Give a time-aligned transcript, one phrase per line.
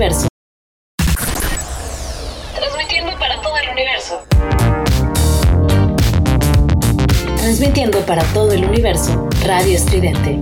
[0.00, 0.28] universo.
[2.54, 4.24] Transmitiendo para todo el universo.
[7.36, 9.28] Transmitiendo para todo el universo.
[9.44, 10.38] Radio Estridente.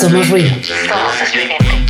[0.00, 0.50] Somos ruido.
[0.62, 1.80] Somos estridente.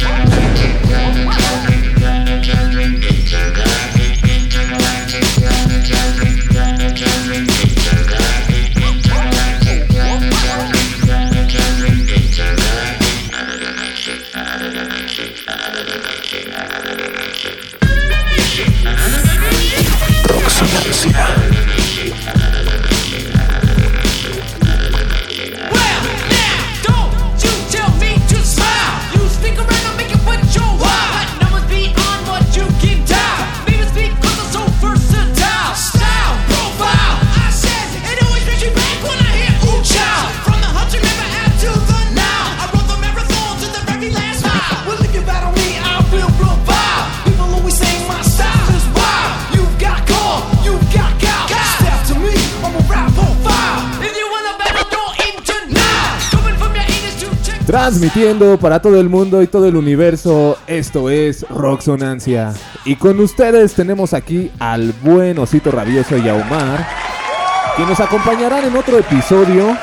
[57.71, 62.53] Transmitiendo para todo el mundo y todo el universo, esto es Roxonancia.
[62.85, 66.85] Y con ustedes tenemos aquí al buen Osito Rabioso y a Omar,
[67.77, 69.79] que nos acompañarán en otro episodio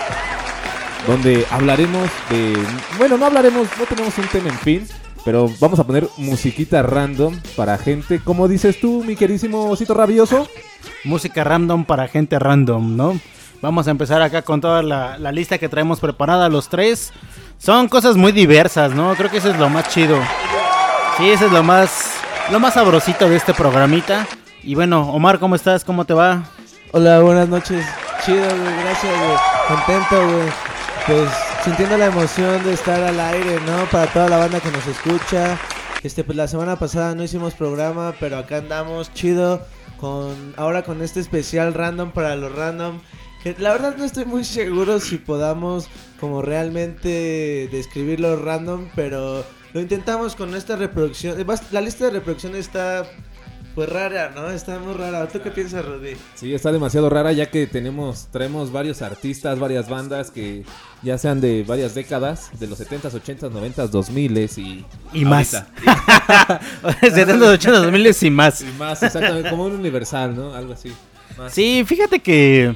[1.08, 2.58] donde hablaremos de...
[2.98, 4.88] Bueno, no hablaremos, no tenemos un tema en fin,
[5.24, 8.20] pero vamos a poner musiquita random para gente.
[8.22, 10.50] ¿Cómo dices tú, mi querísimo Osito Rabioso?
[11.06, 13.18] Música random para gente random, ¿no?
[13.62, 17.14] Vamos a empezar acá con toda la lista que traemos preparada los tres.
[17.58, 19.16] Son cosas muy diversas, ¿no?
[19.16, 20.18] Creo que eso es lo más chido.
[21.18, 22.12] Sí, eso es lo más,
[22.52, 24.28] lo más sabrosito de este programita.
[24.64, 25.84] Y bueno, Omar, ¿cómo estás?
[25.84, 26.44] ¿Cómo te va?
[26.92, 27.86] Hola, buenas noches.
[28.26, 29.38] Chido, güey, gracias, güey.
[29.68, 30.50] Contento, güey.
[31.08, 31.30] Pues
[31.64, 33.86] sintiendo la emoción de estar al aire, ¿no?
[33.92, 35.58] Para toda la banda que nos escucha.
[36.04, 39.66] Este, pues la semana pasada no hicimos programa, pero acá andamos chido
[40.00, 43.00] con ahora con este especial random para los random.
[43.58, 45.90] La verdad no estoy muy seguro si podamos
[46.20, 51.36] como realmente describirlo random, pero lo intentamos con esta reproducción.
[51.72, 53.06] La lista de reproducción está
[53.78, 54.50] pues rara, ¿no?
[54.50, 55.28] Está muy rara.
[55.28, 56.18] ¿Tú qué piensas, Rudy?
[56.34, 60.64] Sí, está demasiado rara ya que tenemos, traemos varios artistas, varias bandas que
[61.04, 64.84] ya sean de varias décadas, de los 70s, 80s, 90s, 2000s y...
[65.14, 65.54] Y más.
[65.54, 66.60] ahorita.
[67.02, 68.62] 70, 80, 2000 y más.
[68.62, 70.56] Y más, exactamente, como un universal, ¿no?
[70.56, 70.92] Algo así.
[71.38, 71.54] Más.
[71.54, 72.76] Sí, fíjate que.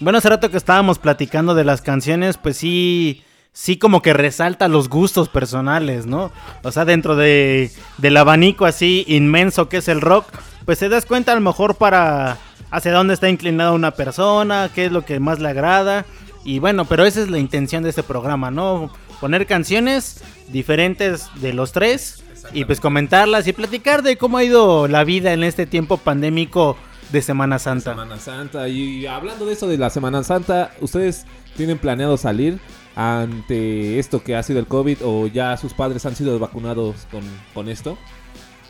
[0.00, 3.22] Bueno, hace rato que estábamos platicando de las canciones, pues sí.
[3.52, 6.30] Sí, como que resalta los gustos personales, ¿no?
[6.62, 10.26] O sea, dentro de, del abanico así inmenso que es el rock,
[10.64, 12.38] pues te das cuenta a lo mejor para
[12.70, 16.06] hacia dónde está inclinada una persona, qué es lo que más le agrada.
[16.44, 18.92] Y bueno, pero esa es la intención de este programa, ¿no?
[19.20, 22.22] Poner canciones diferentes de los tres
[22.52, 26.76] y pues comentarlas y platicar de cómo ha ido la vida en este tiempo pandémico
[27.10, 27.90] de Semana Santa.
[27.90, 28.68] Semana Santa.
[28.68, 31.24] Y hablando de eso de la Semana Santa, ¿ustedes
[31.56, 32.58] tienen planeado salir
[32.94, 37.22] ante esto que ha sido el COVID o ya sus padres han sido vacunados con,
[37.54, 37.96] con esto?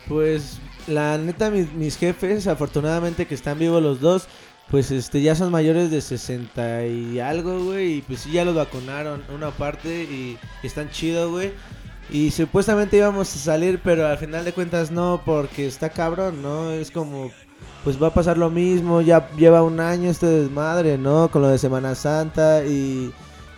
[0.07, 4.27] Pues la neta, mis, mis jefes, afortunadamente que están vivos los dos,
[4.69, 7.97] pues este ya son mayores de 60 y algo, güey.
[7.97, 11.51] Y pues sí, ya los vacunaron una parte y, y están chido, güey.
[12.11, 16.71] Y supuestamente íbamos a salir, pero al final de cuentas no, porque está cabrón, ¿no?
[16.71, 17.31] Es como,
[17.83, 21.29] pues va a pasar lo mismo, ya lleva un año este desmadre, ¿no?
[21.29, 23.13] Con lo de Semana Santa y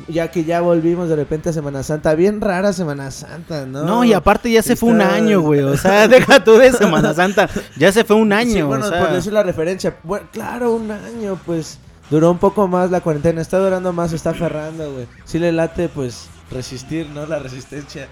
[0.07, 3.83] ya que ya volvimos de repente a Semana Santa, bien rara Semana Santa, ¿no?
[3.83, 5.61] No, y aparte ya se fue un año, güey.
[5.61, 7.49] O sea, deja tú de Semana Santa.
[7.77, 8.53] Ya se fue un año.
[8.53, 8.99] Sí, bueno, o sea.
[8.99, 9.97] por decir la referencia.
[10.03, 11.79] Bueno, claro, un año, pues.
[12.09, 13.41] Duró un poco más la cuarentena.
[13.41, 15.07] Está durando más, está aferrando, güey.
[15.23, 17.25] Sí le late, pues, resistir, ¿no?
[17.25, 18.09] La resistencia.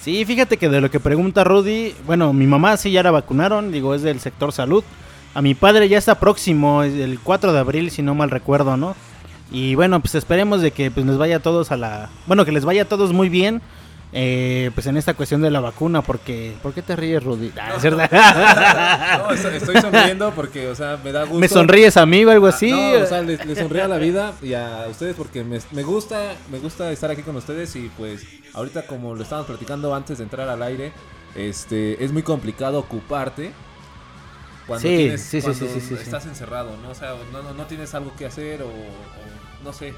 [0.00, 3.70] Sí, fíjate que de lo que pregunta Rudy, bueno, mi mamá sí ya la vacunaron,
[3.70, 4.82] digo, es del sector salud.
[5.34, 8.94] A mi padre ya está próximo, el 4 de abril, si no mal recuerdo, ¿no?
[9.50, 12.08] Y bueno, pues esperemos de que pues, nos vaya a todos a la...
[12.26, 13.60] Bueno, que les vaya a todos muy bien,
[14.12, 16.54] eh, pues en esta cuestión de la vacuna, porque...
[16.62, 17.52] ¿Por qué te ríes, Rudy?
[17.60, 18.08] Ah, es verdad.
[19.18, 21.38] No, estoy, estoy sonriendo porque, o sea, me da gusto.
[21.38, 22.70] ¿Me sonríes a mí o algo así?
[22.70, 25.82] No, o sea, le, le sonríe a la vida y a ustedes porque me, me
[25.82, 30.18] gusta me gusta estar aquí con ustedes y pues ahorita como lo estábamos platicando antes
[30.18, 30.92] de entrar al aire,
[31.34, 33.52] este es muy complicado ocuparte
[34.66, 36.90] cuando Sí, tienes sí, cuando sí, estás encerrado, ¿no?
[36.90, 39.94] O sea, no, no, no tienes algo que hacer o, o no sé.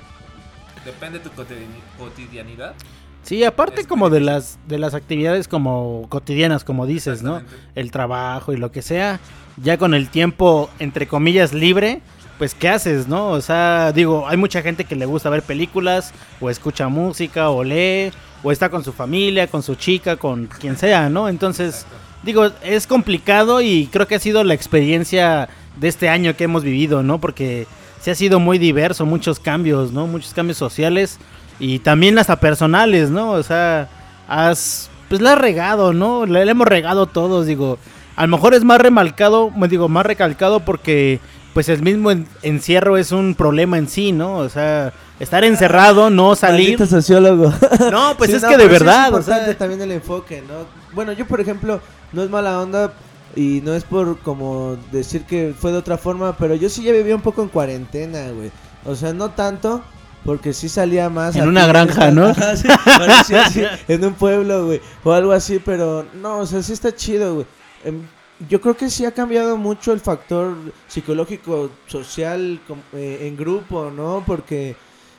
[0.84, 1.66] Depende de tu cotidi-
[1.98, 2.74] cotidianidad.
[3.22, 7.42] Sí, aparte Es como de las de las actividades como cotidianas, como dices, ¿no?
[7.74, 9.18] El trabajo y lo que sea,
[9.60, 12.02] ya con el tiempo entre comillas libre,
[12.38, 13.30] pues ¿qué haces, no?
[13.30, 17.64] O sea, digo, hay mucha gente que le gusta ver películas o escucha música o
[17.64, 18.12] lee
[18.44, 21.28] o está con su familia, con su chica, con quien sea, ¿no?
[21.28, 21.84] Entonces,
[22.26, 26.62] digo, es complicado y creo que ha sido la experiencia de este año que hemos
[26.62, 27.18] vivido, ¿no?
[27.20, 27.66] Porque
[28.02, 30.06] se ha sido muy diverso, muchos cambios, ¿no?
[30.06, 31.18] Muchos cambios sociales
[31.58, 33.30] y también hasta personales, ¿no?
[33.30, 33.88] O sea,
[34.28, 36.26] has, pues la has regado, ¿no?
[36.26, 37.78] Le, le hemos regado todos, digo.
[38.16, 41.20] A lo mejor es más remarcado, me digo, más recalcado porque
[41.54, 44.36] pues el mismo en- encierro es un problema en sí, ¿no?
[44.36, 46.78] O sea, estar encerrado, no salir.
[46.78, 47.52] Maldito sociólogo.
[47.90, 50.42] No, pues Sí, es no, que de verdad, Es o importante sea, también el enfoque,
[50.46, 50.66] ¿no?
[50.96, 51.78] Bueno, yo, por ejemplo,
[52.14, 52.94] no es mala onda
[53.36, 56.92] y no es por como decir que fue de otra forma, pero yo sí ya
[56.92, 58.50] vivía un poco en cuarentena, güey.
[58.86, 59.82] O sea, no tanto,
[60.24, 61.36] porque sí salía más.
[61.36, 62.10] En una granja.
[62.10, 62.34] ¿no?
[62.56, 64.80] Sí, parecía así, en un pueblo, güey.
[65.04, 67.46] O algo así, pero no, o sea, sí está chido, güey.
[67.84, 68.00] Em,
[68.48, 70.56] yo creo que sí ha cambiado mucho el factor
[70.88, 72.58] psicológico, social,
[72.94, 74.24] eh, en grupo, ¿no?
[74.26, 74.74] Porque,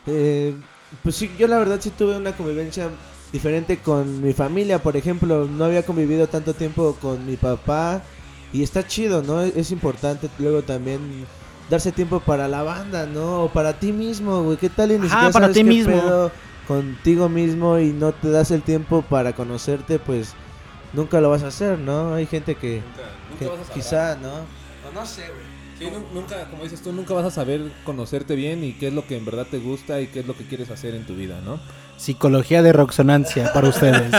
[0.08, 0.56] eh,
[1.04, 2.90] pues sí, yo la verdad sí tuve una convivencia
[3.32, 8.02] diferente con mi familia, por ejemplo, no había convivido tanto tiempo con mi papá
[8.54, 9.42] y está chido, ¿no?
[9.42, 11.26] Es, importante luego también
[11.70, 13.44] darse tiempo para la banda, ¿no?
[13.44, 14.92] O para ti mismo, güey, ¿qué tal?
[14.92, 15.92] Y ni Ajá, para sabes ti qué mismo.
[15.94, 16.32] pedo
[16.68, 20.34] contigo mismo y no te das el tiempo para conocerte, pues
[20.94, 22.14] nunca lo vas a hacer, ¿no?
[22.14, 23.84] Hay gente que, Nunca, que nunca vas a saber.
[23.84, 24.34] quizá, ¿no?
[24.90, 25.58] O no sé, güey.
[25.78, 28.94] Sí, nu- nunca, como dices tú, nunca vas a saber conocerte bien y qué es
[28.94, 31.16] lo que en verdad te gusta y qué es lo que quieres hacer en tu
[31.16, 31.60] vida, ¿no?
[31.98, 34.12] Psicología de roxonancia para ustedes.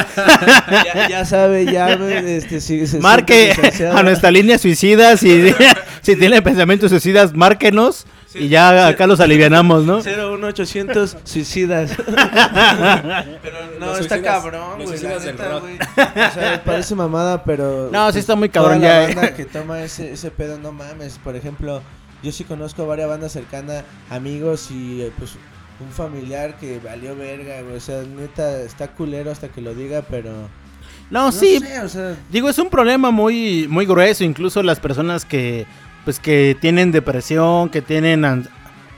[0.85, 3.53] Ya, ya sabe, ya, este, si se Marque
[3.95, 5.55] a nuestra línea suicida si,
[6.03, 10.03] si tiene pensamientos suicidas, márquenos y ya acá los alivianamos, ¿no?
[10.03, 11.93] 01800 suicidas.
[12.07, 15.01] pero no, Los está suicidas- cabrón, güey.
[15.03, 15.63] La suicidas.
[16.31, 17.89] O sea, parece mamada, pero.
[17.91, 19.15] No, sí está muy toda cabrón la ya, eh.
[19.15, 21.19] banda que toma ese, ese pedo, no mames.
[21.19, 21.83] Por ejemplo,
[22.23, 25.33] yo sí conozco varias bandas cercanas, amigos y eh, pues
[25.81, 27.77] un familiar que valió verga, güey.
[27.77, 30.31] O sea, neta, está culero hasta que lo diga, pero.
[31.11, 32.17] No, No sí, sé, o sea.
[32.31, 35.67] digo, es un problema muy, muy grueso, incluso las personas que,
[36.05, 38.49] pues, que tienen depresión, que tienen an-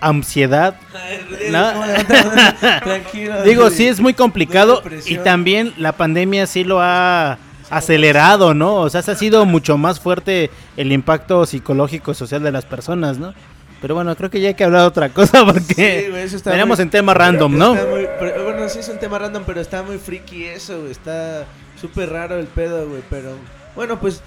[0.00, 0.74] ansiedad.
[1.50, 1.72] No.
[2.82, 3.42] Tranquilo.
[3.42, 7.38] Digo, sí es muy complicado y también la pandemia sí lo ha
[7.70, 8.76] acelerado, ¿no?
[8.76, 12.64] O sea, se ha sido mucho más fuerte el impacto psicológico y social de las
[12.66, 13.32] personas, ¿no?
[13.80, 16.36] Pero bueno, creo que ya hay que hablar de otra cosa porque Sí, güey, eso
[16.36, 17.74] está tenemos muy- en tema random, ¿no?
[17.74, 20.92] Muy- pero, bueno, sí es un tema random, pero está muy friki eso, güey.
[20.92, 21.46] Está
[21.80, 23.02] súper raro el pedo, güey.
[23.08, 23.32] Pero
[23.74, 24.22] bueno, pues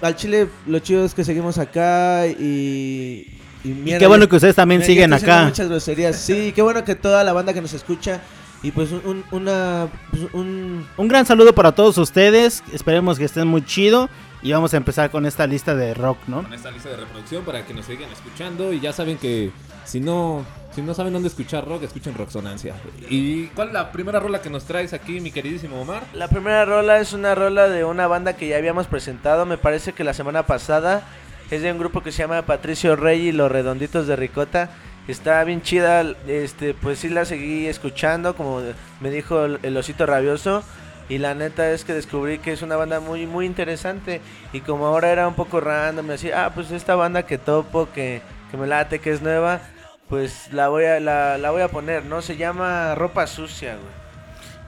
[0.00, 3.26] al chile lo chido es que seguimos acá y.
[3.64, 5.44] Y, Y mierda, qué bueno que ustedes también siguen acá.
[5.44, 6.16] Muchas groserías.
[6.16, 8.20] Sí, qué bueno que toda la banda que nos escucha.
[8.62, 9.88] Y pues un, un- una.
[10.10, 12.62] pues, un, Un gran saludo para todos ustedes.
[12.72, 14.08] Esperemos que estén muy chido.
[14.42, 16.42] Y vamos a empezar con esta lista de rock, ¿no?
[16.42, 19.50] Con esta lista de reproducción para que nos sigan escuchando y ya saben que
[19.84, 20.44] si no
[20.78, 22.74] si no saben dónde escuchar rock, escuchen Rocksonancia.
[23.08, 26.04] ¿Y cuál es la primera rola que nos traes aquí, mi queridísimo Omar?
[26.12, 29.92] La primera rola es una rola de una banda que ya habíamos presentado, me parece
[29.92, 31.02] que la semana pasada.
[31.50, 34.70] Es de un grupo que se llama Patricio Rey y los Redonditos de Ricota.
[35.08, 38.60] Está bien chida, este, pues sí la seguí escuchando, como
[39.00, 40.62] me dijo el, el osito rabioso.
[41.08, 44.20] Y la neta es que descubrí que es una banda muy, muy interesante.
[44.52, 47.88] Y como ahora era un poco random, me decía, ah, pues esta banda que topo,
[47.94, 48.20] que,
[48.50, 49.60] que me late, que es nueva,
[50.08, 52.20] pues la voy a, la, la voy a poner, ¿no?
[52.20, 53.98] Se llama Ropa Sucia, güey.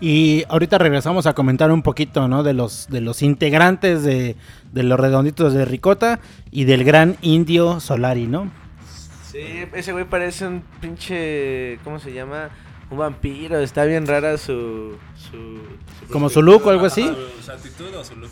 [0.02, 2.42] Y ahorita regresamos a comentar un poquito, ¿no?
[2.42, 4.34] De los, de los integrantes de,
[4.72, 8.50] de los redonditos de Ricota y del gran indio Solari, ¿no?
[9.30, 11.78] Sí, ese güey parece un pinche.
[11.84, 12.48] ¿Cómo se llama?
[12.90, 13.58] Un vampiro.
[13.60, 14.96] Está bien rara su.
[15.16, 17.10] su, Como su look o algo así.
[17.44, 18.30] ¿Su actitud o su look?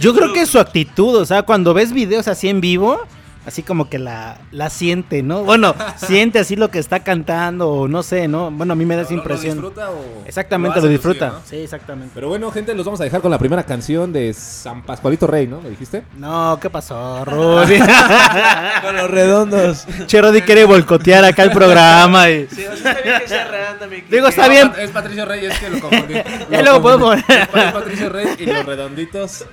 [0.00, 3.00] Yo creo que es su actitud, o sea, cuando ves videos así en vivo,
[3.46, 5.44] así como que la, la siente, ¿no?
[5.44, 8.50] Bueno, siente así lo que está cantando o no sé, ¿no?
[8.50, 9.54] Bueno, a mí me da esa impresión.
[9.54, 11.28] disfruta o Exactamente, lo disfruta.
[11.28, 11.40] ¿no?
[11.48, 12.10] Sí, exactamente.
[12.14, 15.46] Pero bueno, gente, los vamos a dejar con la primera canción de San Pascualito Rey,
[15.46, 15.60] ¿no?
[15.60, 16.02] ¿Me dijiste?
[16.18, 17.78] No, ¿qué pasó, Rudy?
[18.82, 19.86] Con los redondos.
[20.06, 22.28] che, Rudy quiere boicotear acá el programa.
[22.30, 22.46] Y...
[22.48, 23.90] Sí, o sea, está bien que sea random.
[23.90, 24.72] que- Digo, está No, bien.
[24.78, 26.14] Es Patricio Rey, es que lo confundí.
[26.50, 27.22] Ya Lo confundí.
[27.22, 27.40] poner.
[27.66, 29.44] Es Patricio Rey y los redonditos.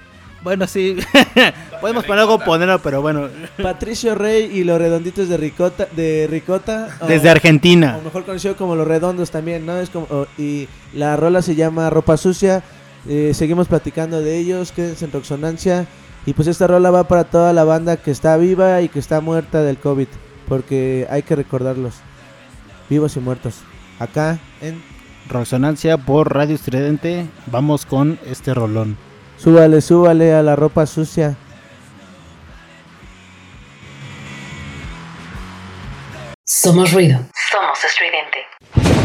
[0.44, 0.98] Bueno, sí.
[1.82, 3.30] Podemos poner algo, ponerlo, pero bueno.
[3.62, 5.88] Patricio Rey y los redonditos de Ricota.
[5.96, 7.98] De Ricota o- Desde Argentina.
[8.00, 9.78] O mejor conocido como los redondos también, ¿no?
[9.78, 10.28] Es como.
[10.38, 12.64] y la rola se llama Ropa Sucia.
[13.08, 14.72] eh, seguimos platicando de ellos.
[14.72, 15.86] Quédense en Roxonancia.
[16.26, 19.20] Y pues esta rola va para toda la banda que está viva y que está
[19.22, 20.08] muerta del COVID.
[20.48, 21.96] Porque hay que recordarlos.
[22.90, 23.56] Vivos y muertos.
[24.00, 24.82] Acá en
[25.30, 27.28] Resonancia por Radio Estridente.
[27.48, 28.98] Vamos con este rolón.
[29.44, 31.36] Súbale, súbale a la ropa sucia.
[36.46, 37.20] Somos ruido.
[37.52, 39.03] Somos estridente.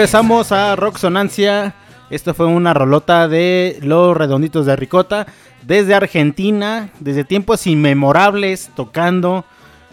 [0.00, 1.74] Regresamos a Rock Sonancia.
[2.08, 5.26] Esto fue una rolota de Los Redonditos de Ricota.
[5.60, 9.44] Desde Argentina, desde tiempos inmemorables, tocando,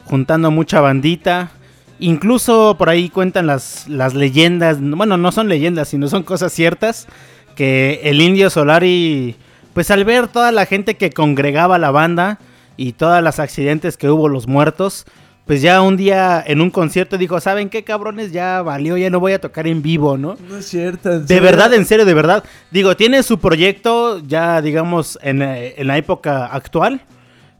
[0.05, 1.51] juntando mucha bandita.
[1.99, 4.77] Incluso por ahí cuentan las, las leyendas.
[4.79, 7.09] Bueno, no son leyendas, sino son cosas ciertas.
[7.57, 9.35] Que el Indio Solari,
[9.73, 12.39] pues al ver toda la gente que congregaba la banda
[12.77, 15.05] y todas las accidentes que hubo, los muertos,
[15.48, 18.34] pues ya un día en un concierto dijo, ¿saben qué cabrones?
[18.34, 20.36] Ya valió, ya no voy a tocar en vivo, ¿no?
[20.50, 21.12] No es cierto.
[21.12, 22.44] en De verdad, en serio, de verdad.
[22.70, 27.01] Digo, tiene su proyecto ya, digamos, en, eh, en la época actual.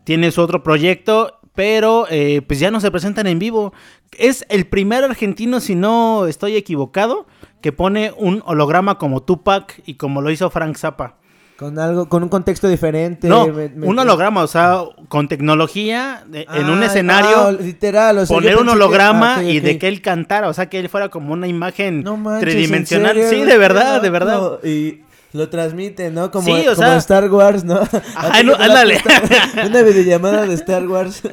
[0.04, 3.74] Tiene su otro proyecto, pero eh, pues ya no se presentan en vivo.
[4.18, 7.26] Es el primer argentino, si no estoy equivocado,
[7.62, 11.16] que pone un holograma como Tupac y como lo hizo Frank Zappa.
[11.58, 13.28] Con algo, con un contexto diferente.
[13.28, 17.52] No, me- me- un holograma, o sea, con tecnología, de- en un Ah, escenario, ah,
[17.52, 20.54] literal, o sea, yo poner un que- holograma ah, y de que él cantara, o
[20.54, 23.18] sea, que él fuera como una imagen No manches, tridimensional.
[23.30, 24.64] Sí, de verdad, de verdad.
[24.64, 25.02] Y
[25.34, 26.30] lo transmite, ¿no?
[26.32, 27.80] Como, Sí, o como sea- Star Wars, ¿no?
[28.16, 29.02] Ajá, no, ándale.
[29.66, 31.24] Una videollamada de Star Wars.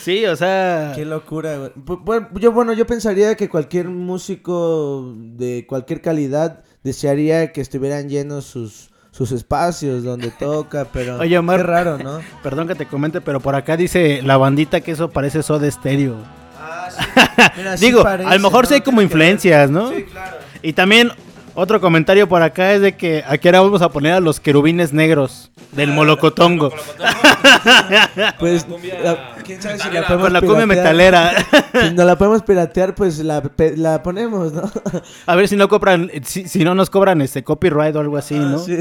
[0.00, 1.72] Sí, o sea, Qué locura, güey.
[1.74, 8.44] Bueno, yo, bueno, yo pensaría que cualquier músico de cualquier calidad desearía que estuvieran llenos
[8.44, 11.58] sus, sus espacios donde toca, pero Oye, Omar.
[11.58, 12.20] qué raro, ¿no?
[12.42, 16.16] Perdón que te comente, pero por acá dice la bandita que eso parece Soda Stereo.
[17.56, 18.68] Mira, sí Digo, parece, a lo mejor ¿no?
[18.68, 19.90] sí hay como influencias, ¿no?
[19.90, 20.38] Sí, claro.
[20.62, 21.12] Y también
[21.54, 24.92] otro comentario por acá es de que aquí ahora vamos a poner a los querubines
[24.92, 26.72] negros del Molocotongo.
[28.38, 28.66] Pues,
[29.02, 31.32] la- quién sabe si la podemos Con la cumbia metalera.
[31.88, 33.42] Si no la podemos piratear, pues la,
[33.76, 34.70] la ponemos, ¿no?
[35.26, 38.34] A ver si no cobran, si, si no nos cobran este copyright o algo así,
[38.38, 38.56] ¿no?
[38.56, 38.76] Ah, Sí.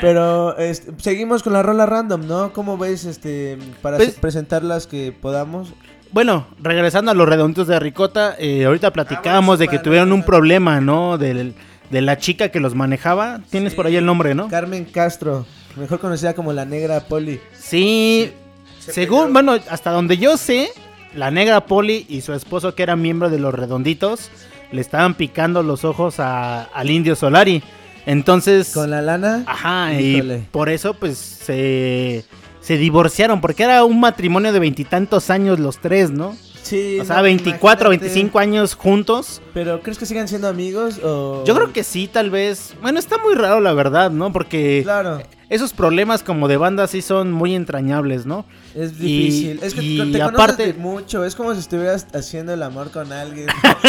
[0.00, 2.52] Pero este, seguimos con la rola random, ¿no?
[2.52, 5.72] ¿Cómo ves este para Pues- se- presentar las que podamos?
[6.12, 10.80] Bueno, regresando a los redonditos de Ricota, eh, ahorita platicábamos de que tuvieron un problema,
[10.80, 11.18] ¿no?
[11.18, 11.54] Del-
[11.90, 13.40] de la chica que los manejaba.
[13.50, 14.48] Tienes por ahí el nombre, ¿no?
[14.48, 15.46] Carmen Castro,
[15.76, 17.40] mejor conocida como la negra Poli.
[17.58, 18.32] Sí,
[18.78, 20.68] según, bueno, hasta donde yo sé,
[21.14, 24.30] la negra Poli y su esposo, que era miembro de los redonditos,
[24.72, 27.62] le estaban picando los ojos a- al indio Solari.
[28.04, 29.42] Entonces, Con la lana.
[29.46, 30.36] ajá, Híjole.
[30.38, 32.24] y por eso, pues, se,
[32.60, 36.36] se divorciaron, porque era un matrimonio de veintitantos años los tres, ¿no?
[36.66, 36.98] Sí.
[37.00, 38.14] O sea, no, 24 o imagínate.
[38.14, 39.40] 25 años juntos.
[39.54, 42.74] Pero ¿crees que sigan siendo amigos o Yo creo que sí, tal vez.
[42.82, 44.32] Bueno, está muy raro, la verdad, ¿no?
[44.32, 48.44] Porque Claro, esos problemas como de banda sí son muy entrañables, ¿no?
[48.74, 49.60] es Y- difícil.
[49.62, 53.46] es que y te aparte- mucho, es como si estuvieras haciendo el amor con alguien.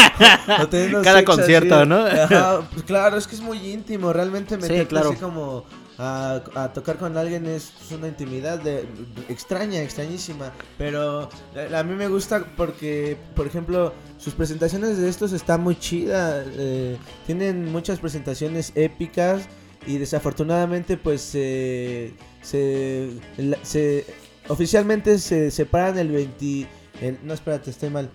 [0.62, 1.90] O Cada concierto, así.
[1.90, 2.06] ¿no?
[2.06, 5.10] Ajá, pues claro, es que es muy íntimo, realmente meterte claro.
[5.10, 5.66] así como
[6.00, 8.86] a, tocar con alguien es una intimidad de,
[9.30, 11.30] extraña, extrañísima, pero
[11.74, 16.46] a, a mí me gusta porque, por ejemplo, sus presentaciones de estos están muy chidas,
[16.58, 19.44] eh, tienen muchas presentaciones épicas
[19.88, 24.06] y desafortunadamente pues se, se-
[24.50, 26.68] oficialmente se separan el 20,
[27.02, 28.10] el- no espérate, estoy mal.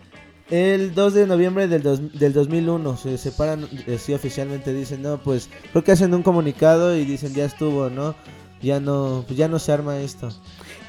[0.53, 5.17] El 2 de noviembre del, dos- del 2001 se separan, eh, sí oficialmente dicen, no,
[5.17, 8.15] pues creo que hacen un comunicado y dicen ya estuvo, ¿no?
[8.61, 10.29] Ya no, pues ya no se arma esto.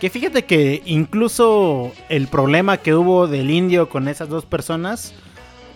[0.02, 5.14] Que fíjate que incluso el problema que hubo del indio con esas dos personas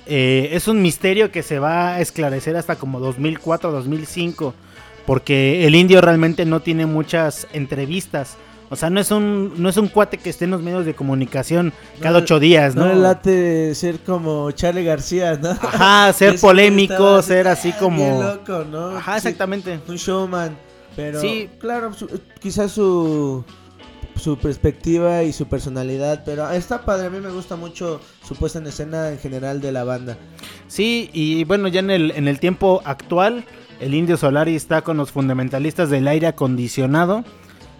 [0.05, 4.53] eh, es un misterio que se va a esclarecer hasta como 2004-2005.
[5.05, 8.35] Porque el indio realmente no tiene muchas entrevistas.
[8.69, 10.93] O sea, no es un, no es un cuate que esté en los medios de
[10.93, 12.93] comunicación cada ocho días, No ¿no?
[12.93, 15.51] le late ser como Charlie García, ¿no?
[15.51, 18.21] Ajá, ser polémico, ser así ah, como...
[18.21, 18.97] loco, ¿no?
[18.97, 19.79] Ajá, Sí, exactamente.
[19.87, 20.57] un showman.
[20.97, 21.49] Pero Sí.
[21.59, 22.09] claro, su-
[22.41, 23.45] quizás su,
[24.19, 26.23] su perspectiva y su personalidad.
[26.25, 29.71] Pero está padre, a mí me gusta mucho su puesta en escena en general de
[29.71, 30.17] la banda.
[30.67, 33.45] Sí, y bueno, ya en el, en el tiempo actual,
[33.79, 37.23] el Indio Solari está con los fundamentalistas del aire acondicionado.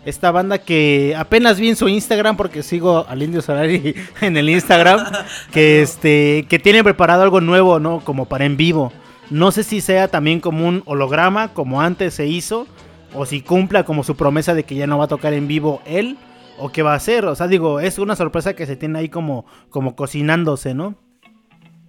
[0.08, 4.50] Esta banda que apenas vi en su Instagram, porque sigo al Indio Solari en el
[4.50, 5.06] Instagram,
[5.52, 8.00] que este, que tiene preparado algo nuevo, ¿no?
[8.00, 8.94] Como para en vivo.
[9.30, 12.68] No sé si sea también como un holograma, como antes se hizo,
[13.14, 15.82] o si cumpla como su promesa de que ya no va a tocar en vivo
[15.86, 16.18] él,
[16.58, 17.26] o qué va a hacer.
[17.26, 20.96] O sea, digo, es una sorpresa que se tiene ahí como, como cocinándose, ¿no?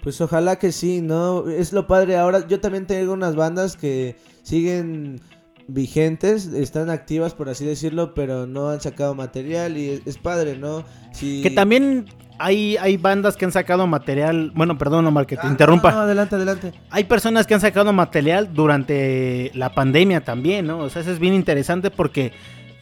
[0.02, 1.48] Pues ojalá que sí, ¿no?
[1.48, 2.16] Es lo padre.
[2.16, 5.20] Ahora yo también tengo unas bandas que siguen
[5.68, 10.56] vigentes, están activas por así decirlo, pero no han sacado material y es, es padre,
[10.56, 10.82] ¿no?
[11.12, 11.42] Si...
[11.42, 12.06] Que también
[12.38, 14.50] hay, hay bandas que han sacado material.
[14.54, 15.90] Bueno, perdón, Omar, que te Ah, interrumpa.
[15.90, 16.72] No, no, adelante, adelante.
[16.90, 20.78] Hay personas que han sacado material durante la pandemia también, ¿no?
[20.78, 22.32] O sea, eso es bien interesante porque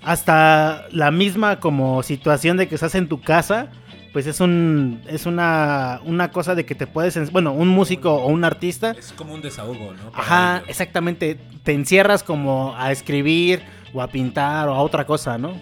[0.02, 3.68] hasta la misma como situación de que estás en tu casa,
[4.16, 8.14] pues es un es una una cosa de que te puedes, en- bueno, un músico
[8.14, 10.10] o un artista, Es como un desahogo, ¿no?
[10.10, 10.70] Para ajá, ellos.
[10.70, 13.60] exactamente, te encierras como a escribir
[13.92, 15.52] o a pintar o a otra cosa, ¿no?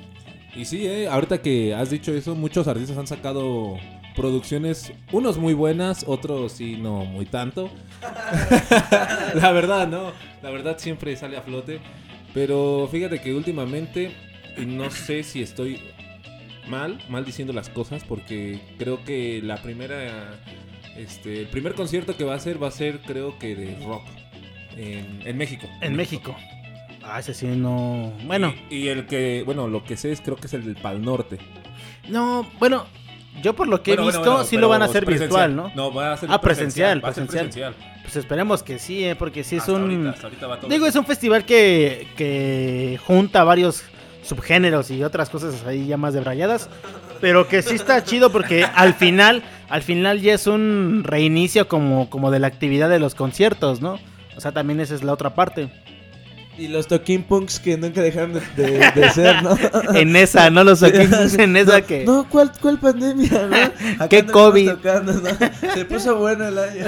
[0.55, 3.77] Y sí, eh, ahorita que has dicho eso, muchos artistas han sacado
[4.15, 7.69] producciones, unos muy buenas, otros sí no muy tanto.
[9.35, 10.13] la verdad, no,
[10.45, 11.81] la verdad siempre sale a flote.
[12.33, 14.13] Pero fíjate que últimamente,
[14.57, 15.81] y no sé si estoy
[16.69, 20.41] mal, mal diciendo las cosas, porque creo que la primera,
[20.97, 24.03] este, el primer concierto que va a hacer va a ser, creo que de rock
[24.77, 25.67] en, en México.
[25.81, 26.35] En México.
[27.03, 28.13] Ah, ese sí no.
[28.25, 30.77] Bueno, Y, y el que, bueno, lo que sé es creo que es el del
[30.77, 31.39] Pal Norte.
[32.09, 32.87] no, bueno,
[33.43, 35.51] yo por lo que Bueno, he visto, bueno, sí lo van a hacer presencial.
[35.51, 35.73] virtual, ¿no?
[35.75, 37.75] No, va a ser Ah, presencial, va a ser presencial.
[38.03, 39.17] Pues esperemos que sí, ¿eh?
[39.17, 39.83] porque sí es Hasta un...
[39.83, 43.83] ahorita, hasta ahorita va todo Digo, es un festival que, que junta varios
[44.25, 46.69] subgéneros y otras cosas ahí ya más debrayadas.
[47.21, 52.11] Pero que sí está chido porque al final, al final ya es un reinicio como,
[52.11, 53.99] como de la actividad de los conciertos, ¿no?
[54.37, 55.71] O sea, también esa es la otra parte.
[56.57, 59.57] Y los Tokin Punks que nunca dejaron de, de- de ser, ¿no?
[59.95, 62.05] En esa, no los saquemos en esa que...
[62.05, 63.49] No, ¿cuál, cuál pandemia,
[63.99, 64.09] no?
[64.09, 64.71] ¿Qué COVID?
[64.71, 65.31] tocando, ¿no?
[65.75, 66.87] Se puso bueno el año.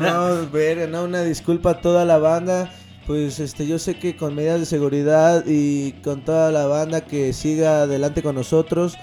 [0.00, 2.72] No, verga, no, una disculpa a toda la banda.
[3.10, 7.32] Pues este, yo sé que con medidas de seguridad y con toda la banda que
[7.32, 8.96] siga adelante con nosotros,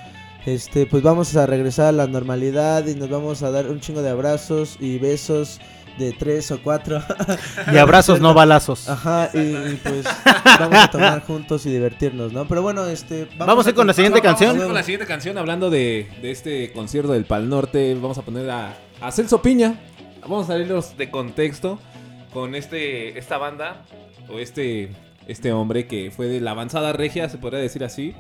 [0.45, 4.01] este, pues vamos a regresar a la normalidad y nos vamos a dar un chingo
[4.01, 5.59] de abrazos y besos
[5.99, 7.03] de tres o cuatro.
[7.69, 8.87] Y abrazos, no balazos.
[8.87, 10.05] Ajá, y, y, pues
[10.57, 12.47] vamos a tomar juntos y divertirnos, ¿no?
[12.47, 13.27] Pero bueno, este...
[13.37, 14.65] Vamos a ir con la siguiente Vamos canción.
[14.67, 17.93] con la siguiente canción hablando de, de este concierto del Pal Norte.
[17.95, 19.81] Vamos a poner a, a Celso Piña.
[20.21, 21.77] Vamos a salirlos de contexto
[22.37, 23.83] con este esta banda
[24.29, 24.89] o este
[25.27, 28.13] este hombre que fue de la avanzada regia, se podría decir así.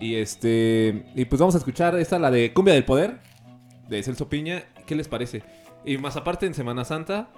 [0.00, 3.18] Y este y pues vamos a escuchar esta la de Cumbia del Poder
[3.90, 4.64] de Celso Piña.
[4.86, 5.42] ¿Qué les parece?
[5.84, 7.28] Y más aparte en Semana Santa,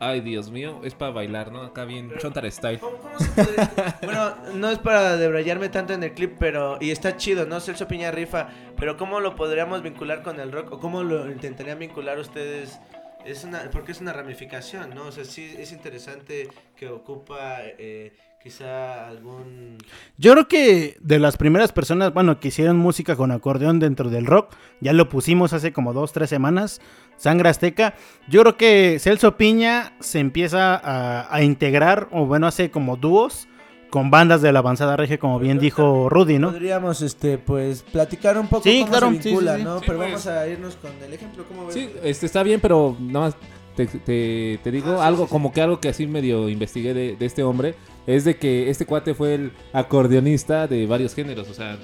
[0.00, 1.62] ay Dios mío, es para bailar, ¿no?
[1.62, 2.80] Acá bien Chontar style.
[2.80, 6.78] ¿Cómo- cómo se podría- Bueno, no es para debrayarme tanto en el clip, pero.
[6.80, 7.60] Y está chido, ¿no?
[7.60, 8.48] Celso Piña rifa.
[8.76, 10.72] Pero ¿cómo lo podríamos vincular con el rock?
[10.72, 12.80] ¿O cómo lo intentarían vincular ustedes?
[13.28, 15.04] Es una, porque es una ramificación, ¿no?
[15.04, 19.76] O sea, sí es interesante que ocupa eh, quizá algún.
[20.16, 24.24] Yo creo que de las primeras personas, bueno, que hicieron música con acordeón dentro del
[24.24, 26.80] rock, ya lo pusimos hace como dos, tres semanas,
[27.18, 27.94] Sangre Azteca.
[28.30, 33.46] Yo creo que Celso Piña se empieza a, a integrar, o bueno, hace como dúos
[33.90, 36.50] con bandas de la avanzada regia, como bien dijo Rudy, ¿no?
[36.50, 39.62] Podríamos, este, pues, platicar un poco Sí, cómo claro, se sí, sí, vincula, sí.
[39.64, 39.78] ¿no?
[39.78, 40.08] Sí, pero pues.
[40.10, 41.74] vamos a irnos con el ejemplo, ¿cómo ves?
[41.74, 43.36] Sí, este está bien, pero nada más
[43.76, 45.32] te, te- te digo Ah, sí, algo, sí, sí.
[45.32, 47.74] como que algo que así medio investigué de, de este hombre,
[48.06, 51.78] es de que este cuate fue el acordeonista de varios géneros, o sea,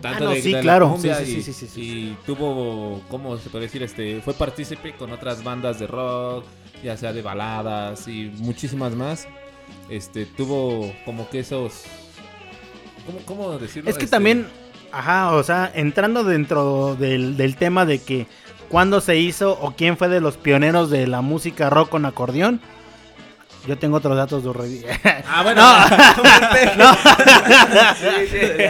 [0.00, 3.02] tanto Ah, no, de, sí, de la claro, sí, y, sí, sí, sí, y tuvo,
[3.10, 3.82] ¿cómo se puede decir?
[3.82, 6.44] Este, fue partícipe con otras bandas de rock,
[6.82, 9.28] ya sea de baladas y muchísimas más.
[9.90, 11.82] Este, tuvo como que esos...
[13.04, 13.90] ¿Cómo, cómo decirlo?
[13.90, 14.46] Es que Este, también,
[14.92, 18.26] ajá, o sea, entrando dentro del, del tema de que
[18.68, 22.60] cuándo se hizo o quién fue de los pioneros de la música rock con acordeón.
[23.66, 24.86] Yo tengo otros datos de.
[25.28, 25.60] Ah, bueno,
[26.78, 26.96] No,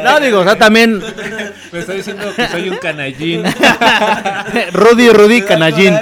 [0.02, 1.00] no digo, o sea, también
[1.70, 3.44] me está diciendo que soy un canallín.
[4.72, 5.94] Rudy, Rudy, Canallín.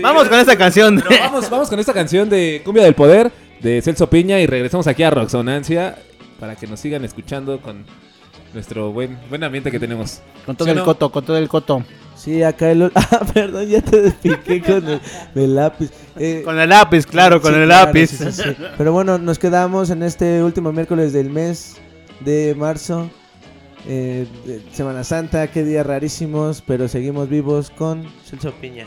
[0.00, 1.02] Vamos con esta canción.
[1.20, 5.02] Vamos, vamos con esta canción de Cumbia del Poder de Celso Piña y regresamos aquí
[5.02, 5.96] a Roxonancia
[6.40, 7.84] para que nos sigan escuchando con
[8.54, 10.20] nuestro buen, buen ambiente que tenemos.
[10.44, 10.84] Con todo ¿Sí o el no?
[10.84, 11.84] coto, con todo el coto.
[12.16, 12.90] Sí, acá el...
[12.94, 15.00] Ah, perdón, ya te despiqué con el,
[15.34, 15.90] el lápiz.
[16.16, 18.08] Eh, Con el lápiz, claro, con Sí, el claro, lápiz.
[18.08, 18.56] sí, sí, sí.
[18.76, 21.76] Pero bueno, nos quedamos en este último miércoles del mes
[22.20, 23.08] de marzo.
[23.86, 24.26] eh,
[24.72, 28.86] Semana Santa, qué días rarísimos, pero seguimos vivos con Celso Piña.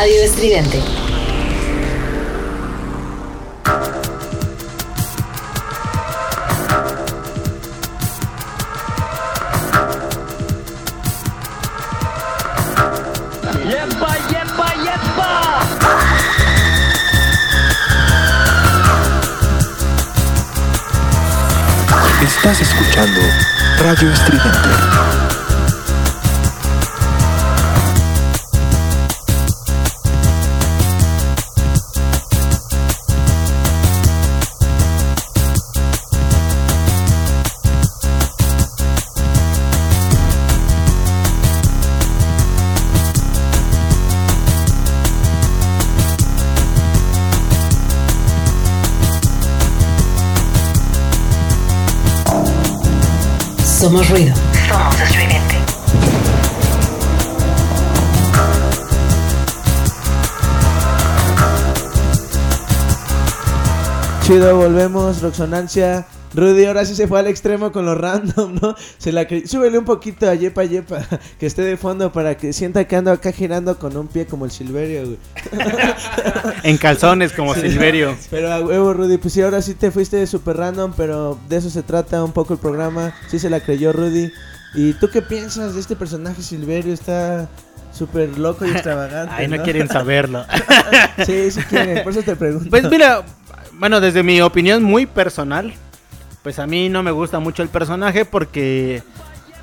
[0.00, 0.87] Radio Estridente.
[53.88, 54.34] Somos ruido.
[54.68, 55.56] Somos estridente.
[64.26, 66.04] chido, volvemos, Roxonancia.
[66.38, 68.76] Rudy ahora sí se fue al extremo con los random, ¿no?
[68.98, 71.00] Se la Súbele un poquito a Yepa Yepa,
[71.38, 74.44] que esté de fondo para que sienta que ando acá girando con un pie como
[74.44, 75.18] el Silverio, güey.
[76.62, 78.16] En calzones como Silverio.
[78.30, 81.70] Pero a huevo, Rudy, pues sí, ahora sí te fuiste super random, pero de eso
[81.70, 83.14] se trata un poco el programa.
[83.28, 84.30] Sí se la creyó Rudy.
[84.74, 86.92] ¿Y tú qué piensas de este personaje Silverio?
[86.92, 87.48] Está
[87.92, 89.34] súper loco y extravagante.
[89.36, 90.44] Ay, no quieren saberlo.
[91.26, 92.70] Sí, sí quieren, por eso te pregunto.
[92.70, 93.24] Pues mira,
[93.72, 95.74] bueno, desde mi opinión muy personal,
[96.48, 99.02] pues a mí no me gusta mucho el personaje porque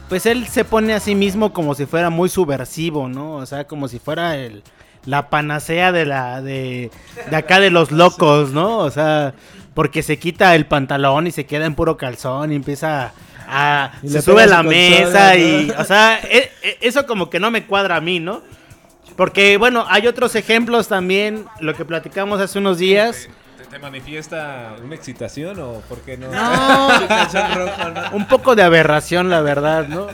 [0.08, 3.38] pues él se pone a sí mismo como si fuera muy subversivo, ¿no?
[3.38, 4.62] O sea, como si fuera el
[5.04, 6.92] la panacea de la de,
[7.28, 8.78] de acá de los locos, ¿no?
[8.78, 9.34] O sea,
[9.74, 13.14] porque se quita el pantalón y se queda en puro calzón y empieza
[13.48, 15.40] a Y se sube a la consola, mesa ¿no?
[15.40, 18.44] y o sea, e- e- eso como que no me cuadra a mí, ¿no?
[19.16, 23.28] Porque bueno, hay otros ejemplos también, lo que platicamos hace unos días.
[23.28, 23.45] ¿Te,
[23.76, 26.32] te manifiesta una excitación o por qué no?
[26.32, 26.90] No,
[27.56, 28.16] rojo, ¿no?
[28.16, 30.08] un poco de aberración, la verdad, ¿no?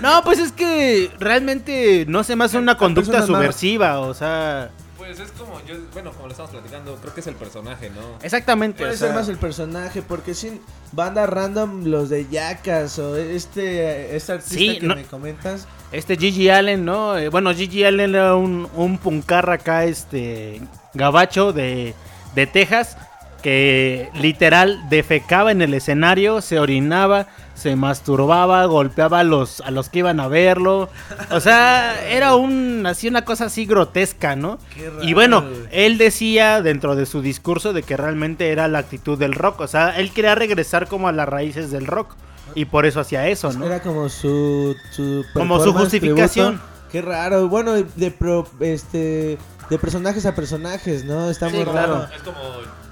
[0.00, 5.20] No, pues es que realmente no se me hace una conducta subversiva, o sea, Pues
[5.20, 8.00] es como, yo, bueno, como lo estamos platicando, creo que es el personaje, ¿no?
[8.22, 8.78] exactamente.
[8.78, 13.18] Puede o ser sea, más el personaje, porque sin banda random, los de Yacas o
[13.18, 15.68] este, este artista Sí, que no- me comentas.
[15.90, 17.18] Este Gigi Allen, ¿no?
[17.18, 20.62] Eh, bueno, Gigi Allen era un, un puncar acá, este,
[20.94, 21.94] gabacho de,
[22.34, 22.96] de Texas,
[23.42, 29.88] que literal defecaba en el escenario, se orinaba, se masturbaba, golpeaba a los, a los
[29.88, 30.88] que iban a verlo.
[31.30, 34.58] O sea, era un, así una cosa así grotesca, ¿no?
[34.74, 38.78] Qué raro, Y bueno, él decía dentro de su discurso de que realmente era la
[38.78, 39.60] actitud del rock.
[39.60, 42.14] O sea, él quería regresar como a las raíces del rock.
[42.54, 43.64] Y por eso hacía eso, ¿no?
[43.66, 46.58] Era como su, su Como su justificación.
[46.58, 46.72] tributo.
[46.92, 47.48] Qué raro.
[47.48, 49.38] Bueno, de pro- este
[49.70, 51.30] de personajes a personajes, ¿no?
[51.30, 52.00] Está Sí, muy claro.
[52.00, 52.14] raro.
[52.14, 52.38] Es como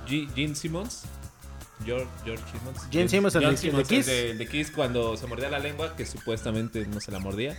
[0.09, 1.02] G- Gene Simmons.
[1.85, 2.80] George, George Simmons.
[2.90, 4.06] Gene Simmons, el de- el Kiss.
[4.06, 7.56] de, de Kiss cuando se mordía la lengua, que supuestamente no se la mordía.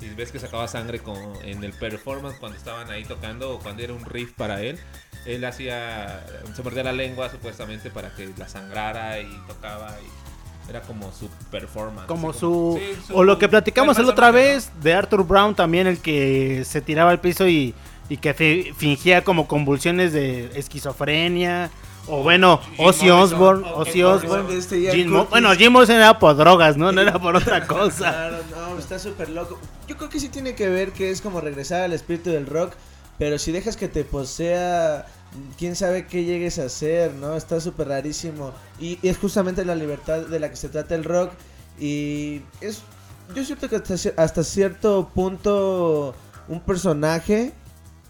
[0.00, 3.82] Y ves que sacaba sangre con, en el performance cuando estaban ahí tocando o cuando
[3.82, 4.78] era un riff para él.
[5.26, 6.24] Él hacía,
[6.54, 11.28] se mordía la lengua supuestamente para que la sangrara y tocaba y era como su
[11.50, 12.06] performance.
[12.06, 12.78] Como así su...
[12.80, 15.98] sí, su- O lo que platicamos el la otra vez de Arthur Brown también, el
[16.00, 17.74] que se tiraba al piso y,
[18.08, 21.70] y que fi- fingía como convulsiones de esquizofrenia.
[22.06, 23.08] O bueno, Ozzy.
[23.08, 24.54] Osbourne, O- Ozzy Osbourne.
[24.58, 26.92] Este, bueno, Jim Morrison era por drogas, ¿no?
[26.92, 28.10] No era por otra cosa.
[28.10, 29.58] Claro, no, está súper loco.
[29.88, 32.74] Yo creo que sí tiene que ver que es como regresar al espíritu del rock,
[33.18, 35.06] pero si dejas que te posea,
[35.58, 37.36] quién sabe qué llegues a hacer, ¿no?
[37.36, 38.52] Está súper rarísimo.
[38.78, 41.30] Y, y es justamente la libertad de la que se trata el rock.
[41.80, 42.82] Y es,
[43.34, 46.14] yo siento que hasta, hasta cierto punto
[46.48, 47.52] un personaje,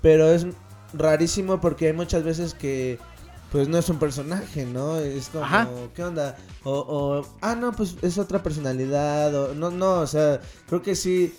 [0.05, 0.47] pero es
[0.93, 2.99] rarísimo porque hay muchas veces que...
[3.51, 4.99] Pues no es un personaje, ¿no?
[4.99, 5.69] Es como, Ajá.
[5.95, 6.37] ¿qué onda?
[6.65, 9.33] O, o, ah, no, pues es otra personalidad.
[9.35, 11.33] O, no, no, o sea, creo que sí.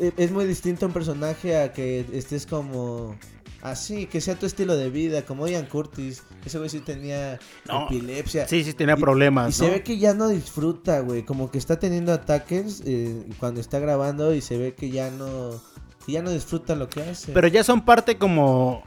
[0.00, 3.16] e- Es muy distinto un personaje a que estés como
[3.62, 6.22] así, que sea tu estilo de vida, como Ian Curtis.
[6.44, 8.46] Ese güey sí tenía No, epilepsia.
[8.46, 11.24] Sí, sí, tenía Y- problemas, Y se ve que ya no disfruta, güey.
[11.24, 15.60] Como que está teniendo ataques eh, cuando está grabando y se ve que ya no,
[16.06, 17.32] que ya no disfruta lo que hace.
[17.32, 18.84] Pero ya son parte como...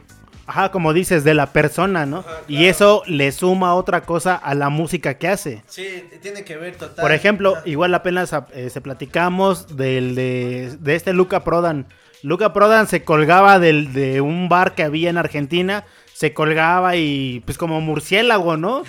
[0.48, 2.26] Ajá, como dices, de la persona, ¿no?
[2.48, 5.62] Y eso le suma otra cosa a la música que hace.
[5.68, 7.04] sí, tiene que ver total.
[7.04, 11.86] Por ejemplo, igual apenas eh, se platicamos del de, de este Luca Prodan.
[12.24, 17.44] Luca Prodan se colgaba del, de un bar que había en Argentina, se colgaba y
[17.46, 18.82] pues como murciélago, ¿no?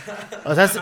[0.44, 0.80] O sea, se,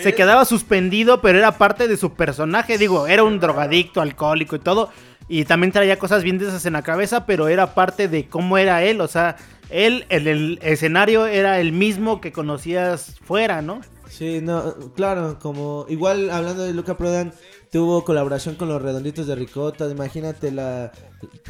[0.00, 4.60] se quedaba suspendido, pero era parte de su personaje, digo, era un drogadicto, alcohólico y
[4.60, 4.90] todo,
[5.28, 8.58] y también traía cosas bien de esas en la cabeza, pero era parte de cómo
[8.58, 9.36] era él, o sea,
[9.70, 13.80] él el escenario era el mismo que conocías fuera, ¿no?
[14.08, 17.32] Sí, no, claro, como igual hablando de Luca Prodan,
[17.70, 20.90] tuvo colaboración con los Redonditos de Ricota, imagínate la,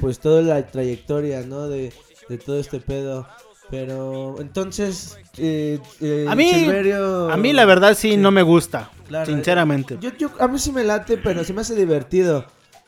[0.01, 1.68] pues toda la trayectoria, ¿no?
[1.68, 1.93] De,
[2.29, 3.29] de todo este pedo.
[3.70, 8.16] Pero entonces, eh, eh, A mí, Silverio- a mí la verdad sí, Sí.
[8.16, 9.99] no me gusta, Claro, sinceramente.
[10.01, 12.47] Yo, yo, a mí sí me late, pero se me hace divertido.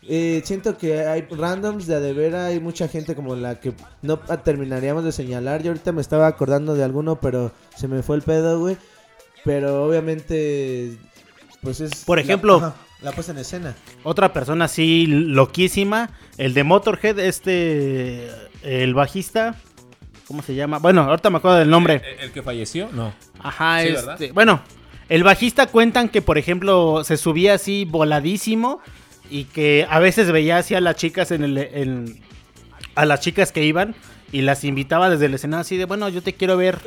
[0.09, 3.75] Eh, siento que hay randoms de a de vera, hay mucha gente como la que
[4.03, 5.63] no terminaríamos de señalar.
[5.63, 8.77] Yo ahorita me estaba acordando de alguno, pero se me fue el pedo, güey.
[9.45, 10.97] Pero obviamente,
[11.63, 12.05] pues es...
[12.05, 13.75] Por la- ejemplo- ajá, la puesta en escena.
[14.03, 18.29] Otra persona así loquísima, el de Motorhead, este,
[18.63, 19.55] el bajista,
[20.27, 20.79] ¿cómo se llama?
[20.79, 22.03] Bueno, ahorita me acuerdo del nombre.
[22.19, 22.89] ¿El, el que falleció?
[22.93, 23.13] No.
[23.39, 24.13] Ajá, Sí, ¿verdad?
[24.21, 24.61] este, bueno,
[25.09, 28.81] el bajista cuentan que, por ejemplo, se subía así voladísimo
[29.31, 32.21] y que a veces veía así a las chicas en el, en-
[32.95, 33.95] a las chicas que iban
[34.33, 36.79] y las invitaba desde el escenario así de, bueno, yo te quiero ver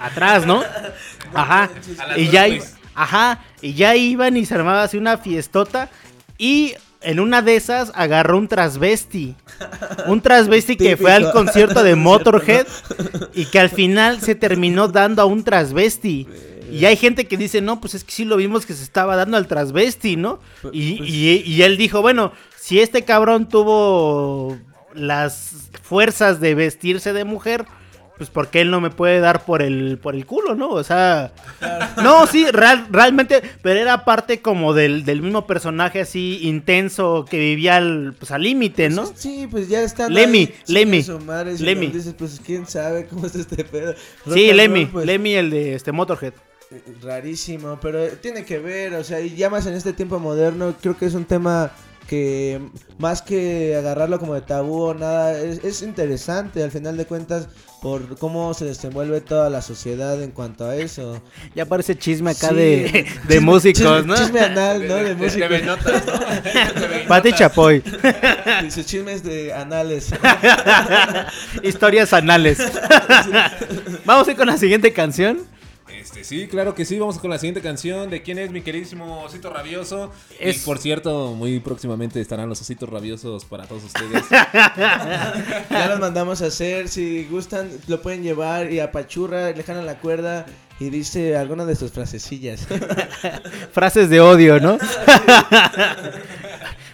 [0.00, 0.62] atrás, ¿no?
[1.34, 1.70] Ajá.
[2.16, 2.60] Y ya, i-
[2.94, 5.90] ajá, y ya iban y se armaba así una fiestota
[6.38, 9.34] y en una de esas agarró un transvesti.
[10.06, 11.94] Un transvesti que fue al concierto de.
[11.96, 12.66] Motorhead
[13.34, 16.26] y que al final se terminó dando a un transvesti.
[16.72, 19.16] Y hay gente que dice, no, pues es que sí lo vimos que se estaba
[19.16, 20.40] dando al transvesti, ¿no?
[20.72, 24.56] Y, y- y él dijo, bueno, si este cabrón tuvo
[24.94, 25.52] las
[25.82, 27.64] fuerzas de vestirse de mujer,
[28.16, 30.70] pues porque él no me puede dar por el, por el culo, ¿no?
[30.70, 31.32] O sea,
[32.02, 37.38] no, sí, real- realmente, pero era parte como del, del mismo personaje así intenso que
[37.38, 39.12] vivía al, pues al límite, ¿no?
[39.14, 40.08] Sí, pues ya está.
[40.08, 41.02] Lemmy, Lemmy,
[41.60, 41.86] Lemmy.
[41.88, 43.92] Dices, pues quién sabe cómo es este pedo.
[44.24, 46.32] Rock Sí, Lemmy, roll, pues, Lemmy el de este Motorhead.
[47.02, 50.96] Rarísimo, pero tiene que ver, o sea, y ya más en este tiempo moderno, creo
[50.98, 51.70] que es un tema
[52.08, 52.60] que
[52.98, 57.48] más que agarrarlo como de tabú o nada, es, es interesante al final de cuentas
[57.82, 61.20] por cómo se desenvuelve toda la sociedad en cuanto a eso.
[61.54, 64.16] Ya parece chisme acá Sí, de, de chisme- músicos, chisme- ¿no?
[64.16, 64.94] Chisme anal, ¿no?
[64.96, 65.48] De músicos.
[67.08, 67.82] Pati Chapoy.
[68.66, 70.10] Y sus chismes de anales.
[71.62, 72.58] Historias anales.
[74.04, 75.40] Vamos a ir con la siguiente canción.
[76.06, 77.00] Este, sí, claro que sí.
[77.00, 80.12] Vamos con la siguiente canción de quién es mi queridísimo Osito Rabioso.
[80.38, 84.22] Es- Y por cierto, muy próximamente estarán los Ositos Rabiosos para todos ustedes.
[85.68, 89.98] Ya los mandamos a hacer, si gustan lo pueden llevar y apachurra, le jalan la
[89.98, 90.46] cuerda
[90.78, 92.68] y dice alguna de sus frasecillas.
[93.72, 94.78] Frases de odio, ¿no?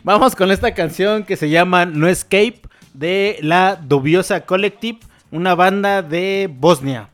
[0.05, 2.63] Vamos con esta canción que se llama No Escape
[2.95, 4.99] de la Dubiosa Collective,
[5.31, 7.09] una banda de Bosnia.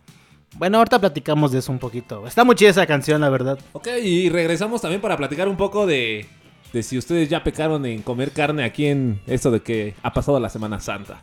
[0.59, 2.27] Bueno, ahorita platicamos de eso un poquito.
[2.27, 3.59] Está muy chida esa canción, la verdad.
[3.73, 6.27] ok, y regresamos también para platicar un poco de,
[6.73, 10.41] de si ustedes ya pecaron en comer carne aquí en esto de que ha pasado
[10.41, 11.23] la Semana Santa.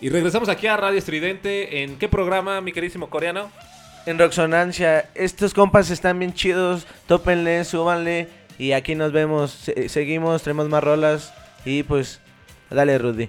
[0.00, 1.82] Y regresamos aquí a Radio Estridente.
[1.82, 3.50] ¿En qué programa, mi queridísimo coreano?
[4.06, 10.42] en Roxonancia, estos compas están bien chidos, tópenle, súbanle y aquí nos vemos, se- seguimos,
[10.42, 11.34] traemos más rolas
[11.66, 12.18] y pues
[12.70, 13.28] dale Rudy.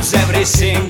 [0.00, 0.89] everything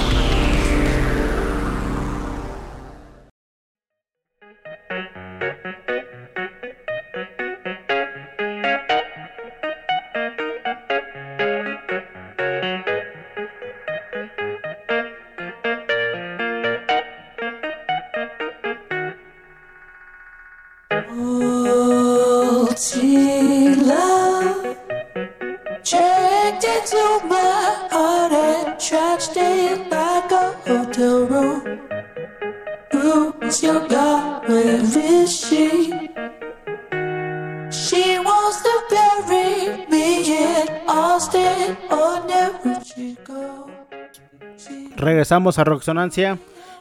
[45.31, 46.37] Regresamos a Roxonancia.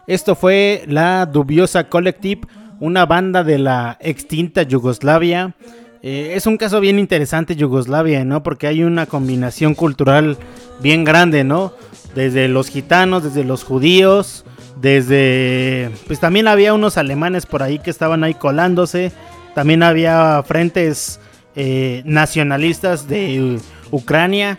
[0.08, 2.40] Esto fue la Dubiosa Collective,
[2.80, 5.54] una banda de la extinta Yugoslavia.
[6.02, 8.42] Eh, es un caso bien interesante Yugoslavia, ¿no?
[8.42, 10.36] Porque hay una combinación cultural
[10.80, 11.74] bien grande, ¿no?
[12.16, 14.44] Desde los gitanos, desde los judíos,
[14.80, 15.92] desde...
[16.08, 19.12] Pues también había unos alemanes por ahí que estaban ahí colándose.
[19.54, 21.20] También había frentes
[21.54, 23.60] eh, nacionalistas de
[23.92, 24.58] Ucrania.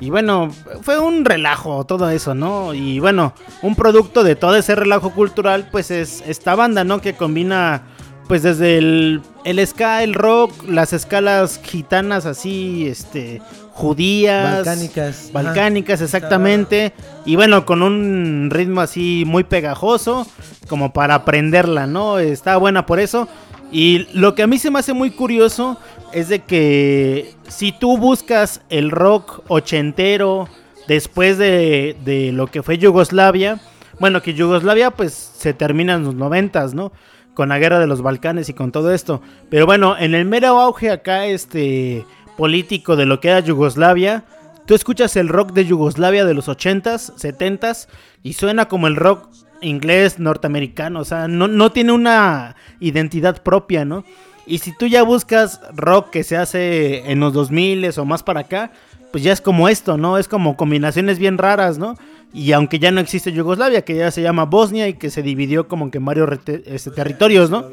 [0.00, 0.50] Y bueno,
[0.82, 2.72] fue un relajo todo eso, ¿no?
[2.72, 7.02] Y bueno, un producto de todo ese relajo cultural, pues es esta banda, ¿no?
[7.02, 7.82] Que combina,
[8.26, 13.42] pues desde el, el ska, el rock, las escalas gitanas así, este,
[13.72, 14.56] judías.
[14.56, 15.30] Balcánicas.
[15.34, 16.94] Balcánicas, exactamente.
[17.26, 20.26] Y bueno, con un ritmo así muy pegajoso,
[20.66, 22.18] como para aprenderla, ¿no?
[22.18, 23.28] Está buena por eso.
[23.72, 25.78] Y lo que a mí se me hace muy curioso
[26.12, 30.48] es de que si tú buscas el rock ochentero
[30.88, 33.60] después de, de lo que fue Yugoslavia,
[33.98, 36.92] bueno, que Yugoslavia pues se termina en los noventas, ¿no?
[37.34, 39.20] Con la guerra de los Balcanes y con todo esto.
[39.50, 42.04] Pero bueno, en el mero auge acá, este
[42.36, 44.24] político de lo que era Yugoslavia,
[44.66, 47.88] tú escuchas el rock de Yugoslavia de los 80s, 70s
[48.22, 49.28] y suena como el rock
[49.60, 54.04] inglés, norteamericano, o sea, no, no tiene una identidad propia, ¿no?
[54.50, 58.40] Y si tú ya buscas rock que se hace en los 2000 o más para
[58.40, 58.72] acá,
[59.12, 60.18] pues ya es como esto, ¿no?
[60.18, 61.94] Es como combinaciones bien raras, ¿no?
[62.34, 65.68] Y aunque ya no existe Yugoslavia, que ya se llama Bosnia y que se dividió
[65.68, 67.66] como que en varios este, territorios, ¿no?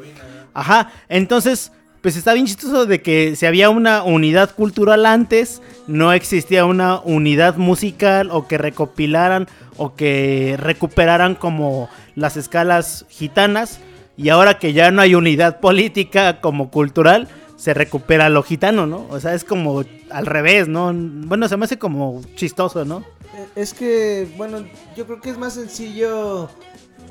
[0.54, 6.12] Ajá, entonces, pues está bien chistoso de que si había una unidad cultural antes, no
[6.12, 9.48] existía una unidad musical o que recopilaran
[9.78, 13.80] o que recuperaran como las escalas gitanas.
[14.18, 19.06] Y ahora que ya no hay unidad política como cultural, se recupera lo gitano, ¿no?
[19.10, 20.92] O sea, es como al revés, ¿no?
[20.94, 22.98] Bueno, se me hace como chistoso, ¿no?
[23.34, 24.64] Eh, Es que, bueno,
[24.96, 26.50] yo creo que es más sencillo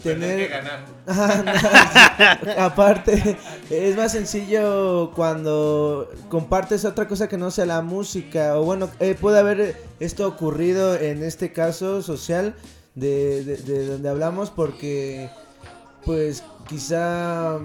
[0.03, 0.51] tener...
[1.07, 2.49] Sí.
[2.57, 3.37] Aparte,
[3.69, 8.57] es más sencillo cuando compartes otra cosa que no sea la música.
[8.57, 12.55] O bueno, eh, puede haber esto ocurrido en este caso social
[12.95, 15.29] de, de- de donde hablamos porque,
[16.05, 17.55] pues, quizá...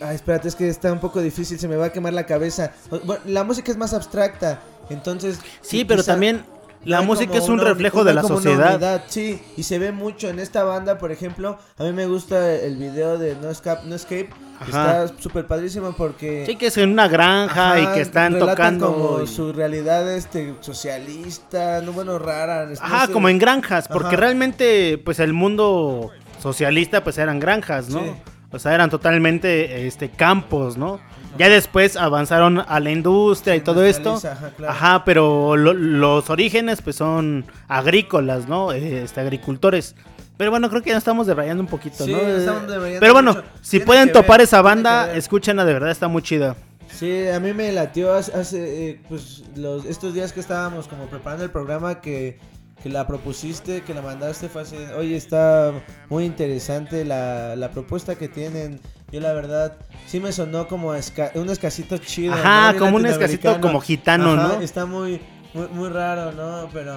[0.00, 2.72] Ah, espérate, es que está un poco difícil, se me va a quemar la cabeza.
[2.90, 5.38] Bueno, la música es más abstracta, entonces...
[5.60, 6.44] Sí, pero también
[6.84, 8.74] la hay música es un una- reflejo de una- la como una sociedad.
[8.74, 11.56] unidad, sí, y se ve mucho en esta banda, por ejemplo.
[11.78, 15.04] A mí me gusta el video de No Escape, no Escape Ajá.
[15.04, 18.92] está súper padrísimo porque Sí, que es en una granja y Ajá, que están tocando.
[18.92, 22.66] como y- su realidad este socialista, no bueno, rara.
[22.66, 23.12] no Ajá, sé.
[23.12, 24.16] como en granjas, porque Ajá.
[24.16, 26.10] realmente, pues el mundo
[26.42, 28.00] socialista, pues eran granjas, ¿no?
[28.02, 28.12] Sí.
[28.52, 31.00] O sea, eran totalmente, este, campos, ¿no?
[31.38, 34.14] Ya después avanzaron a la industria y todo esto.
[34.22, 34.72] ajá, claro.
[34.72, 38.72] Ajá, pero lo- los orígenes, pues son agrícolas, ¿no?
[38.72, 39.94] Este, agricultores.
[40.36, 42.18] Pero bueno, creo que ya estamos debrayando un poquito, Sí, ¿no?
[42.18, 43.44] estamos debrayando Pero bueno, mucho.
[43.62, 46.56] si Tiene pueden topar ver, esa banda, escúchenla, de verdad está muy chida.
[46.90, 51.06] Sí, a mí me latió hace, hace, eh, pues los estos días que estábamos como
[51.06, 52.38] preparando el programa que,
[52.82, 55.72] que la propusiste, que la mandaste fue así, oye, está
[56.08, 58.80] muy interesante la, la propuesta que tienen.
[59.12, 59.76] Yo la verdad
[60.06, 62.32] sí me sonó como esca- un escasito chido.
[62.34, 64.60] Ajá, como un escasito como gitano, Ajá, ¿no?
[64.60, 65.20] Está muy,
[65.54, 66.68] muy, muy raro, ¿no?
[66.72, 66.96] Pero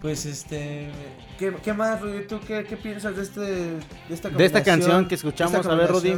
[0.00, 0.90] pues este
[1.38, 2.26] ¿qué, qué más, Rudy?
[2.26, 3.78] ¿Tú qué, qué piensas de este de
[4.10, 6.16] esta De esta canción que escuchamos, a ver, Rudy.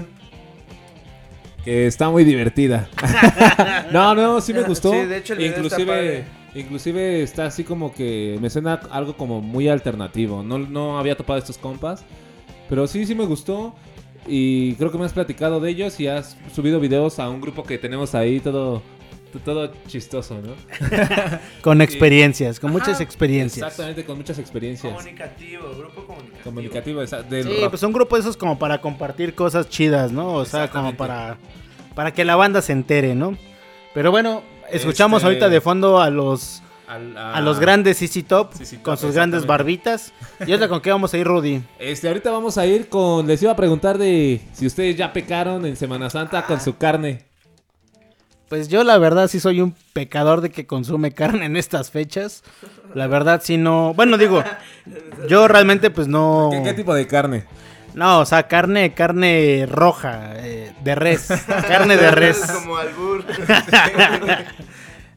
[1.64, 2.88] Que está muy divertida.
[3.92, 4.92] no, no, sí me gustó.
[4.92, 6.24] Sí, de hecho, el video está inclusive, padre.
[6.54, 10.42] Inclusive está así como que me suena algo como muy alternativo.
[10.42, 12.04] No, no había topado estos compas.
[12.68, 13.74] Pero sí, sí me gustó.
[14.26, 17.64] Y creo que me has platicado de ellos y has subido videos a un grupo
[17.64, 18.82] que tenemos ahí todo,
[19.44, 20.52] todo chistoso, ¿no?
[21.62, 23.66] Con experiencias, con Ajá, muchas experiencias.
[23.66, 24.92] Exactamente, con muchas experiencias.
[24.92, 26.44] Comunicativo, grupo comunicativo.
[26.44, 27.70] Comunicativo, del Sí, rock.
[27.70, 30.34] pues son grupos esos como para compartir cosas chidas, ¿no?
[30.34, 31.38] O sea, como para,
[31.94, 33.36] para que la banda se entere, ¿no?
[33.94, 34.42] Pero bueno,
[34.72, 38.82] escuchamos Este- ahorita de fondo a los al- A los grandes CC Top, CC Top,
[38.82, 40.12] con sus grandes barbitas.
[40.44, 41.62] ¿Y otra con qué vamos a ir, Rudy?
[41.78, 43.26] Este, ahorita vamos a ir con.
[43.28, 47.26] Les iba a preguntar de si ustedes ya pecaron en Semana Santa con su carne.
[48.48, 52.42] Pues yo la verdad sí soy un pecador de que consume carne en estas fechas.
[52.94, 53.94] La verdad sí no...
[53.94, 54.42] Bueno, digo,
[55.28, 56.48] yo realmente pues no...
[56.50, 57.44] ¿Qué, qué tipo de carne?
[57.94, 61.28] No, o sea, carne, carne roja, eh, de res.
[61.68, 62.38] carne de res.
[62.40, 63.24] Como albur.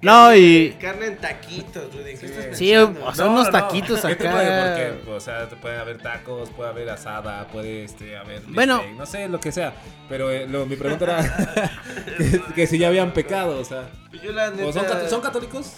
[0.01, 0.75] No, y...
[0.81, 2.15] Carne en taquitos, Rudy.
[2.17, 3.05] ¿Qué estás Sí, pensando?
[3.05, 4.91] o sea, unos taquitos ¿Qué de- acá.
[4.99, 8.41] porque, o sea, te puede haber tacos, puede haber asada, puede este, haber.
[8.47, 8.79] Bueno.
[8.79, 9.71] bistec, no sé, lo que sea.
[10.09, 11.71] Pero eh, lo- mi pregunta era
[12.17, 13.83] que, que si ya habían pecado, o sea.
[14.21, 14.65] Yo la neta...
[14.67, 15.73] ¿O son, cat- son católicos?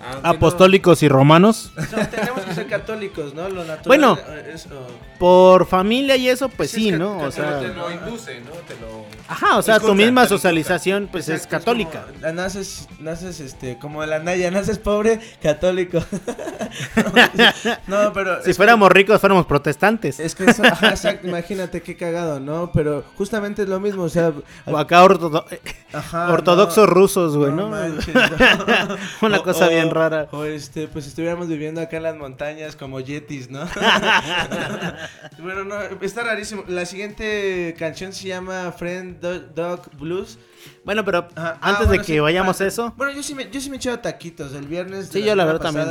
[0.00, 0.28] Ah, no.
[0.28, 1.72] Apostólicos y romanos.
[1.76, 3.48] No, tenemos que ser católicos, ¿no?
[3.48, 4.18] Lo natural Bueno.
[4.28, 4.86] eh, es, oh,
[5.18, 7.18] Por familia y eso, pues Sí, sí, es ¿no?
[7.18, 7.58] O sea...
[7.60, 8.50] Te lo induce, ¿no?
[8.52, 9.04] Te lo.
[9.26, 12.06] Ajá, o sea, tu misma socialización pues es católica.
[12.20, 15.98] como, naces, naces, este, como la Naya, naces pobre, católico.
[17.86, 18.42] no, pero...
[18.42, 20.20] Si fuéramos ricos, fuéramos protestantes.
[20.20, 22.70] Es que eso, ajá, exacto, imagínate qué cagado, ¿no?
[22.72, 24.32] Pero justamente es lo mismo, o sea...
[24.66, 25.44] O acá ortodo-
[25.92, 27.68] ajá, ortodoxos no, rusos, güey, ¿no?
[27.68, 28.96] manches, no.
[29.26, 30.28] Una O- cosa o- bien rara.
[30.32, 33.60] O este, pues estuviéramos viviendo acá en las montañas como yetis, ¿no?
[35.38, 36.64] bueno, no, está rarísimo.
[36.68, 40.38] La siguiente canción se llama Friend Do- Dog Blues.
[40.84, 43.22] Bueno, pero Ajá, ah, antes bueno, de que sí, vayamos ah, a eso, Bueno, yo
[43.22, 44.52] sí me, yo sí me he echado taquitos.
[44.54, 45.10] El viernes.
[45.12, 45.88] de Sí, yo la verdad también.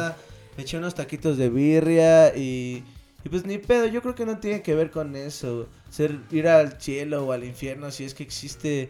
[0.57, 2.83] Me eché unos taquitos de birria y.
[3.23, 5.67] Y pues ni pedo, yo creo que no tiene que ver con eso.
[5.89, 8.89] Ser ir al cielo o al infierno, si es que existe.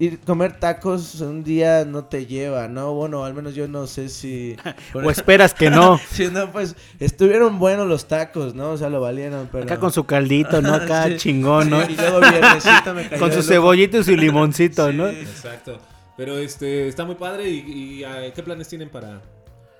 [0.00, 2.92] Ir comer tacos un día no te lleva, ¿no?
[2.94, 4.56] Bueno, al menos yo no sé si.
[4.94, 6.00] o esperas que no.
[6.10, 8.70] Si no, pues estuvieron buenos los tacos, ¿no?
[8.70, 9.64] O sea, lo valieron, pero.
[9.64, 10.74] Acá con su caldito, ¿no?
[10.74, 11.16] Acá Sí.
[11.18, 11.88] chingón, ¿no?
[11.88, 15.06] Y luego viernesito me cayó Con su cebollito y su limoncito, ¿no?
[15.06, 15.78] Exacto.
[16.16, 17.48] Pero este, está muy padre.
[17.48, 19.20] ¿Y, y, ah, qué planes tienen para,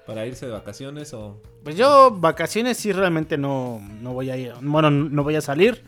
[0.07, 1.13] para irse de vacaciones?
[1.15, 4.53] o Pues yo vacaciones sí realmente no, no voy a ir.
[4.61, 5.83] Bueno, no voy a salir.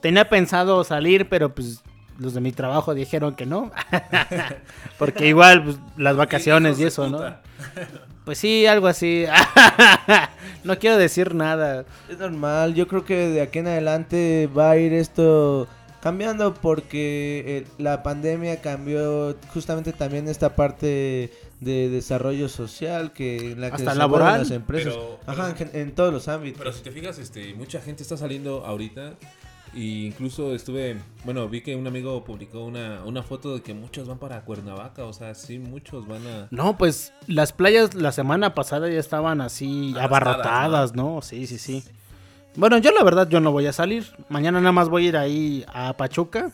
[0.00, 1.82] Tenía pensado salir, pero pues
[2.22, 3.70] los de mi trabajo dijeron que no.
[4.98, 7.20] Porque igual pues, las vacaciones y eso, ¿no?
[8.24, 9.24] Pues sí, algo así.
[10.62, 11.84] no quiero decir nada.
[12.08, 15.66] Es normal, yo creo que de aquí en adelante va a ir esto
[16.00, 23.60] cambiando porque eh, la pandemia cambió justamente también esta parte de desarrollo social que en
[23.60, 24.26] la que Hasta se laboral.
[24.28, 24.94] mueven las empresas.
[24.94, 26.58] Pero- Ajá, en, en todos los ámbitos.
[26.60, 29.14] Pero si te fijas, este, mucha gente está saliendo ahorita.
[29.74, 34.06] Y incluso estuve, bueno, vi que un amigo publicó una, una foto de que muchos
[34.06, 35.04] van para Cuernavaca.
[35.04, 36.48] O sea, sí, muchos van a...
[36.50, 41.22] No, pues las playas la semana pasada ya estaban así Abastadas, abarrotadas, ¿no?
[41.22, 41.84] Sí, sí, sí.
[42.54, 44.04] Bueno, yo la verdad yo no voy a salir.
[44.28, 46.50] Mañana nada más voy a ir ahí a Pachuca.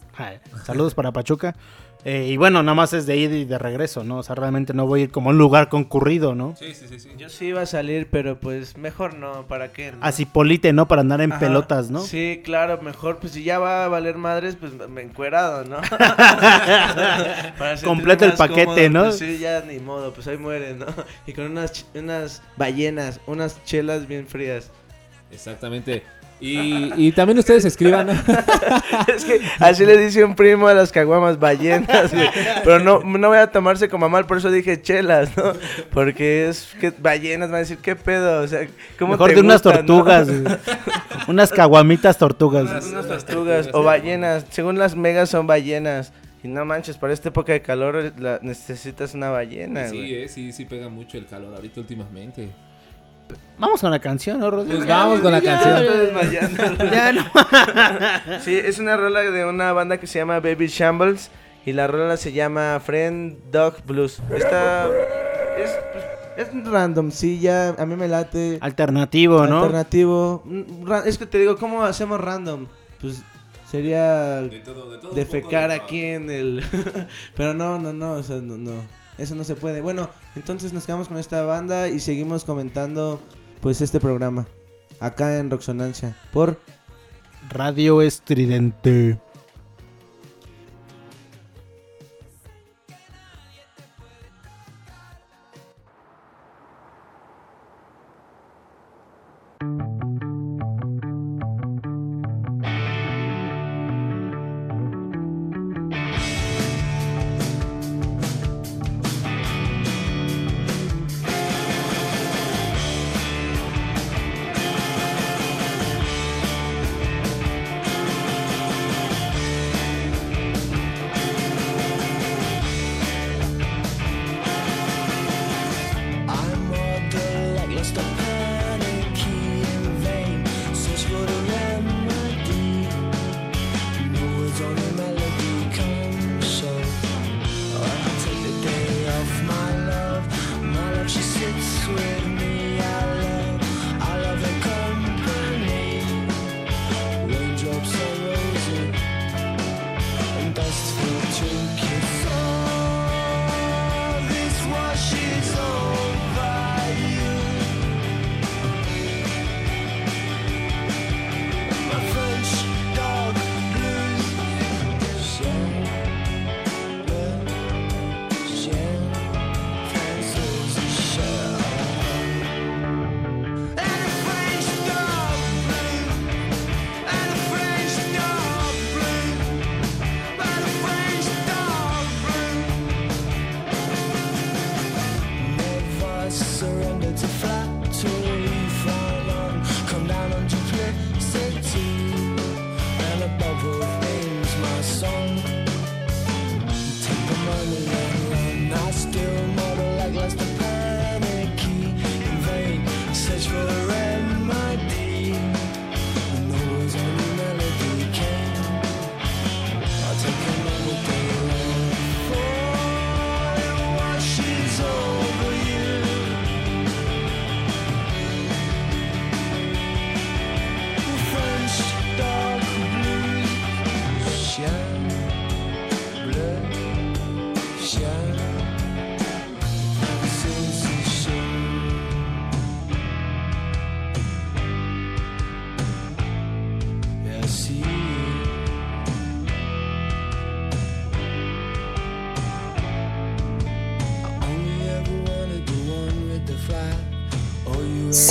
[0.65, 1.57] Saludos para Pachuca.
[2.05, 4.19] Eh, y bueno, nada más es de ida y de regreso, ¿no?
[4.19, 6.55] O sea, realmente no voy a ir como a un lugar concurrido, ¿no?
[6.57, 7.01] Sí, sí, sí.
[7.01, 7.11] sí.
[7.19, 9.93] Yo sí iba a salir, pero pues mejor no, ¿para qué?
[9.93, 9.99] no?
[10.01, 10.87] Así polite, ¿no?
[10.87, 12.01] Para andar en Ajá, pelotas, ¿no?
[12.01, 15.79] Sí, claro, mejor, pues si ya va a valer madres, pues me encuerado, ¿no?
[17.85, 19.05] Completo el paquete, ¿no?
[19.05, 20.87] pues, sí, ya ni modo, pues ahí muere, ¿no?
[21.27, 24.71] Y con unas, ch- unas ballenas, unas chelas bien frías.
[25.31, 26.03] Exactamente.
[26.41, 28.09] Y, y también ustedes escriban.
[29.09, 32.29] es que así le dice un primo a las caguamas ballenas, güey.
[32.65, 35.53] Pero no, no voy a tomarse como a mal, por eso dije chelas, ¿no?
[35.93, 38.43] Porque es que ballenas van a decir, ¿qué pedo?
[38.43, 38.67] O sea,
[38.99, 40.29] ¿cómo Mejor te de unas tortugas.
[41.29, 42.71] unas caguamitas tortugas.
[42.71, 44.47] Unas, unas tortugas o ballenas.
[44.51, 46.13] Según las megas son ballenas.
[46.43, 50.15] Y no manches, para esta época de calor la- necesitas una ballena, sí, güey.
[50.23, 52.49] eh, sí, sí pega mucho el calor ahorita últimamente.
[53.59, 54.77] Vamos con la canción, ¿no, Rodrigo?
[54.77, 56.91] Pues vamos con la Ya, canción.
[56.93, 57.25] Ya no.
[58.45, 61.31] Sí, es una rola de una banda que se llama Baby Shambles
[61.67, 64.21] y la rola se llama Friend Dog Blues.
[64.35, 64.87] Esta
[65.59, 68.59] es, pues, es randomcilla, a mí me late.
[68.61, 69.59] Alternativo, ¿no?
[69.63, 70.43] Alternativo.
[70.45, 72.67] Mm, Es que te digo, ¿cómo hacemos random?
[73.01, 73.23] Pues
[73.69, 75.11] sería De todo, de todo.
[75.11, 76.65] un poco defecar de- aquí en el...
[77.37, 78.73] Pero no, no, no, o sea, no, no.
[79.19, 79.81] Eso no se puede.
[79.81, 83.21] Bueno, entonces nos quedamos con esta banda y seguimos comentando
[83.61, 84.47] pues este programa.
[85.01, 86.17] Acá en Roxonancia.
[86.33, 86.59] Por
[87.51, 89.19] Radio Estridente.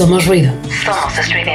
[0.08, 0.53] Somos ruido.
[0.86, 1.47] Somos.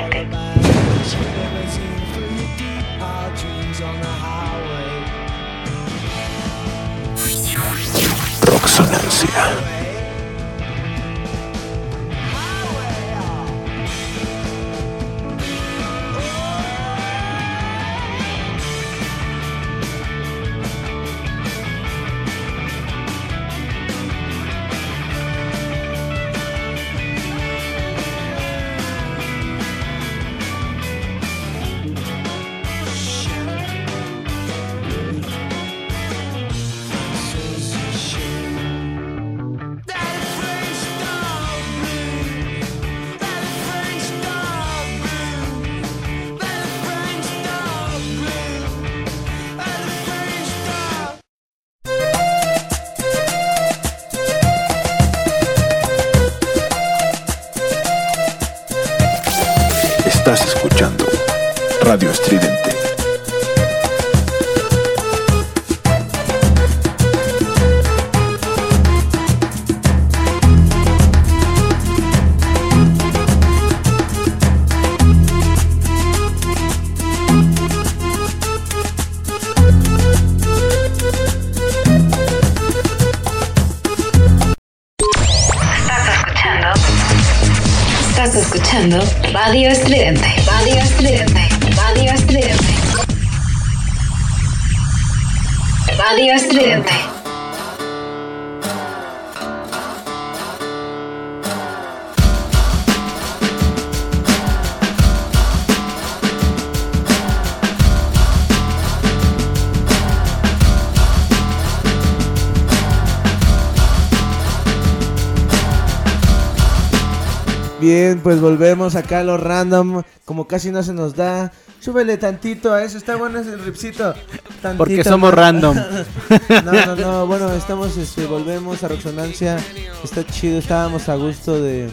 [118.13, 120.03] Bien, pues volvemos acá a lo random.
[120.27, 121.51] Como casi no se nos da.
[121.81, 122.99] Súbele tantito a eso.
[122.99, 124.13] Está bueno ese ripsito.
[124.61, 125.75] Tantito Porque somos random.
[126.63, 127.27] No, no, no.
[127.27, 129.57] Bueno, estamos, este, volvemos a Roxonancia.
[130.05, 130.59] Está chido.
[130.59, 131.91] Estábamos a gusto de,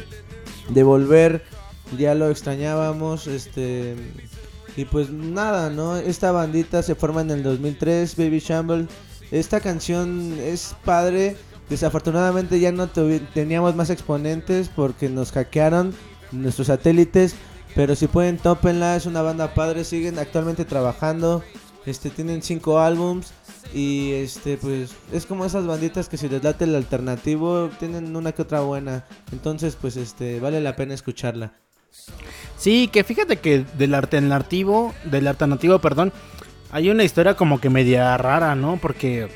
[0.67, 1.45] de volver.
[1.97, 3.28] Ya lo extrañábamos.
[3.28, 3.95] Este.
[4.76, 5.95] Y pues nada, ¿no?
[5.95, 8.88] Esta bandita se forma en el 2003, Baby Shamble.
[9.32, 11.38] Esta canción es padre.
[11.70, 15.93] Desafortunadamente ya no teníamos más exponentes porque nos hackearon
[16.32, 17.36] nuestros satélites.
[17.75, 18.95] Pero si pueden, tópenla.
[18.95, 19.84] Es una banda padre.
[19.84, 21.43] Siguen actualmente trabajando.
[21.86, 23.34] Este, tienen cinco álbums.
[23.73, 28.32] Y este, pues, es como esas banditas que si les late el alternativo, tienen una
[28.32, 29.05] que otra buena.
[29.32, 31.53] Entonces, pues, este, vale la pena escucharla.
[32.57, 36.11] Sí, que fíjate que del alternativo, del alternativo, perdón,
[36.71, 38.77] hay una historia como que media rara, ¿no?
[38.77, 39.30] Porque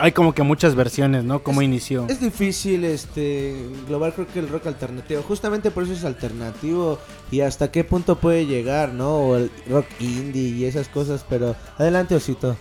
[0.00, 1.42] hay como que muchas versiones, ¿no?
[1.42, 2.06] Cómo inició.
[2.08, 5.22] Es difícil este englobar creo que el rock alternativo.
[5.22, 6.98] Justamente por eso es alternativo
[7.30, 9.16] y hasta qué punto puede llegar, ¿no?
[9.16, 12.56] O el rock indie y esas cosas, pero adelante Osito.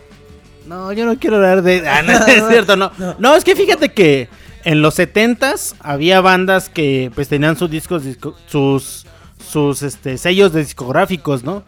[0.67, 1.87] No, yo no quiero hablar de...
[1.87, 2.91] Ah, no, es cierto, no.
[3.17, 4.29] No, es que fíjate que
[4.65, 9.05] en los 70s había bandas que pues tenían sus discos, disco- sus,
[9.49, 11.63] sus este, sellos de discográficos, ¿no?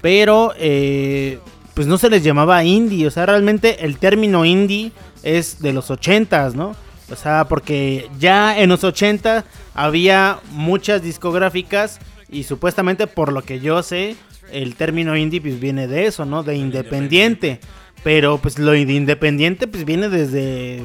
[0.00, 1.38] Pero eh,
[1.74, 5.90] pues no se les llamaba indie, o sea, realmente el término indie es de los
[5.90, 6.76] 80s, ¿no?
[7.10, 9.44] O sea, porque ya en los 80
[9.74, 11.98] había muchas discográficas
[12.30, 14.16] y supuestamente por lo que yo sé,
[14.52, 16.42] el término indie pues viene de eso, ¿no?
[16.42, 17.60] De independiente.
[18.02, 20.82] Pero pues lo de independiente pues viene desde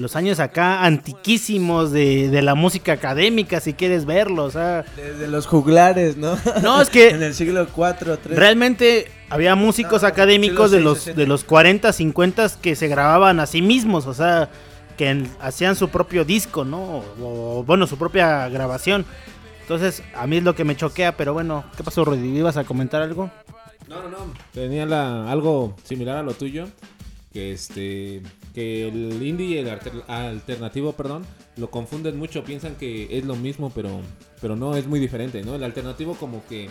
[0.00, 4.84] los años acá antiquísimos de, de la música académica, si quieres verlo, o sea...
[4.96, 6.36] Desde los juglares, ¿no?
[6.62, 8.38] No, es que- en el siglo 4 3.
[8.38, 13.46] Realmente había músicos No, académicos de los de los 40, 50 que se grababan a
[13.46, 14.48] sí mismos, o sea,
[14.96, 17.02] que en- hacían su propio disco, ¿no?
[17.22, 19.04] O, bueno, su propia grabación.
[19.62, 22.36] Entonces, a mí es lo que me choquea, pero bueno, ¿qué pasó, Rudy?
[22.38, 23.30] ¿Ibas a comentar algo?
[23.88, 24.32] No, no, no.
[24.52, 26.66] Tenía la- algo similar a lo tuyo.
[27.32, 28.22] Que este.
[28.54, 31.24] Que el indie y el alter- alternativo, perdón,
[31.56, 32.42] lo confunden mucho.
[32.42, 34.00] Piensan que es lo mismo, pero,
[34.40, 35.54] pero no, es muy diferente, ¿no?
[35.54, 36.68] El alternativo, como que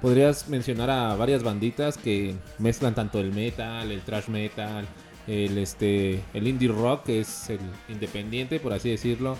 [0.00, 4.86] podrías mencionar a varias banditas que mezclan tanto el metal, el thrash metal,
[5.26, 9.36] el este el indie rock, que es el independiente, por así decirlo,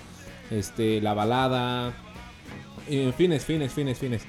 [0.51, 1.93] este la balada,
[2.87, 4.23] en fines, fines, fines, fines.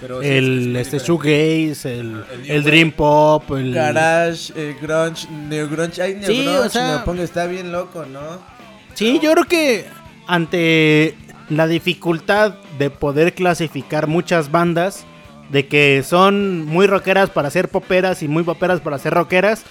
[0.00, 4.76] Pero sí, es- es El muy este shoegaze, el, el dream pop, el Garage, eh,
[4.80, 8.20] grunge, neo grunge, ay, neo Sí, grunge, o sea- neoponga, está bien loco, ¿no?
[8.94, 9.86] Sí, yo creo que
[10.26, 11.14] ante
[11.48, 15.04] la dificultad de poder clasificar muchas bandas,
[15.50, 19.62] de que son muy rockeras para ser poperas y muy poperas para ser rockeras,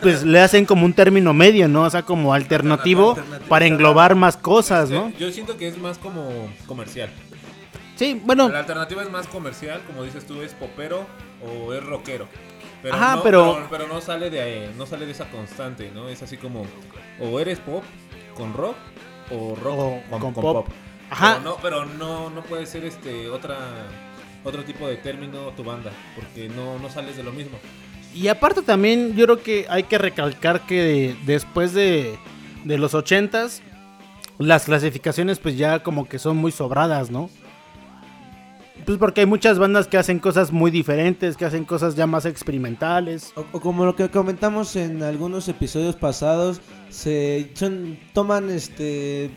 [0.00, 1.82] pues le hacen como un término medio, ¿no?
[1.82, 3.46] O sea, como alternativo Alternativo.
[3.48, 5.12] para englobar más cosas, ¿no?
[5.18, 7.10] Yo siento que es más como comercial.
[7.98, 11.04] Sí, bueno, La alternativa es más comercial, como dices tú, es popero
[11.44, 12.28] o es rockero.
[12.80, 16.08] Pero Ajá, no, pero- pero no sale de no sale de esa constante, ¿no?
[16.08, 16.64] Es así como
[17.20, 17.82] o eres pop
[18.36, 18.76] con rock
[19.32, 20.66] o rock O con, con con pop.
[20.66, 20.74] pop.
[21.10, 21.38] Ajá.
[21.38, 23.56] Pero no, pero no no puede ser este otra
[24.44, 27.58] otro tipo de término tu banda, porque no no sales de lo mismo.
[28.14, 32.16] Y aparte también yo creo que hay que recalcar que después de,
[32.64, 33.60] de los ochentas,
[34.38, 37.28] las clasificaciones pues ya como que son muy sobradas, ¿no?
[38.88, 42.24] Pues porque hay muchas bandas que hacen cosas muy diferentes, que hacen cosas ya más
[42.24, 43.34] experimentales.
[43.36, 49.30] O, o como lo que comentamos en algunos episodios pasados, se son, toman este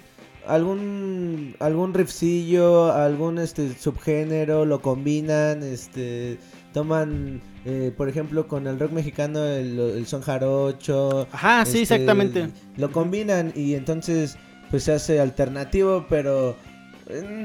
[0.47, 6.39] algún algún riffcillo, algún este subgénero, lo combinan, este
[6.71, 11.27] toman eh, por ejemplo con el rock mexicano el, el son jarocho.
[11.33, 12.51] Ajá, sí, este, exactamente.
[12.77, 14.37] Lo combinan y entonces
[14.69, 16.55] pues se hace alternativo, pero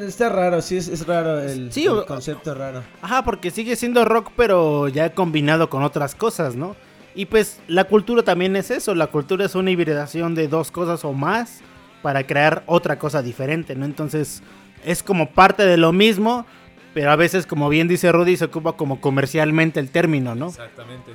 [0.02, 2.82] está raro, sí es, es raro el, Sí, el o- concepto raro.
[3.02, 6.76] Ajá, porque sigue siendo rock, pero ya combinado con otras cosas, ¿no?
[7.14, 11.04] Y pues la cultura también es eso, la cultura es una hibridación de dos cosas
[11.04, 11.60] o más
[12.02, 13.84] para crear otra cosa diferente, ¿no?
[13.86, 14.42] Entonces
[14.84, 16.46] es como parte de lo mismo,
[16.94, 20.48] pero a veces, como bien dice Rudy, se ocupa como comercialmente el término, ¿no?
[20.48, 21.12] Exactamente.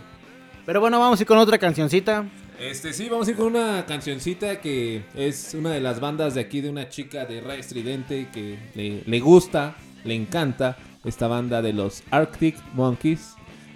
[0.65, 2.25] Pero bueno, vamos a ir con otra cancioncita.
[2.61, 6.41] Este, sí, vamos a ir con una cancioncita que es una de las bandas de
[6.41, 11.63] aquí de una chica de Ray Estridente que le, le gusta, le encanta esta banda
[11.63, 13.33] de los Arctic Monkeys.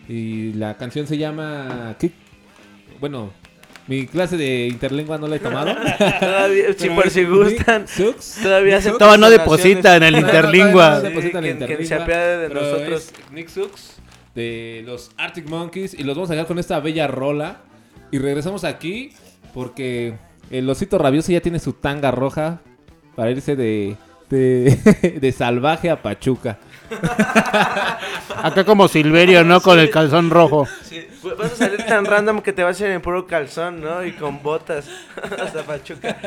[0.08, 1.96] Y la canción se llama...
[2.00, 2.14] Kick-
[3.00, 3.34] Bueno,
[3.88, 5.74] mi clase de interlengua no la he tomado.
[6.20, 8.40] Todavía, si por si gustan, Sucks.
[8.44, 8.92] todavía se.
[8.92, 10.90] Todavía no deposita en el No, no, interlingua.
[10.92, 13.02] no deposita en la que- que se interlingua, apiade de pero nosotros.
[13.02, 13.96] es Nick Sucks
[14.36, 17.62] de los Arctic Monkeys y los vamos a dejar con esta bella rola
[18.12, 19.12] y regresamos aquí
[19.54, 20.18] porque
[20.50, 22.62] el osito rabioso ya tiene su tanga roja
[23.16, 23.98] para irse de
[24.30, 26.58] de, de salvaje a Pachuca.
[28.44, 29.62] Acá como Silverio, ¿no?
[29.62, 30.68] Con el calzón rojo.
[30.84, 33.82] Sí, pues vas a salir tan random que te vas a ir en puro calzón,
[33.82, 34.04] ¿no?
[34.06, 34.88] Y con botas
[35.40, 36.18] hasta Pachuca.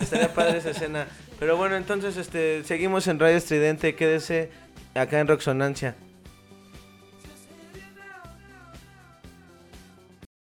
[0.00, 1.06] Estaría padre esa escena.
[1.38, 3.94] Pero bueno, entonces este seguimos en Radio Estridente.
[3.94, 4.50] Quédese
[4.94, 5.96] acá en Roxonancia.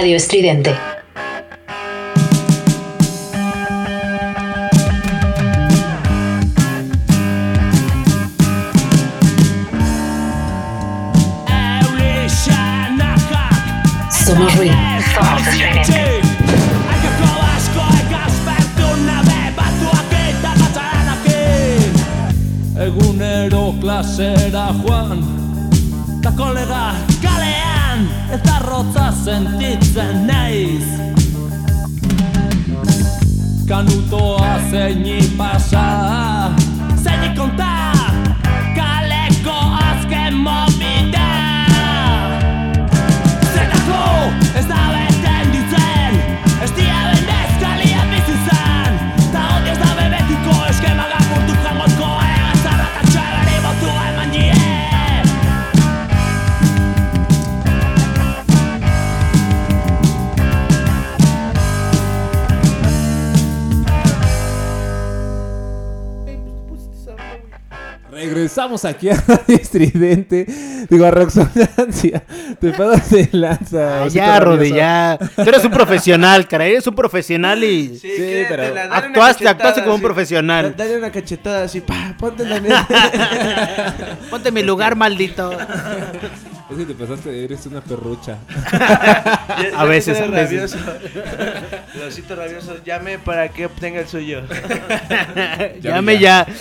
[0.00, 0.89] Radio Estridente.
[68.84, 70.46] Aquí a Radio Estridente.
[70.88, 72.22] Digo, a Roxonancia.
[72.60, 74.04] Te pasas de lanza.
[74.04, 74.38] Ah, ya.
[74.38, 75.18] Rodi, ya.
[75.34, 76.66] Tú eres un profesional, cara.
[76.66, 80.74] Eres un profesional y Sí, Sí, pero actuaste, actuaste como un profesional.
[80.76, 82.86] Dale una cachetada así, pa, ponte en la mesa.
[84.30, 85.50] Ponte en mi lugar, maldito.
[86.70, 88.38] Es que te pasaste, eres una perrucha.
[89.60, 90.72] Ya- A veces, a veces.
[90.72, 90.78] rabioso.
[91.94, 94.42] El osito rabioso, llame para que obtenga el suyo.
[95.82, 96.46] Llame ya.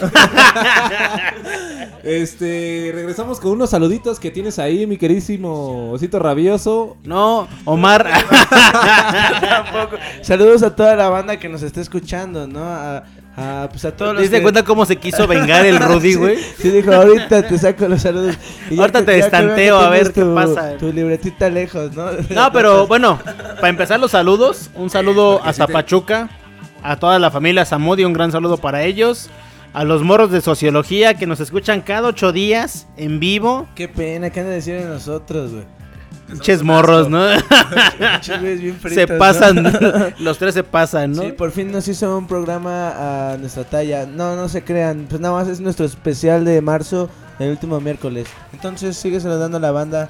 [2.03, 6.97] Este, regresamos con unos saluditos que tienes ahí, mi queridísimo osito rabioso.
[7.03, 8.07] No, Omar.
[9.41, 9.97] Tampoco.
[10.21, 12.63] Saludos a toda la banda que nos está escuchando, ¿no?
[12.63, 13.03] A,
[13.39, 16.15] a, pues a todos ¿Te diste que- cuenta cómo se quiso vengar el Rudy, Sí,
[16.17, 16.37] güey?
[16.61, 18.35] Sí, dijo, ahorita te saco los saludos.
[18.69, 20.77] Y Ahorita te destanteo, a ver qué tu- pasa.
[20.77, 22.07] Tu libretita lejos, ¿no?
[22.29, 23.19] No, pero bueno,
[23.55, 26.29] para empezar los saludos, un saludo hasta Pachuca,
[26.83, 29.29] a toda la familia Zamudio, un gran saludo para ellos,
[29.73, 34.29] a los morros de sociología que nos escuchan cada ocho días en vivo, Qué pena,
[34.31, 35.63] ¿qué han de decir de nosotros, güey?
[36.29, 37.19] Pinches morros, ¿no?
[38.41, 41.23] Bien se pasan, los tres se pasan, ¿no?
[41.23, 44.05] Sí, por fin nos hizo un programa a nuestra talla.
[44.05, 45.07] No, no se crean.
[45.09, 47.09] Pues nada más es nuestro especial de marzo,
[47.39, 48.27] el último miércoles.
[48.53, 50.09] Entonces sigue saludando a la banda.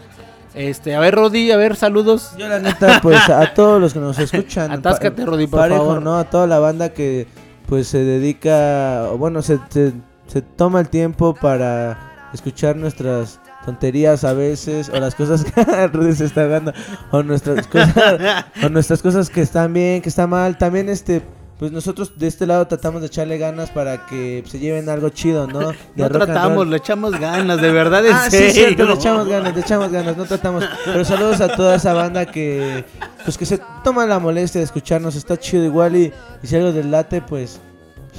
[0.53, 2.31] Este, a ver, Rodi, a ver, saludos.
[2.37, 4.71] Yo la neta, pues a todos los que nos escuchan.
[4.73, 6.01] Atáscate, Rodi, por parejo, favor.
[6.01, 6.17] ¿no?
[6.17, 7.27] A toda la banda que
[7.67, 9.93] pues se dedica, o bueno, se, se,
[10.25, 13.39] se toma el tiempo para escuchar nuestras
[13.69, 16.73] tonterías a veces o las cosas que Rudy se está dando
[17.11, 20.57] o nuestras cosas o nuestras cosas que están bien, que están mal.
[20.57, 21.21] También este
[21.59, 25.45] pues nosotros de este lado tratamos de echarle ganas para que se lleven algo chido,
[25.45, 25.71] ¿no?
[25.71, 28.53] De No tratamos, le echamos ganas, de verdad, en Ah, sí, serio.
[28.53, 30.63] cierto, le echamos ganas, le echamos ganas, no tratamos.
[30.85, 32.85] Pero saludos a toda esa banda que,
[33.25, 36.71] pues que se toma la molestia de escucharnos, está chido igual y, y si algo
[36.71, 37.59] del late, pues,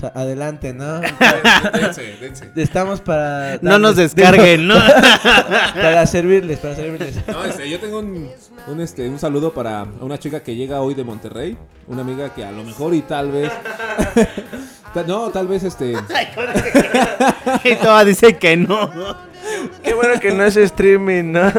[0.01, 1.01] o sea, adelante, ¿no?
[1.75, 2.51] dense, dense.
[2.57, 3.59] Estamos para...
[3.61, 4.75] No nos descarguen, ¿no?
[5.75, 7.17] para servirles, para servirles.
[7.27, 8.31] No, este, yo tengo un,
[8.67, 11.59] un, este, un saludo para una chica que llega hoy de Monterrey.
[11.87, 13.53] Una amiga que a lo mejor y tal vez.
[15.07, 15.95] No, tal vez este.
[17.63, 18.91] y toda dice que no.
[19.85, 21.53] Qué bueno que no es streaming, ¿no?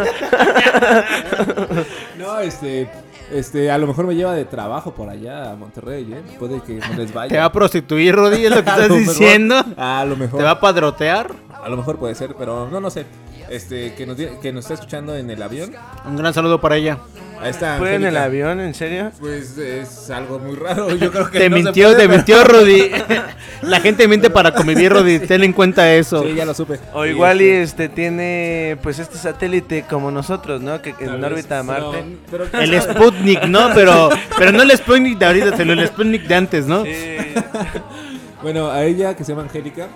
[2.18, 2.90] No, este,
[3.32, 6.22] este, a lo mejor me lleva de trabajo por allá a Monterrey, ¿eh?
[6.40, 7.30] Puede que no les vaya.
[7.30, 8.46] ¿Te va a prostituir, Rodi?
[8.46, 9.64] ¿Es lo que A estás diciendo?
[9.78, 10.40] A lo mejor.
[10.40, 11.32] ¿Te va a padrotear?
[11.64, 13.06] A lo mejor puede ser, pero no, no sé.
[13.52, 15.72] Este, que nos, que nos está escuchando en el avión.
[16.06, 17.00] Un gran saludo para ella.
[17.42, 17.78] Ahí está.
[17.78, 19.12] ¿Fue en el avión, en serio?
[19.20, 20.96] Pues es algo muy raro.
[20.96, 22.92] Yo creo que Te no se mintió, puede, te pero- mintió, Rudy.
[23.64, 25.20] La gente miente para convivir, Rudy.
[25.20, 26.24] Ten en cuenta eso.
[26.24, 26.80] Sí, ya lo supe.
[26.94, 30.82] O igual y este, este tiene pues este satélite como nosotros, ¿no?
[30.82, 32.06] Que en vez, órbita a Marte.
[32.30, 33.70] pero- El Sputnik, ¿no?
[33.76, 36.86] Pero, pero no el Sputnik de ahorita, sino el Sputnik de antes, ¿no?
[36.86, 36.92] Sí.
[38.42, 39.88] Bueno, a ella que se llama Angélica.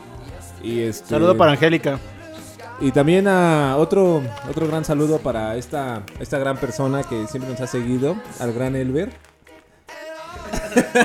[0.64, 1.98] Y este, Saludo para Angélica.
[2.81, 7.61] Y también a otro, otro gran saludo para esta, esta gran persona que siempre nos
[7.61, 9.11] ha seguido, al gran Elber.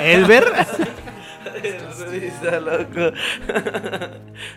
[0.02, 0.44] ¿Elber?
[1.62, 3.12] Rudy está loco.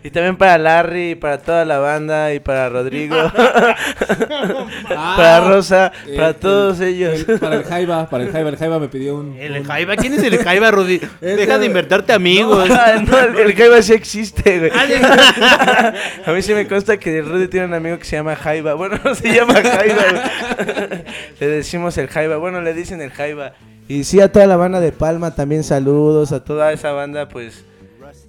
[0.03, 3.15] y también para Larry, y para toda la banda y para Rodrigo.
[4.88, 7.25] para Rosa, Eh, para el- todos ellos.
[7.27, 9.35] el- para el Jaiba, para el Jaiba, el Jaiba me pidió un...
[9.38, 9.95] ¿El un- Jaiba?
[9.95, 10.95] ¿Quién es el Jaiba, Rudy?
[11.21, 12.69] Es Deja el- de invertirte amigos.
[12.71, 14.71] Ah, no, el, el Jaiba sí existe, güey.
[14.73, 15.93] Ah,
[16.25, 18.73] A mí sí me consta que Rudy tiene un amigo que se llama Jaiba.
[18.73, 21.03] Bueno, no se llama Jaiba, güey.
[21.39, 22.38] Le decimos el Jaiba.
[22.38, 23.53] Bueno, le dicen el Jaiba.
[23.88, 26.31] Y sí, a toda la banda de Palma también saludos.
[26.31, 27.65] A Toda esa banda, pues,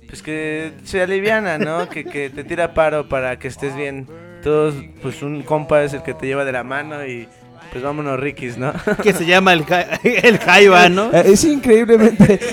[0.08, 1.88] pues que se aliviana, ¿no?
[1.90, 4.06] Que, que te tira paro para que estés bien.
[4.42, 7.28] Todos, pues un compa es el que te lleva de la mano y
[7.74, 8.72] pues vámonos rikis, ¿no?
[9.02, 11.10] Que se llama el, Ja- el Jaiba, ¿no?
[11.12, 12.38] Eh, Es increíblemente.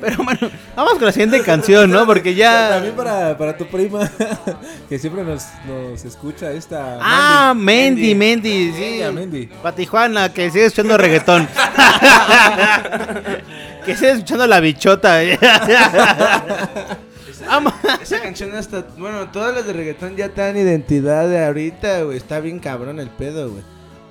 [0.00, 2.04] Pero bueno, vamos con la siguiente canción, ¿no?
[2.04, 2.68] Porque ya...
[2.74, 4.08] También para, para tu prima,
[4.88, 6.98] que siempre nos, nos escucha esta...
[7.00, 8.84] Ah, Mendy, Mendy, sí.
[8.84, 9.46] Ella, Mendy.
[9.62, 11.48] Para Tijuana, que sigue escuchando reggaetón.
[13.86, 15.20] que sigue escuchando la bichota.
[17.46, 17.72] Vamos.
[18.00, 18.84] Esa canción hasta.
[18.98, 22.16] Bueno, todas las de reggaetón ya te dan identidad de ahorita, güey.
[22.16, 23.62] Está bien cabrón el pedo, güey.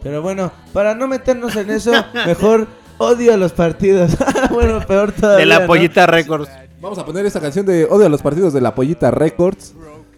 [0.03, 1.91] Pero bueno, para no meternos en eso,
[2.25, 2.67] mejor
[2.97, 4.15] odio a los partidos.
[4.51, 5.39] bueno, peor todavía.
[5.39, 5.67] De la ¿no?
[5.67, 6.49] Pollita Records.
[6.79, 9.73] Vamos a poner esta canción de Odio a los partidos de la Pollita Records,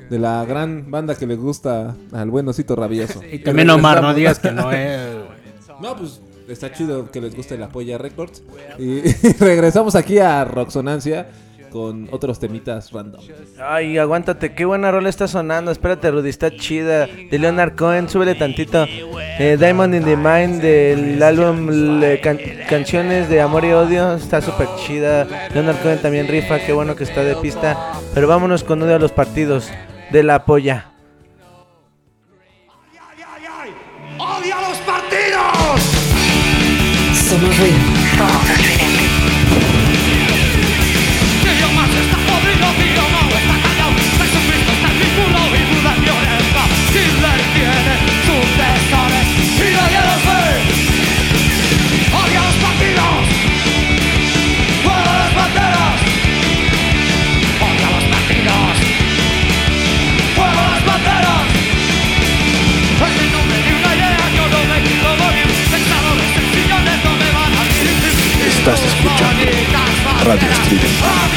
[0.10, 3.22] de la gran banda que le gusta al buen osito rabioso.
[3.32, 5.00] Y también Omar, no digas que no es.
[5.80, 8.42] No, pues está chido que les guste la Polla Records.
[8.80, 9.02] Y
[9.40, 11.28] regresamos aquí a Roxonancia
[11.78, 13.22] con otros temitas random.
[13.64, 15.70] Ay, aguántate, qué buena rola está sonando.
[15.70, 17.06] Espérate, Rudy, está chida.
[17.06, 18.86] De Leonard Cohen, súbele tantito.
[19.40, 24.16] Eh, Diamond in the Mind del álbum le- can- Canciones de Amor y Odio.
[24.16, 25.28] Está súper chida.
[25.54, 27.94] Leonard Cohen también rifa, qué bueno que está de pista.
[28.16, 29.70] Pero vámonos con uno de los partidos
[30.12, 30.94] de la polla.
[34.18, 35.82] ¡Odia los partidos!
[37.30, 37.97] Somos ruido.
[70.28, 71.37] Radio Estridente.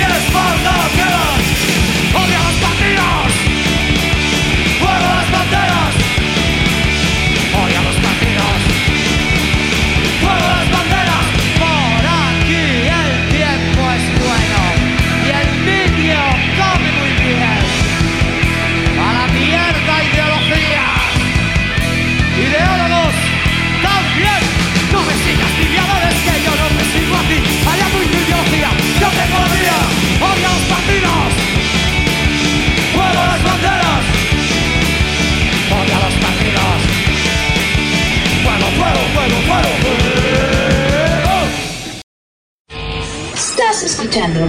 [44.00, 44.40] Escuchando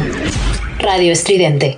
[0.79, 1.77] Radio Estridente.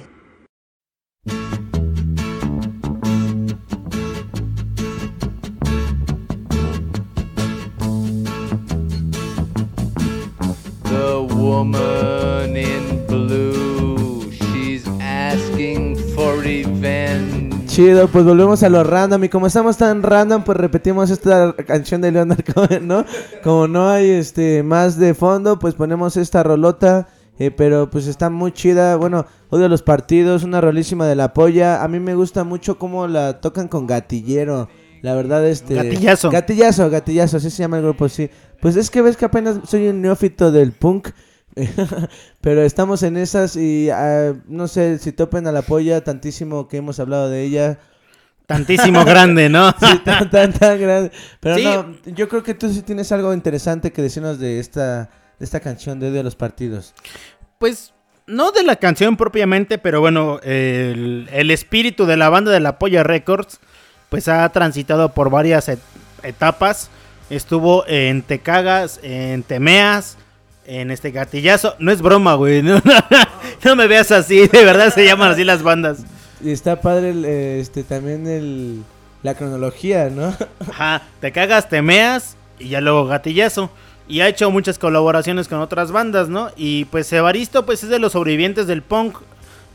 [10.84, 17.66] The woman in blue, she's asking for revenge.
[17.66, 19.24] Chido, pues volvemos a lo random.
[19.24, 23.04] Y como estamos tan random, pues repetimos esta canción de Leonard Cohen, ¿no?
[23.44, 27.08] Como no hay este más de fondo, pues ponemos esta rolota.
[27.40, 28.96] Eh, pero pues está muy chida.
[28.96, 31.84] Bueno, odio los partidos, una rolísima de la polla.
[31.84, 34.70] A mí me gusta mucho cómo la tocan con gatillero.
[35.02, 35.76] La verdad, este.
[35.76, 36.32] Gatillazo.
[36.32, 38.30] Gatillazo, gatillazo, así se llama el grupo, sí.
[38.62, 41.10] Pues es que ves que apenas soy un neófito del punk.
[42.42, 46.78] Pero estamos en esas y ah, no sé si topen a la polla tantísimo que
[46.78, 47.80] hemos hablado de ella.
[48.46, 49.72] Tantísimo grande, ¿no?
[49.80, 51.12] Sí, tan, tan, tan grande.
[51.40, 51.64] Pero Sí.
[51.64, 55.10] no, yo creo que tú sí tienes algo interesante que decirnos de esta,
[55.44, 56.94] de esta canción de a los partidos.
[57.60, 57.94] Pues
[58.28, 62.80] no de la canción propiamente, pero bueno, el, el espíritu de la banda de la
[62.80, 63.60] Polla Records,
[64.08, 65.82] pues ha transitado por varias et-
[66.24, 66.90] etapas.
[67.30, 70.18] Estuvo en Te Cagas, en Temeas,
[70.66, 71.76] en este gatillazo.
[71.78, 72.62] No es broma, güey.
[72.64, 72.82] No,
[73.66, 76.06] no me veas así, de verdad se llaman así las bandas.
[76.42, 78.82] Y está padre el, eh, este también el
[79.24, 80.34] la cronología, ¿no?
[80.70, 83.70] Ajá, te cagas, temeas y ya luego gatillazo.
[84.08, 86.50] Y ha hecho muchas colaboraciones con otras bandas, ¿no?
[86.56, 89.18] Y pues Evaristo pues es de los sobrevivientes del punk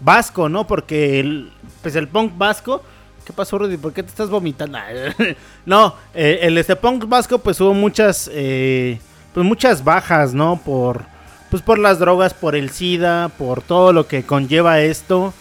[0.01, 0.67] vasco, ¿no?
[0.67, 1.53] Porque el,
[1.83, 2.83] pues el punk vasco...
[3.25, 3.77] ¿Qué pasó, Rudy?
[3.77, 4.79] ¿Por qué te estás vomitando?
[5.67, 8.31] no, eh, el este punk vasco pues hubo muchas...
[8.33, 8.99] eh,
[9.35, 10.61] pues muchas bajas, ¿no?
[10.65, 11.03] Por...
[11.51, 15.33] Pues por las drogas, por el SIDA, por todo lo que conlleva esto.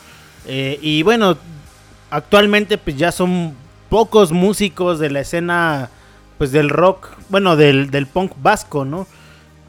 [0.45, 1.37] Eh, y bueno,
[2.09, 3.53] actualmente pues ya son
[3.89, 5.89] pocos músicos de la escena
[6.37, 9.07] pues del rock, bueno, del, del punk vasco, ¿no?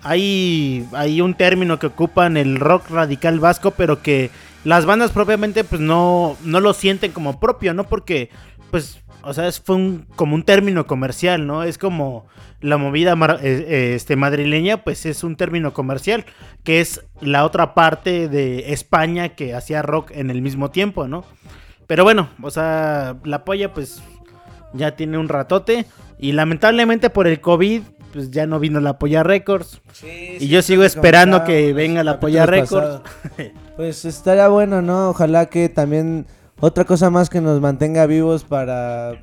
[0.03, 4.31] Hay, hay un término que ocupan el rock radical vasco, pero que
[4.65, 7.85] las bandas propiamente pues no, no lo sienten como propio, ¿no?
[7.85, 8.31] Porque
[8.71, 11.63] pues, o sea, es, fue un, como un término comercial, ¿no?
[11.63, 12.27] Es como
[12.61, 16.25] la movida eh, eh, este, madrileña, pues es un término comercial,
[16.65, 21.25] que es la otra parte de España que hacía rock en el mismo tiempo, ¿no?
[21.87, 24.03] Pero bueno, o sea, la polla pues
[24.75, 25.87] ya tiene un ratote
[26.19, 27.83] y lamentablemente por el COVID
[28.13, 29.81] pues ya no vino la polla Records.
[30.41, 33.01] Y yo sigo esperando que venga la polla Records.
[33.77, 35.11] Pues estaría bueno, ¿no?
[35.11, 36.27] Ojalá que también
[36.59, 39.23] otra cosa más que nos mantenga vivos para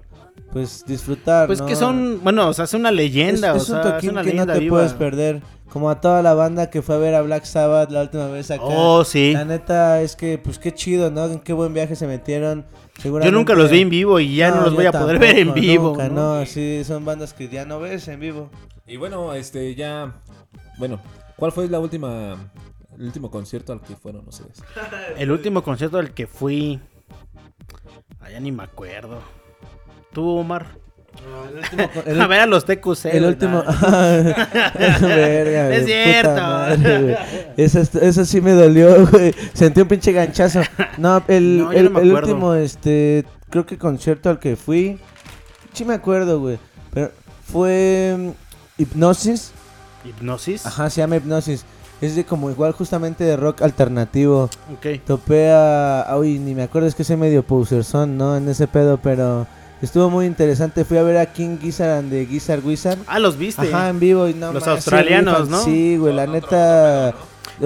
[0.53, 1.65] pues disfrutar, Pues ¿no?
[1.65, 4.23] que son, bueno, o sea, es una leyenda, es, o es un sea, es una
[4.23, 4.77] que no te viva.
[4.77, 5.41] puedes perder.
[5.69, 8.49] Como a toda la banda que fue a ver a Black Sabbath la última vez
[8.49, 8.63] acá.
[8.63, 9.33] Oh, sí.
[9.33, 11.25] La neta es que, pues qué chido, ¿no?
[11.25, 12.65] En qué buen viaje se metieron.
[13.03, 15.53] Yo nunca los vi en vivo y ya no, los voy a poder ver en
[15.53, 15.89] vivo.
[15.89, 16.39] nunca, ¿no?
[16.39, 18.49] no, sí, son bandas que ya no ves en vivo.
[18.87, 20.21] Y bueno, este ya.
[20.77, 20.99] Bueno,
[21.35, 22.51] ¿cuál fue la última.
[22.97, 24.63] El último concierto al que fueron ustedes?
[25.17, 26.79] El último concierto al que fui.
[28.21, 29.19] Allá ni me acuerdo.
[30.13, 30.84] ¿Tú, Omar?
[32.05, 33.05] el- a ver a los TQC.
[33.05, 33.63] El güey, último.
[35.01, 36.29] Verga, Es güey, cierto.
[36.31, 37.15] puta madre, güey.
[37.57, 39.33] Eso, eso sí me dolió, güey.
[39.53, 40.61] Sentí un pinche ganchazo.
[40.97, 42.29] No, el, No, yo el, no me el acuerdo.
[42.33, 43.25] último, este.
[43.49, 44.99] Creo que concierto al que fui.
[45.73, 46.57] Sí me acuerdo, güey.
[46.93, 47.11] Pero
[47.45, 48.15] fue.
[48.17, 49.51] mm, Hipnosis.
[50.03, 50.65] ¿Hipnosis?
[50.65, 51.65] Ajá, se llama Hipnosis.
[52.01, 54.49] Es de como igual justamente de rock alternativo.
[54.73, 55.01] Ok.
[55.05, 56.05] Topé a.
[56.19, 58.35] Uy, ni me acuerdo, es que soy medio poserson, ¿no?
[58.35, 59.47] En ese pedo, pero.
[59.85, 60.83] Estuvo muy interesante.
[60.83, 62.97] Fui a ver a King Gizzard and the Gizzard Wizard.
[63.05, 63.67] Ah, los viste.
[63.67, 65.47] Ajá, en vivo y no Los australianos.
[65.47, 65.63] ¿no?
[65.63, 67.13] Sí, güey, la neta.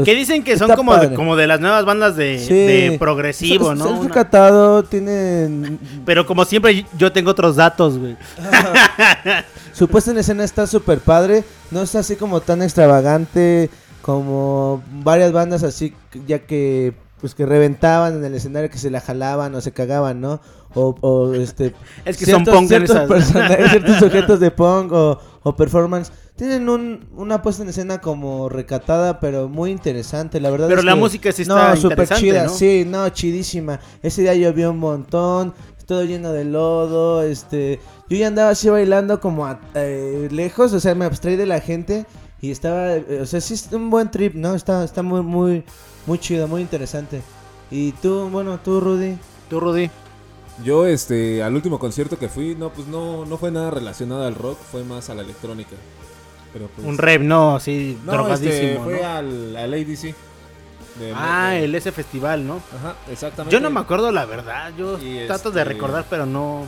[0.06, 2.54] Que dicen que son Está como de, como de las nuevas bandas de, Sí.
[2.54, 3.96] de progresivo, Es- ¿no?
[3.96, 5.80] es recatado, tienen.
[6.06, 8.18] Pero como siempre, yo tengo otros datos, güey.
[9.74, 11.44] Su puesta en escena está súper padre.
[11.72, 13.70] No es así como tan extravagante
[14.02, 15.94] como varias bandas así,
[16.28, 16.94] ya que.
[17.22, 20.40] Pues que reventaban en el escenario, que se la jalaban o se cagaban, ¿no?
[20.74, 21.74] O, o este.
[22.06, 23.08] Es que son punk ciertos esas.
[23.10, 26.12] personajes, ciertos sujetos de punk o, o performance.
[26.38, 30.68] Tienen un, una puesta en escena como recatada, pero muy interesante, la verdad.
[30.70, 32.50] Pero es la que- música sí está No, súper interesante, chida, ¿no?
[32.50, 33.80] sí, no, chidísima.
[34.02, 35.54] Ese día llovió un montón,
[35.86, 37.80] todo lleno de lodo, este...
[38.10, 41.60] Yo ya andaba así bailando como a- eh, lejos, o sea, me abstraí de la
[41.60, 42.06] gente
[42.40, 42.94] y estaba...
[42.96, 44.56] eh, o sea, sí es un buen trip, ¿no?
[44.56, 45.66] Está, está muy, muy,
[46.06, 47.22] muy chido, muy interesante.
[47.72, 49.18] Y tú, bueno, tú, Rudy.
[49.50, 49.90] Tú, Rudy.
[50.64, 54.36] Yo, este, al último concierto que fui, no, pues no, no fue nada relacionado al
[54.36, 55.76] rock, fue más a la electrónica.
[56.52, 59.08] Pero pues, Un rap, no, así, No, drogadísimo, este, fue ¿no?
[59.08, 60.02] al, al ADC.
[61.00, 62.56] de- Ah, de- el ese festival, ¿no?
[62.78, 63.54] Ajá, exactamente.
[63.54, 66.66] Yo no me acuerdo la verdad, yo Y trato de este- recordar, pero no...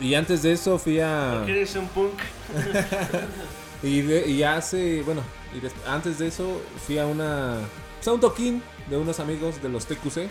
[0.00, 1.34] Y antes de eso fui a...
[1.36, 2.12] Porque eres un punk.
[3.82, 5.20] Y, de- y hace, bueno,
[5.54, 7.58] y antes de eso fui a una,
[7.96, 10.28] pues a un toquín de unos amigos de los TQC.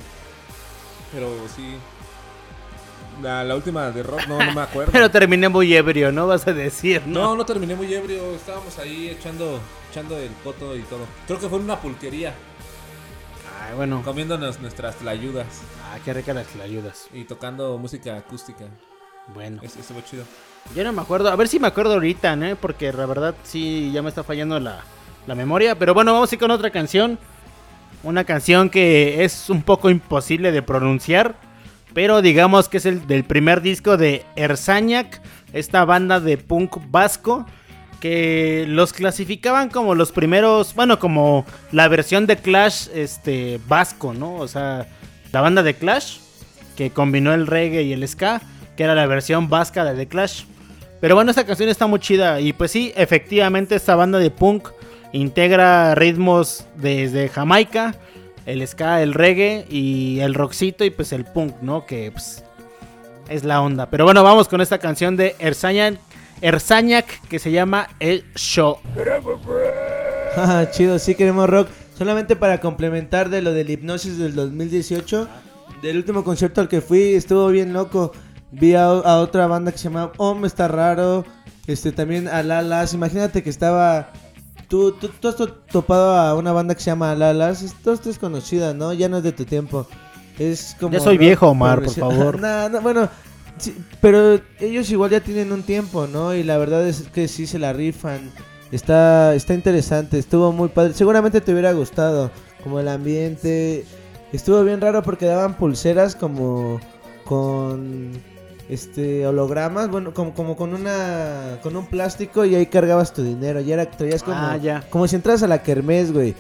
[1.12, 1.76] Pero sí,
[3.22, 4.92] la, la última de rock no, no me acuerdo.
[4.92, 6.28] Pero terminé muy ebrio, ¿no?
[6.28, 7.22] Vas a decir, ¿no?
[7.22, 9.60] no, no terminé muy ebrio, estábamos ahí echando,
[9.92, 11.06] echando el coto y todo.
[11.28, 12.34] Creo que fue en una pulquería,
[13.62, 14.02] Ay, bueno.
[14.04, 15.46] comiéndonos nuestras tlayudas
[15.92, 17.08] Ah, qué rica las ayudas.
[17.14, 18.66] y tocando música acústica.
[19.34, 19.62] Bueno.
[19.64, 20.24] Es- Estuvo chido.
[20.76, 21.30] Yo no me acuerdo.
[21.30, 22.56] A ver si me acuerdo ahorita, ¿no?
[22.56, 24.82] Porque la verdad sí ya me está fallando la,
[25.28, 25.78] la memoria.
[25.78, 27.20] Pero bueno, vamos a ir con otra canción.
[28.04, 31.36] Una canción que es un poco imposible de pronunciar.
[31.94, 35.22] Pero digamos que es el del primer disco de Erzañac.
[35.54, 37.46] Esta banda de punk vasco.
[38.02, 44.36] que los clasificaban como los primeros, bueno, como la versión de Clash este vasco, ¿no?
[44.36, 44.88] O sea,
[45.32, 46.18] la banda de Clash
[46.76, 48.42] que combinó el reggae y el ska,
[48.76, 50.44] que era la versión vasca de The Clash.
[51.00, 54.68] Pero bueno, esta canción está muy chida y pues sí, efectivamente esta banda de punk
[55.14, 57.96] integra ritmos desde Jamaica,
[58.46, 61.86] el ska, el reggae y el rockcito y pues el punk, ¿no?
[61.86, 62.44] Que pues,
[63.30, 63.90] es la onda.
[63.90, 65.98] Pero bueno, vamos con esta canción de Erzañac,
[66.42, 68.78] Erzañac que se llama El Show.
[70.36, 71.70] Ah, chido, sí queremos rock.
[71.96, 75.30] Solamente para complementar de lo del hipnosis del 2018,
[75.84, 78.14] del último concierto al que fui, estuvo bien loco.
[78.52, 81.24] Vi a, otra banda que se llama Om, está raro.
[81.68, 82.94] Este también a Lalas.
[82.94, 84.12] Imagínate que estaba.
[84.74, 87.62] Tú, tú, tú has to- topado a una banda que se llama Lalas.
[87.62, 88.92] Esto es conocida, ¿no?
[88.92, 89.86] Ya no es de tu tiempo.
[90.40, 90.94] Es como.
[90.94, 92.40] Ya soy viejo, Omar, por favor.
[92.42, 93.08] Nah, nah, bueno,
[93.60, 96.34] sí, pero ellos igual ya tienen un tiempo, ¿no?
[96.34, 98.32] Y la verdad es que sí se la rifan.
[98.72, 100.96] Está, está interesante, estuvo muy padre.
[100.96, 102.32] Seguramente te hubiera gustado,
[102.64, 103.86] como el ambiente.
[104.32, 106.80] Estuvo bien raro porque daban pulseras como
[107.26, 108.14] con
[108.70, 113.60] este hologramas, bueno, como, como con una con un plástico y ahí cargabas tu dinero.
[113.62, 114.84] Y era traías como Ah, ya.
[114.90, 116.34] como si entras a la kermés, güey.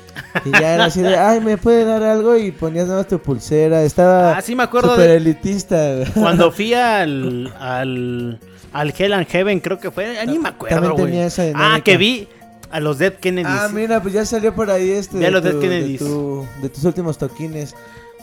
[0.45, 3.19] Y ya era así de, ay, me puede dar algo y ponías nada más tu
[3.19, 3.83] pulsera.
[3.83, 5.95] Estaba Ah, sí me acuerdo super de- elitista.
[5.95, 6.11] güey.
[6.13, 8.39] Cuando fui al, al,
[8.71, 11.05] al Hell and Heaven, creo que fue, ya ni me acuerdo, También güey.
[11.07, 12.27] tenía esa Ah, que vi
[12.71, 13.47] a los Dead Kennedys.
[13.49, 15.99] Ah, mira, pues ya salió por ahí este Ya de, los tu- Dead de, Kennedys.
[15.99, 17.75] tu- de tus últimos toquines.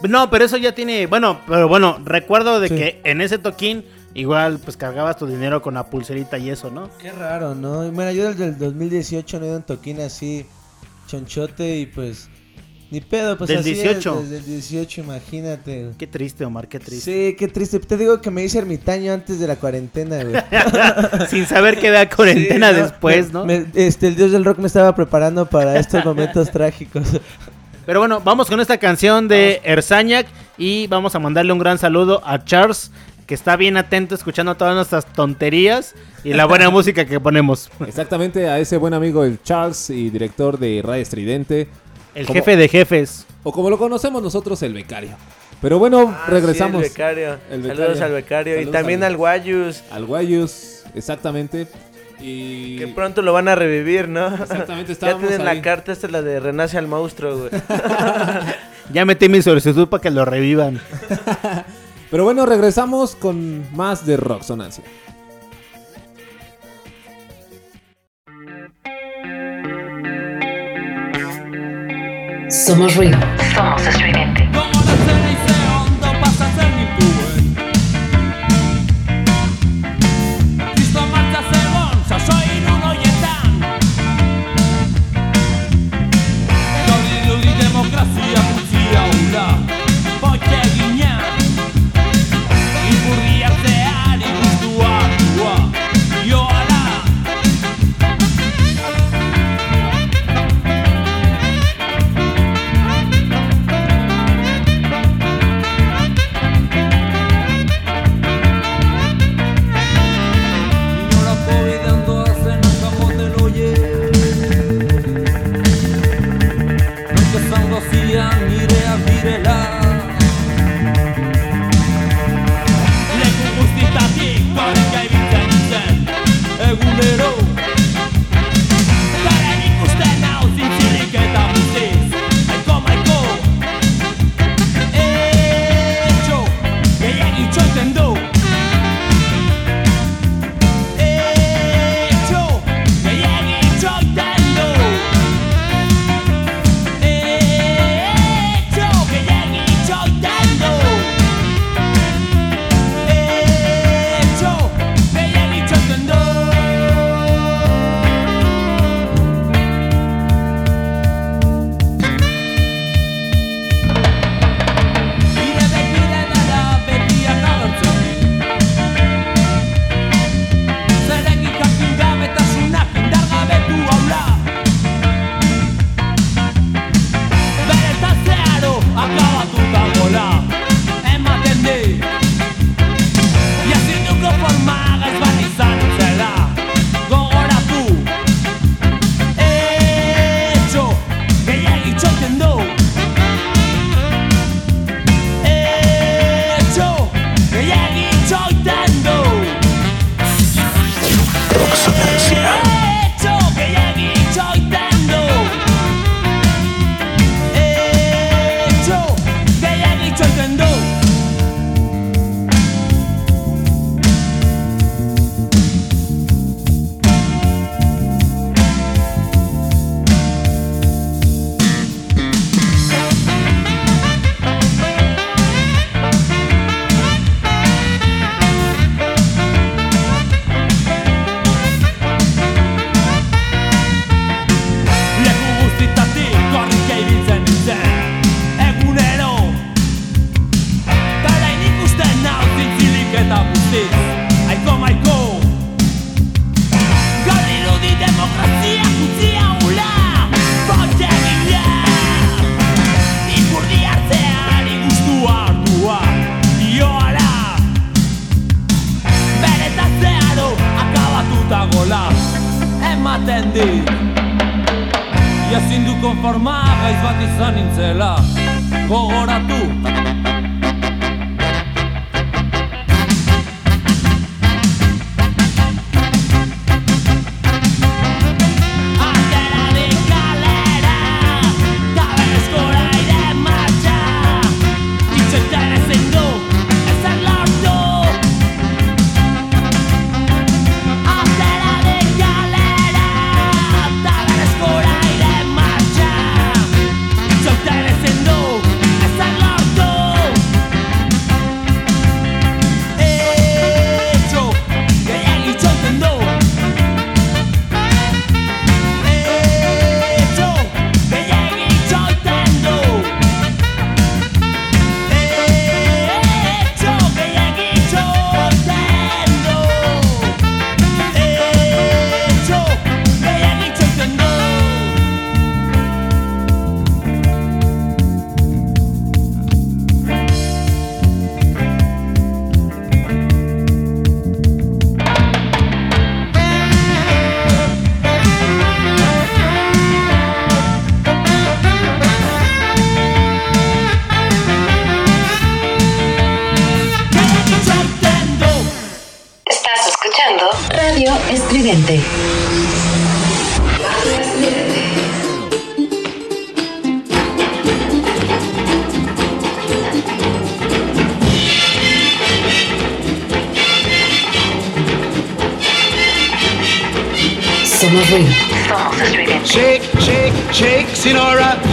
[0.08, 2.74] No, pero eso ya tiene, bueno, pero bueno, recuerdo de Sí.
[2.76, 6.88] que en ese toquín igual pues cargabas tu dinero con la pulserita y eso, ¿no?
[6.98, 7.82] Qué raro, ¿no?
[7.92, 10.46] Mira, yo desde el 2018 no he ido un toquín así
[11.06, 12.28] chonchote y pues
[12.90, 14.22] ni pedo, pues Del así es, 18.
[14.22, 15.90] desde el 18, imagínate.
[15.96, 17.28] Qué triste, Omar, qué triste.
[17.30, 17.78] Sí, qué triste.
[17.78, 20.42] Te digo que me hice ermitaño antes de la cuarentena, güey.
[21.30, 23.44] Sin saber que vea cuarentena después, ¿no?
[23.44, 27.04] me- este, el dios del rock me estaba preparando para estos momentos trágicos.
[27.90, 32.22] Pero bueno, vamos con esta canción de Erzañac y vamos a mandarle un gran saludo
[32.24, 32.92] a Charles,
[33.26, 37.68] que está bien atento escuchando todas nuestras tonterías y la buena música que ponemos.
[37.84, 41.66] Exactamente a ese buen amigo el Charles y director de Radio Estridente.
[42.14, 43.26] El Como- jefe de jefes.
[43.42, 45.10] O como lo conocemos nosotros, el becario.
[45.60, 46.82] Pero bueno, Ah, regresamos.
[46.82, 47.38] sí, el becario.
[47.50, 48.04] El Saludos becario.
[48.04, 48.60] al becario.
[48.60, 49.82] y también al Guayus.
[49.90, 51.66] Al Guayus, exactamente.
[52.22, 54.28] Y Que pronto lo van a revivir, ¿no?
[54.34, 55.56] Exactamente, ya estábamos tienen ahí.
[55.56, 57.50] la carta, esta es la de Renace al monstruo, güey.
[58.92, 60.80] Ya metí mi solicitud para que lo revivan.
[62.10, 64.82] Pero bueno, regresamos con más de Rock Sonancia.
[72.48, 73.16] Somos ruido.
[73.54, 74.49] Somos estridente.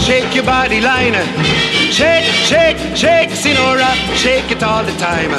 [0.08, 1.24] Shake your body liner.
[1.92, 5.30] Shake, shake, shake, Sinora, shake it all the time.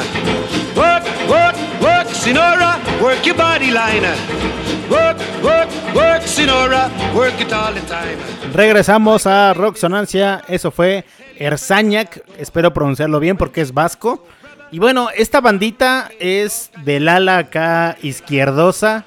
[0.76, 4.16] Work, work, work, Sinora, work your body liner.
[4.88, 6.84] Work, work, work, Sinora,
[7.16, 8.20] work it all the time.
[8.54, 10.44] Regresamos a Rock Sonancia.
[10.48, 11.04] Eso fue
[11.40, 12.22] Erzañac.
[12.38, 14.24] Espero pronunciarlo bien porque es vasco.
[14.72, 19.06] Y bueno, esta bandita es del ala acá izquierdosa.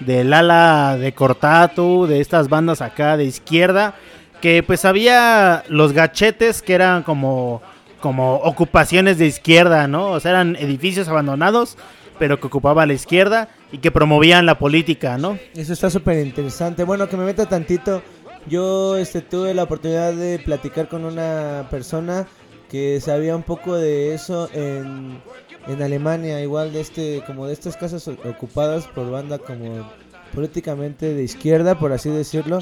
[0.00, 2.06] Del ala de Cortatu.
[2.06, 3.94] De estas bandas acá de izquierda.
[4.42, 7.62] Que pues había los gachetes que eran como,
[8.00, 10.10] como ocupaciones de izquierda, ¿no?
[10.10, 11.78] O sea, eran edificios abandonados.
[12.18, 15.38] Pero que ocupaba la izquierda y que promovían la política, ¿no?
[15.56, 16.84] Eso está súper interesante.
[16.84, 18.02] Bueno, que me meta tantito.
[18.46, 22.26] Yo este, tuve la oportunidad de platicar con una persona
[22.68, 25.20] que sabía un poco de eso en,
[25.68, 29.90] en Alemania, igual de este, como de estas casas ocupadas por banda como
[30.34, 32.60] políticamente de izquierda, por así decirlo.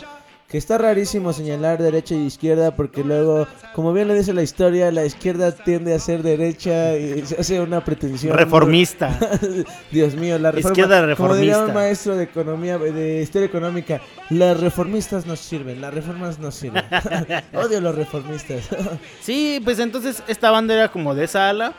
[0.50, 4.90] Que está rarísimo señalar derecha y izquierda porque luego, como bien lo dice la historia,
[4.90, 8.36] la izquierda tiende a ser derecha y se hace una pretensión.
[8.36, 9.16] Reformista.
[9.92, 11.74] Dios mío, la reforma, Izquierda Como diría un reformista.
[11.74, 14.00] maestro de economía, de historia económica,
[14.30, 16.82] las reformistas no sirven, las reformas no sirven.
[17.54, 18.68] Odio los reformistas.
[19.20, 21.74] Sí, pues entonces esta banda era como de esa ala.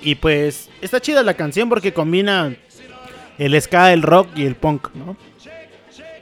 [0.00, 2.54] Y pues está chida la canción porque combina
[3.38, 5.16] el ska, el rock y el punk, ¿no?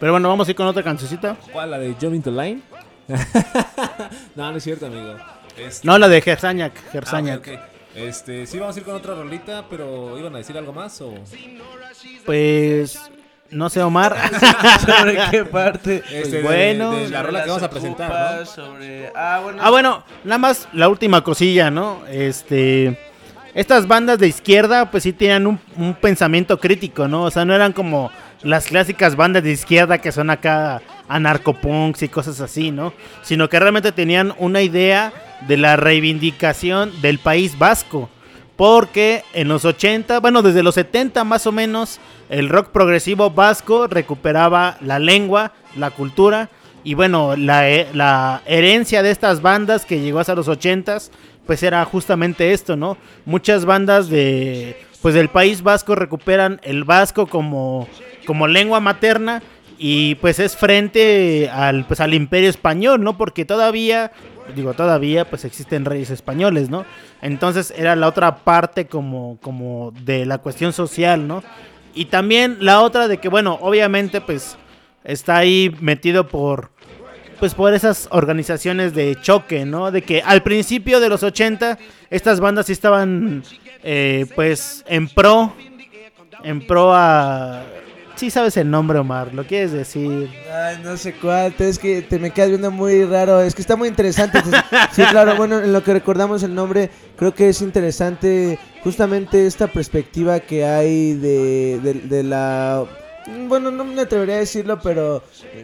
[0.00, 1.36] Pero bueno, vamos a ir con otra cancioncita.
[1.52, 1.70] ¿Cuál?
[1.70, 2.60] ¿La de Jumping to Line?
[4.34, 5.14] no, no es cierto, amigo.
[5.56, 7.38] Este- No, la de Gersañac, Ah, Gersañac.
[7.40, 7.48] ok.
[7.94, 11.14] Este, sí, vamos a ir con otra rolita, pero ¿iban a decir algo más o...?
[12.24, 12.98] Pues
[13.50, 14.16] no sé, Omar.
[14.80, 16.02] ¿Sobre qué parte?
[16.10, 16.92] Este, de- bueno.
[16.92, 18.46] de, la rola que vamos a presentar, ¿no?
[18.46, 19.12] Sobre...
[19.14, 19.62] Ah, bueno.
[19.62, 22.00] ah, bueno, nada más la última cosilla, ¿no?
[22.10, 22.98] Este
[23.54, 27.22] estas bandas de izquierda pues sí tenían un, un pensamiento crítico, ¿no?
[27.22, 28.10] O sea, no eran como
[28.44, 32.92] las clásicas bandas de izquierda que son acá anarcopunks y cosas así, ¿no?
[33.22, 35.12] Sino que realmente tenían una idea
[35.48, 38.08] de la reivindicación del país vasco.
[38.56, 41.98] Porque en los 80, bueno, desde los 70 más o menos,
[42.28, 46.50] el rock progresivo vasco recuperaba la lengua, la cultura.
[46.84, 51.10] Y bueno, la, he- la herencia de estas bandas que llegó hasta los 80s,
[51.46, 52.96] pues era justamente esto, ¿no?
[53.24, 57.88] Muchas bandas de, pues del país vasco recuperan el vasco como,
[58.26, 59.42] como lengua materna.
[59.76, 63.16] Y pues es frente al, pues, al imperio español, ¿no?
[63.18, 64.12] Porque todavía,
[64.54, 66.84] digo todavía, pues existen reyes españoles, ¿no?
[67.22, 71.42] Entonces era la otra parte como, como de la cuestión social, ¿no?
[71.94, 74.56] Y también la otra de que, bueno, obviamente pues
[75.04, 76.70] está ahí metido por,
[77.38, 79.90] pues por esas organizaciones de choque, ¿no?
[79.90, 81.78] De que al principio de los 80
[82.10, 83.44] estas bandas sí estaban,
[83.82, 85.54] eh, pues, en pro,
[86.42, 87.62] en pro a...
[88.16, 90.30] Sí sabes el nombre, Omar, ¿lo quieres decir?
[90.52, 93.74] Ay, no sé cuál, es que te me quedas viendo muy raro, es que está
[93.76, 94.40] muy interesante.
[94.92, 99.66] Sí, claro, bueno, en lo que recordamos el nombre, creo que es interesante justamente esta
[99.66, 102.84] perspectiva que hay de, de- de la
[103.48, 105.22] Bueno, no me atrevería a decirlo, pero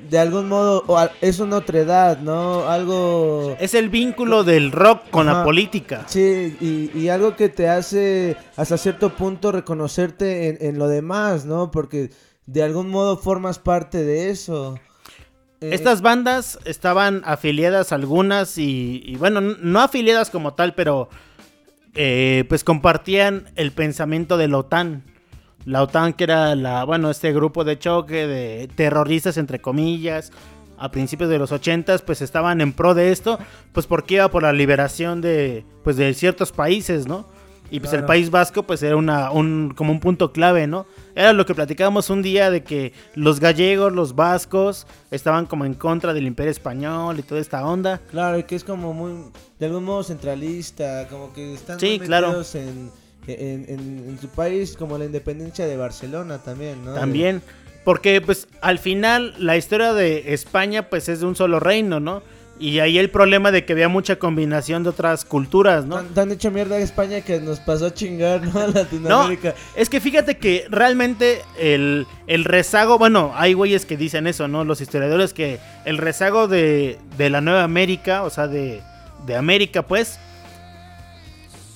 [0.08, 2.68] de algún modo o es una otra edad, ¿no?
[2.68, 3.54] Algo...
[3.60, 6.04] Es el vínculo del rock con la política.
[6.08, 11.44] Sí, y, y algo que te hace hasta cierto punto reconocerte en, en lo demás,
[11.44, 11.70] ¿no?
[11.70, 12.10] Porque
[12.52, 14.78] de algún modo formas parte de eso.
[15.60, 21.08] Eh, Estas bandas estaban afiliadas algunas y, y bueno, no afiliadas como tal, pero
[21.94, 25.04] eh, pues compartían el pensamiento de la OTAN.
[25.64, 30.32] La OTAN que era la, bueno, este grupo de choque de terroristas entre comillas
[30.76, 33.38] a principios de los 80 pues estaban en pro de esto,
[33.72, 37.28] pues porque iba por la liberación de pues de ciertos países, ¿no?
[37.70, 38.04] Y pues el.
[38.04, 40.86] País Vasco pues era una un como un punto clave, ¿no?
[41.14, 45.74] Era lo que platicábamos un día de que los gallegos, los vascos estaban como en
[45.74, 48.00] contra del Imperio español y toda esta onda.
[48.10, 49.12] Claro, y que es como muy,
[49.58, 52.42] de algún modo centralista, como que están Sí, muy claro.
[52.54, 52.90] en,
[53.26, 56.94] en- en su país, como la independencia de Barcelona también, ¿no?
[56.94, 57.42] También
[57.84, 62.22] porque pues al final la historia de España pues es de un solo reino, ¿no?
[62.60, 65.96] Y ahí el problema de que había mucha combinación de otras culturas, ¿no?
[65.96, 68.50] Tan, tan hecho mierda a España que nos pasó a chingar, ¿no?
[68.60, 69.54] A No, Latinoamérica.
[69.74, 74.64] es que fíjate que realmente el, el rezago, bueno, hay güeyes que dicen eso, ¿no?
[74.64, 78.82] Los historiadores que el rezago de, de la Nueva América, o sea, de,
[79.26, 80.18] de América, pues,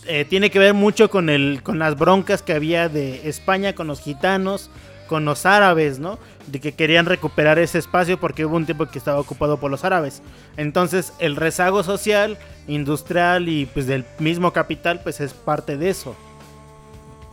[0.06, 3.86] eh, tiene que ver mucho con, el, con las broncas que había de España con
[3.86, 4.68] los gitanos,
[5.06, 6.18] con los árabes, ¿no?
[6.46, 9.84] De que querían recuperar ese espacio porque hubo un tiempo que estaba ocupado por los
[9.84, 10.22] árabes.
[10.56, 16.14] Entonces, el rezago social, industrial y pues del mismo capital, pues es parte de eso.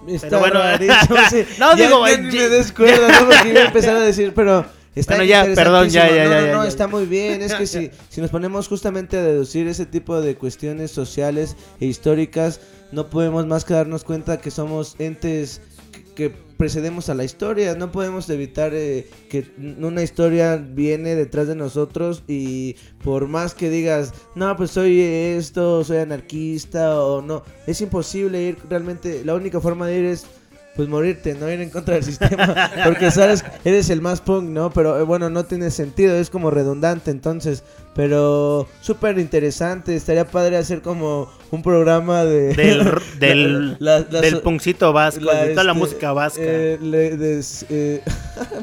[0.07, 1.45] Está Pero bueno, rarísimo, sí.
[1.59, 3.25] no, Ya- digo, ni me descuerdo, ¿no?
[3.27, 4.65] Porque iba a empezar a decir, pero
[4.95, 7.41] está Bueno, ya, perdón, ya, ya, no, ya, no, no, está muy bien.
[7.43, 11.85] Es que si, si nos ponemos justamente a deducir ese tipo de cuestiones sociales e
[11.85, 12.61] históricas,
[12.91, 15.61] no podemos más que darnos cuenta que somos entes
[15.91, 17.73] que, precedemos a la historia.
[17.73, 19.45] No podemos evitar eh, que
[19.79, 25.83] una historia viene detrás de nosotros y por más que digas, no, pues soy esto,
[25.83, 29.25] soy anarquista o no, es imposible ir realmente.
[29.25, 30.27] La única forma de ir es
[30.75, 34.69] pues morirte, no ir en contra del sistema, porque sabes, eres el más punk, ¿no?
[34.71, 40.55] Pero eh, bueno, no tiene sentido, es como redundante entonces, pero súper interesante, estaría padre
[40.57, 42.53] hacer como un programa de...
[42.55, 42.89] Del,
[43.19, 46.41] del, la- la- del so- punkcito vasco, de toda la este, música vasca.
[46.41, 48.01] eh, le- des- eh,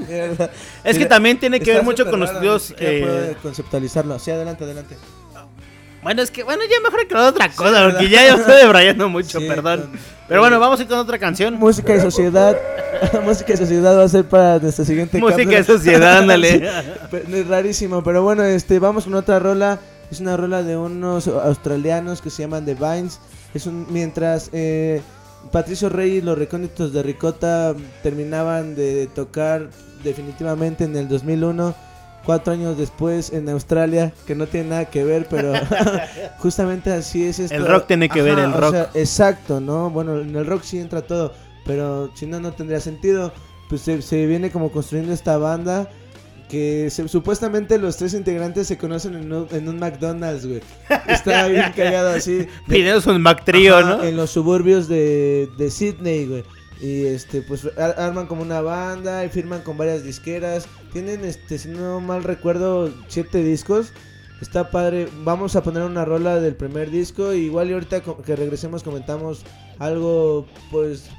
[0.09, 0.51] mierda.
[0.85, 2.75] es que también tiene que ver mucho con los estudios.
[2.79, 4.97] eh, conceptualizarlo, sí, adelante, adelante.
[6.03, 7.91] Bueno, es que, bueno, ya mejor que otra cosa, ¿verdad?
[7.91, 9.81] porque ya yo estoy debrayando mucho, Sí, perdón.
[9.83, 9.91] con-
[10.29, 11.55] Pero bueno, vamos a ir con otra canción.
[11.55, 12.57] Música y sociedad,
[13.25, 16.69] música y sociedad va a ser para nuestra siguiente Música y sociedad, ándale.
[17.33, 19.79] Es rarísimo, pero bueno, este, vamos con otra rola.
[20.11, 23.21] Es una rola de unos australianos que se llaman The Vines.
[23.53, 25.03] Es un, mientras eh,
[25.53, 29.69] Patricio Rey y los recónditos de Ricota terminaban de tocar
[30.05, 31.75] definitivamente en el 2001.
[32.25, 35.53] Cuatro años después en Australia, que no tiene nada que ver, pero
[36.39, 37.55] justamente así es esto.
[37.55, 38.71] El rock tiene que ver, el o rock.
[38.73, 39.91] sea, exacto, ¿no?
[39.91, 41.33] Bueno, en el rock sí entra todo,
[41.65, 43.33] pero si no, no tendría sentido.
[43.69, 45.91] Pues se, se viene como construyendo esta banda
[46.49, 50.61] que se- supuestamente los tres integrantes se conocen en un, en un McDonald's, güey.
[51.07, 52.33] Está bien cagado así.
[52.35, 53.23] de- Pidiendo un
[53.85, 54.05] Ajá, ¿no?
[54.05, 56.45] En los suburbios de, de Sydney, güey.
[56.81, 60.67] Y este, pues ar- arman como una banda y firman con varias disqueras.
[60.93, 63.93] Tienen, este, si no mal recuerdo, siete discos.
[64.41, 65.09] Está padre.
[65.25, 67.33] Vamos a poner una rola del primer disco.
[67.33, 69.43] igual y ahorita que regresemos comentamos
[69.81, 71.11] algo, pues,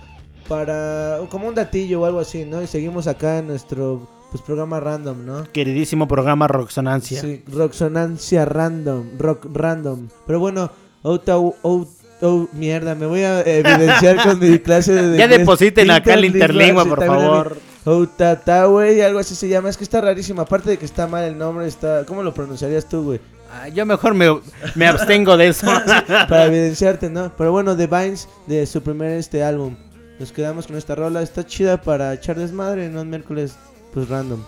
[0.47, 1.19] para.
[1.29, 2.61] como un datillo o algo así, ¿no?
[2.61, 5.43] Y seguimos acá en nuestro pues, programa random, ¿no?
[5.51, 7.19] Queridísimo programa Roxonancia.
[7.19, 10.07] Sí, Roxonancia Random, Rock Random.
[10.25, 10.71] Pero bueno,
[11.01, 11.87] Outa, out,
[12.21, 15.01] oh, mierda, me voy a evidenciar con mi clase de...
[15.17, 15.39] Ya inglés.
[15.39, 17.57] depositen acá el Interlingua, por favor.
[17.85, 19.69] Outata, güey, algo así se llama.
[19.69, 20.41] Es que está rarísimo.
[20.41, 22.05] Aparte de que está mal el nombre, está...
[22.05, 23.19] ¿Cómo lo pronunciarías tú, güey?
[23.51, 24.27] Ah, yo mejor me,
[24.75, 25.65] me abstengo de eso.
[26.07, 27.31] Para evidenciarte, ¿no?
[27.35, 29.75] Pero bueno, The Vines, de su primer este álbum.
[30.19, 31.21] Nos quedamos con esta rola.
[31.21, 33.55] Está chida para echar desmadre en un miércoles,
[33.93, 34.43] pues random.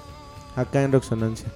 [0.56, 1.48] Acá en Roxonancia.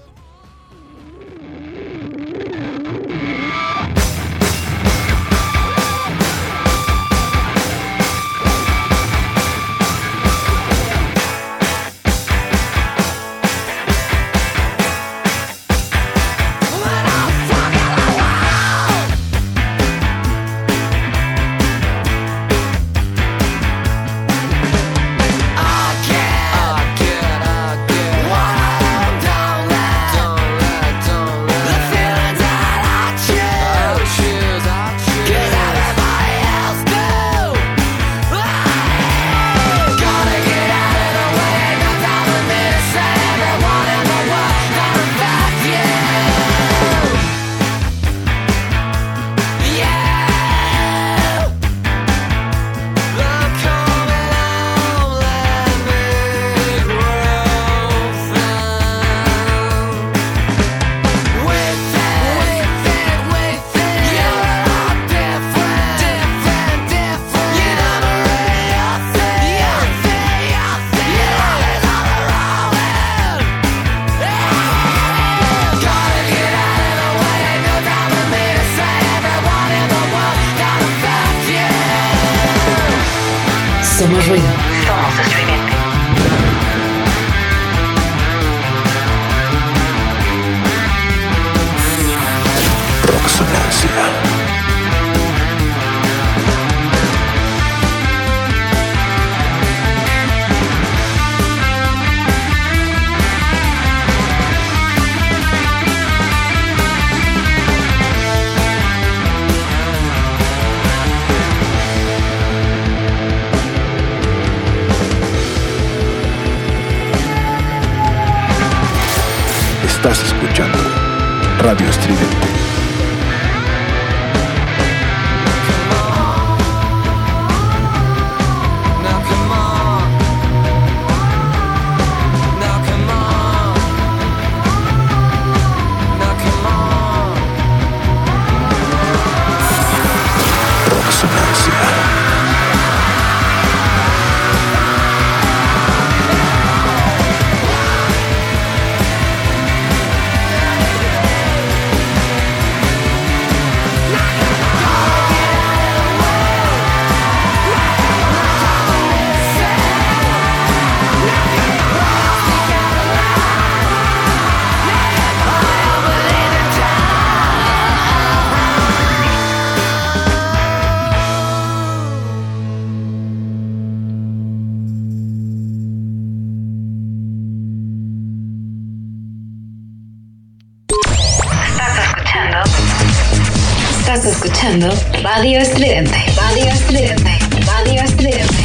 [184.75, 184.89] Escuchando
[185.23, 186.17] Radio Estridente.
[186.35, 187.39] Radio Estridente.
[187.65, 188.63] Radio Estridente.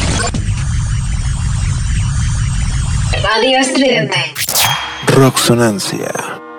[3.22, 4.34] Radio Estridente.
[5.06, 6.49] Roxonancia.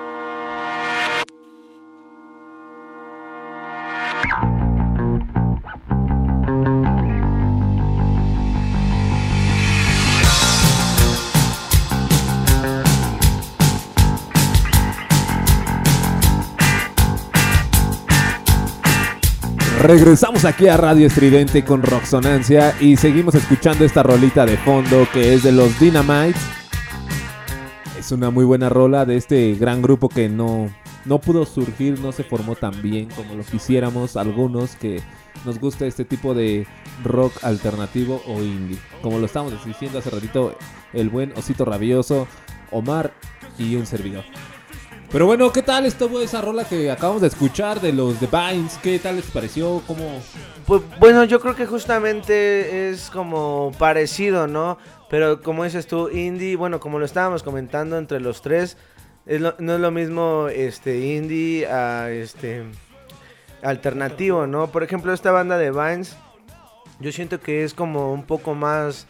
[19.81, 25.33] Regresamos aquí a Radio Estridente con Roxonancia y seguimos escuchando esta rolita de fondo que
[25.33, 26.39] es de los Dynamites.
[27.97, 30.69] Es una muy buena rola de este gran grupo que no,
[31.05, 35.01] no pudo surgir, no se formó tan bien como lo quisiéramos algunos que
[35.45, 36.67] nos gusta este tipo de
[37.03, 38.77] rock alternativo o indie.
[39.01, 40.55] Como lo estábamos diciendo hace ratito,
[40.93, 42.27] el buen Osito Rabioso,
[42.69, 43.13] Omar
[43.57, 44.25] y un servidor.
[45.11, 48.79] Pero bueno, ¿qué tal estuvo esa rola que acabamos de escuchar de los The Vines?
[48.81, 49.83] ¿Qué tal les pareció?
[49.85, 50.21] ¿Cómo?
[50.65, 54.77] Pues bueno, yo creo que justamente es como parecido, ¿no?
[55.09, 58.77] Pero como dices tú, indie, bueno, como lo estábamos comentando entre los tres,
[59.25, 62.63] no es lo mismo este indie a este
[63.63, 64.71] alternativo, ¿no?
[64.71, 66.15] Por ejemplo, esta banda de Vines,
[67.01, 69.07] yo siento que es como un poco más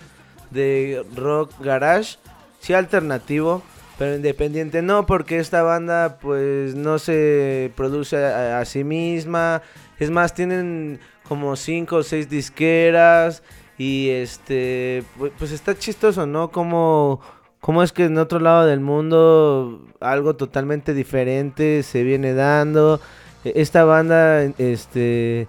[0.50, 2.18] de rock garage,
[2.60, 3.62] sí alternativo,
[4.02, 9.62] pero independiente no, porque esta banda pues no se produce a, sí misma,
[10.00, 11.00] es más, tienen
[11.30, 13.44] como cinco o seis disqueras
[13.78, 16.50] y este, pu- pues está chistoso, ¿no?
[16.50, 17.22] Como,
[17.60, 23.00] como es que en otro lado del mundo algo totalmente diferente se viene dando.
[23.46, 25.48] E- Esta banda, este,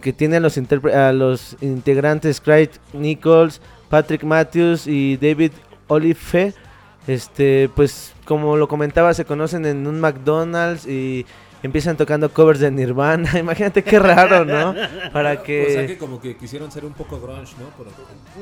[0.00, 0.58] que tiene a los,
[0.92, 5.52] a los integrantes Craig Nichols, Patrick Matthews y David
[5.86, 6.52] Olife,
[7.06, 11.26] este, pues como lo comentaba, se conocen en un McDonald's y
[11.62, 13.38] empiezan tocando covers de Nirvana.
[13.38, 14.74] Imagínate qué raro, ¿no?
[15.12, 15.66] Para que...
[15.66, 17.70] O sea que como que quisieron ser un poco grunge, ¿no?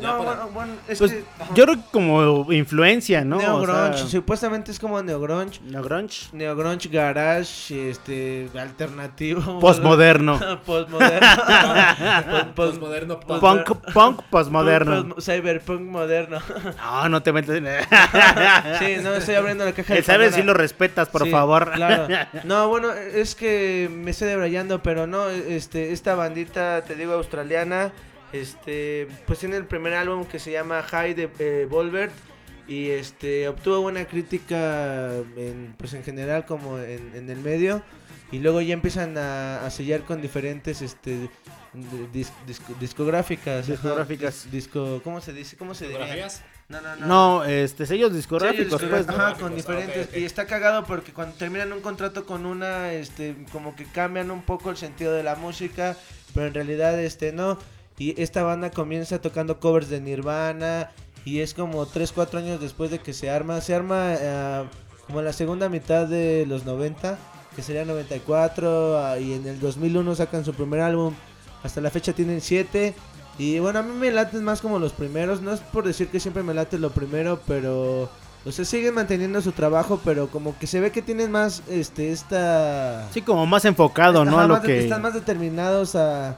[0.01, 1.25] No, para- bueno, bueno, es Pues, que...
[1.55, 3.37] yo creo que como influencia, ¿no?
[3.39, 6.29] Neo O sea, supuestamente es como neo grunge, ¿no grunge?
[6.33, 10.39] neo grunge garage, este alternativo, Postmoderno.
[10.67, 11.27] postmoderno,
[12.55, 13.41] Post- Postmoderno punk.
[13.41, 15.15] Punk, punk postmoderno.
[15.15, 16.39] Post- cyberpunk moderno.
[16.83, 17.67] No, no te metes en...
[18.79, 20.43] sí, no estoy abriendo la caja de El saber Pandora.
[20.43, 21.73] si lo respetas, por Sí, favor.
[21.73, 22.07] Claro.
[22.45, 27.93] No, bueno, es que me estoy debrayando, pero no, este, esta bandita, te digo, australiana,
[28.33, 32.13] este, pues tiene el primer álbum que se llama High de eh, Volvert
[32.69, 37.83] y este obtuvo buena crítica en, pues en general como en, en el medio
[38.31, 41.29] y luego ya empiezan a, a sellar con diferentes este
[42.13, 44.47] dis- disco- discográficas ajá, Discográficas.
[44.47, 46.29] dis- disco cómo se dice cómo se diría
[46.71, 47.07] no no no.
[47.07, 48.83] No, este, sellos Sellos discográficos, pues.
[48.83, 49.23] discográficos, ¿no?
[49.23, 50.17] ajá, con diferentes.
[50.17, 54.43] Y está cagado porque cuando terminan un contrato con una este como que cambian un
[54.43, 55.97] poco el sentido de la música
[56.35, 57.59] pero en realidad este no.
[57.99, 60.91] Y esta banda comienza tocando covers de Nirvana
[61.25, 63.61] y es como 3 4 años después de que se arma.
[63.61, 64.65] Se arma eh,
[65.07, 67.19] como en la segunda mitad de los 90
[67.55, 71.15] que sería 94 ah, y en el 2001 sacan su primer álbum.
[71.63, 72.95] Hasta la fecha tienen 7
[73.41, 75.41] Y bueno, a mí me laten más como los primeros.
[75.41, 78.11] No es por decir que siempre me late lo primero, pero.
[78.45, 82.11] O sea, siguen manteniendo su trabajo, pero como que se ve que tienen más este
[82.13, 83.09] esta.
[83.13, 84.33] Sí, como más enfocado, ¿no?
[84.33, 84.81] Ajá, A lo que...
[84.81, 86.37] Están más determinados a, a,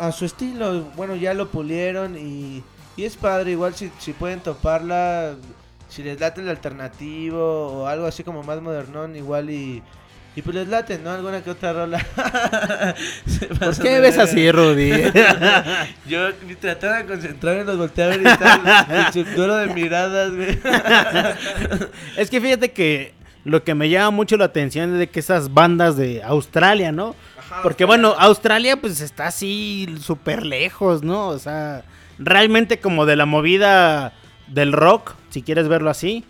[0.00, 0.82] a- a su estilo.
[0.96, 2.62] Bueno, ya lo pulieron y,
[2.96, 3.52] y es padre.
[3.52, 5.34] Igual si, si pueden toparla,
[5.88, 7.38] si les late el alternativo
[7.82, 9.82] o algo así como más modernón, igual y...
[10.38, 11.10] Y pues les late, ¿no?
[11.10, 11.98] Alguna que otra rola.
[13.58, 14.92] ¿Por qué de ves así, Rudy?
[16.06, 18.86] Yo trataba de concentrarme, los volteé a ver y tal.
[18.88, 20.56] El subduelo de miradas, güey.
[22.16, 25.52] es que fíjate que lo que me llama mucho la atención es de que esas
[25.54, 27.16] bandas de Australia, ¿no?
[27.64, 31.30] Porque bueno, Australia pues está así súper lejos, ¿no?
[31.30, 31.82] O sea,
[32.20, 34.12] realmente como de la movida
[34.46, 36.22] del rock, si quieres verlo así,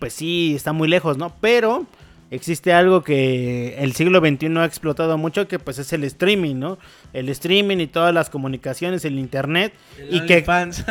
[0.00, 1.32] pues sí, está muy lejos, ¿no?
[1.40, 1.86] Pero
[2.30, 6.78] existe algo que el siglo XXI ha explotado mucho, que pues es el streaming, ¿no?
[7.12, 9.72] El streaming y todas las comunicaciones, el internet.
[10.10, 10.84] y que fans.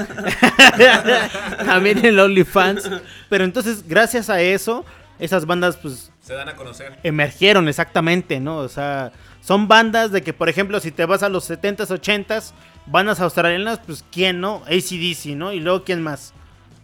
[1.65, 2.89] también el OnlyFans.
[3.29, 4.85] Pero entonces, gracias a eso,
[5.19, 6.97] esas bandas pues Se dan a conocer.
[7.03, 8.57] emergieron exactamente, ¿no?
[8.57, 12.53] O sea, son bandas de que, por ejemplo, si te vas a los 70s, 80s,
[12.87, 14.63] bandas australianas, pues ¿quién no?
[14.65, 15.53] ACDC, ¿no?
[15.53, 16.33] Y luego ¿quién más?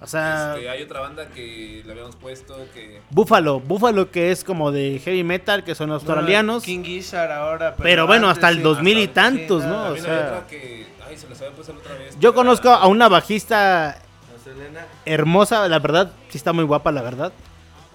[0.04, 3.02] O sea, Este, hay otra banda que le habíamos puesto que...
[3.12, 6.64] Buffalo, Buffalo que es como de heavy metal, que son australianos.
[6.64, 7.76] King Gizzard ahora.
[7.78, 9.84] Pero bueno, hasta el sí, 2000 y hasta- tantos, sí, ¿no?
[9.84, 10.88] O hay sea, otra que...
[11.08, 12.18] Ay, se las había puesto la otra vez.
[12.20, 14.00] yo conozco a una bajista
[14.44, 14.88] Selena.
[15.06, 17.32] hermosa, la verdad, sí está muy guapa, la verdad.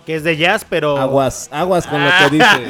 [0.04, 0.96] Que es de jazz, pero...
[0.98, 2.68] Aguas, aguas con lo que dices.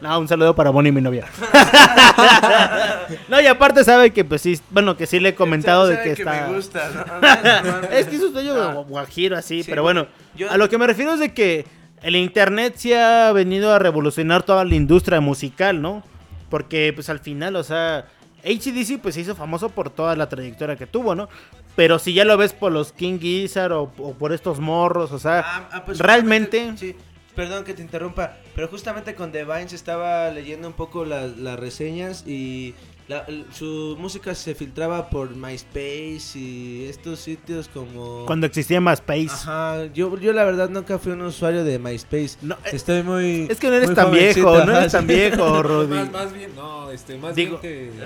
[0.02, 1.26] No, un saludo para Bonnie, mi novia.
[3.28, 6.12] no, y aparte sabe que pues sí, bueno, que sí le he comentado de que
[6.12, 6.46] está...
[6.48, 6.88] me gusta,
[7.64, 7.88] ¿no?
[7.88, 10.86] es que es un sueño guajiro así, Sí, pero bueno, yo- a lo que me
[10.86, 11.66] refiero es de que
[12.02, 16.02] el internet sí ha venido a revolucionar toda la industria musical, ¿no?
[16.48, 18.06] Porque pues al final, o sea,
[18.42, 21.28] HCDC pues se hizo famoso por toda la trayectoria que tuvo, ¿no?
[21.76, 25.18] Pero si ya lo ves por los King Gizzard o, o por estos morros, o
[25.18, 26.72] sea, Ah, ah, pues realmente...
[26.76, 26.96] Sí,
[27.40, 31.58] perdón que te interrumpa, pero justamente con The Vines estaba leyendo un poco las, las
[31.58, 32.74] reseñas y
[33.08, 38.26] la- su música se filtraba por MySpace y estos sitios como...
[38.26, 39.30] Cuando existía MySpace.
[39.30, 42.36] Ajá, yo, yo la verdad nunca fui un usuario de MySpace.
[42.42, 43.46] No, eh, Estoy muy...
[43.48, 45.94] Es que no eres tan viejo, no eres tan viejo, Rudy.
[45.96, 48.04] Más, más bien, no, este, más Digo- bien que...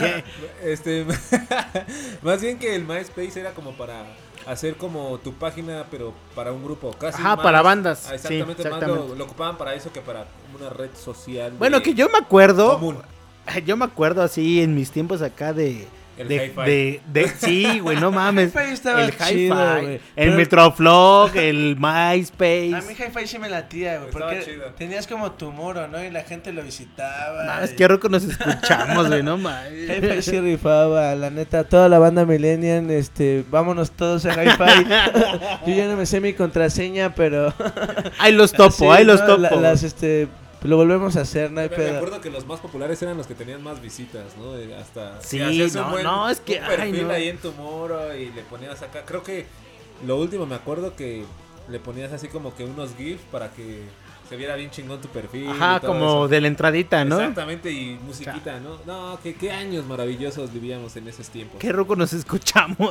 [0.00, 0.24] ¿Qué?
[0.72, 1.06] este,
[2.20, 4.04] más bien que el MySpace era como para
[4.46, 6.92] hacer como tu página, pero para un grupo.
[6.92, 10.00] Casi Ajá, más- para bandas, Ah, Exactamente, sí, más lo, lo ocupaban para eso que
[10.00, 10.26] para
[10.58, 11.52] una red social.
[11.58, 12.98] Bueno, que yo me acuerdo, Común.
[13.66, 15.86] yo me acuerdo así en mis tiempos acá de...
[16.18, 16.62] El de, hi-fi.
[16.64, 18.50] de, de- sí, güey, no mames.
[18.54, 19.94] Hi-Fi estaba el chido, hi-fi, güey.
[19.94, 22.74] el Pero- Metroflog, el MySpace.
[22.74, 24.66] A mí Hi-Fi sí me latía, güey, porque chido.
[24.78, 26.02] tenías como tu muro, ¿no?
[26.02, 27.62] Y la gente lo visitaba.
[27.62, 29.90] Es que roco nos escuchamos, güey, no mames.
[29.90, 34.86] Hi-Fi sí rifaba, la neta, toda la banda millennial, este, vámonos todos a Hi-Fi.
[35.66, 37.52] Yo ya no me sé mi contraseña, pero...
[38.18, 39.42] Ahí los topo, Sí, ahí los no, topo.
[39.42, 40.28] la- las, este,
[40.62, 43.34] lo volvemos a hacer, no hay Me- acuerdo que los más populares eran los que
[43.34, 44.52] tenían más visitas, ¿no?
[44.78, 45.38] Hasta Sí,
[45.74, 47.10] no, buen- no, es que, un perfil ay, no.
[47.10, 49.04] ahí en tu muro y le ponías acá.
[49.04, 49.46] Creo que
[50.06, 51.24] lo último me acuerdo que
[51.68, 53.82] le ponías así como que unos GIFs para que
[54.28, 55.48] se viera bien chingón tu perfil.
[55.48, 56.28] Ajá, y todo como eso.
[56.28, 57.20] de la entradita, ¿no?
[57.20, 58.78] Exactamente, y musiquita, ¿no?
[58.84, 61.60] No, que qué años maravillosos vivíamos en esos tiempos.
[61.60, 62.90] Qué roco nos escuchamos.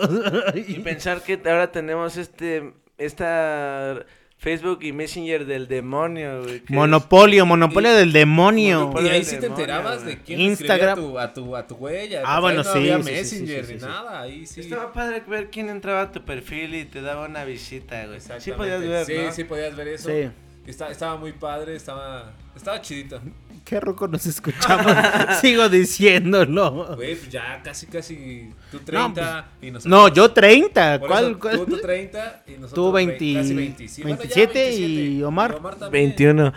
[0.55, 4.05] Y pensar que ahora tenemos este esta
[4.45, 6.57] Facebook y Messenger del demonio, güey.
[6.57, 8.79] es- Monopolio, monopolio Y- del demonio.
[8.81, 9.11] Monopolio.
[9.11, 10.15] Y ahí sí te demonio, enterabas güey.
[10.17, 10.99] de quién Instagram.
[10.99, 12.21] Instagram a tu, a tu huella.
[12.23, 13.91] Ah, bueno, no sí, había sí, sí, Messenger sí, ni sí, sí.
[13.91, 14.61] nada, ahí sí.
[14.61, 18.19] Estaba padre ver quién entraba a tu perfil y te daba una visita, güey.
[18.39, 19.31] Sí podías ver, Sí, ¿no?
[19.31, 20.09] sí podías ver eso.
[20.09, 20.29] Sí.
[20.67, 23.19] Está- estaba muy padre, estaba, estaba chidito.
[23.65, 24.95] Qué roco nos escuchamos.
[25.41, 26.95] Sigo diciéndolo.
[26.95, 29.89] Güey, pues ya casi, casi tú 30 y nosotros...
[29.89, 30.99] No, yo 30.
[30.99, 31.25] Por ¿Cuál?
[31.31, 31.57] eso, cuál?
[31.57, 34.01] Tú, tú 30 y nosotros Tú ve- 20 casi 27.
[34.03, 35.25] Bueno, ya 27 y 27.
[35.25, 35.55] Omar.
[35.79, 35.91] también.
[35.91, 36.53] 21.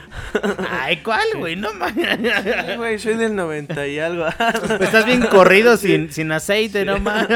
[0.70, 1.56] Ay, ¿cuál, güey?
[1.56, 2.06] No mames.
[2.44, 4.26] Ay, güey, soy del 90 y algo.
[4.80, 7.28] Estás bien corrido sin, sin aceite, no mames.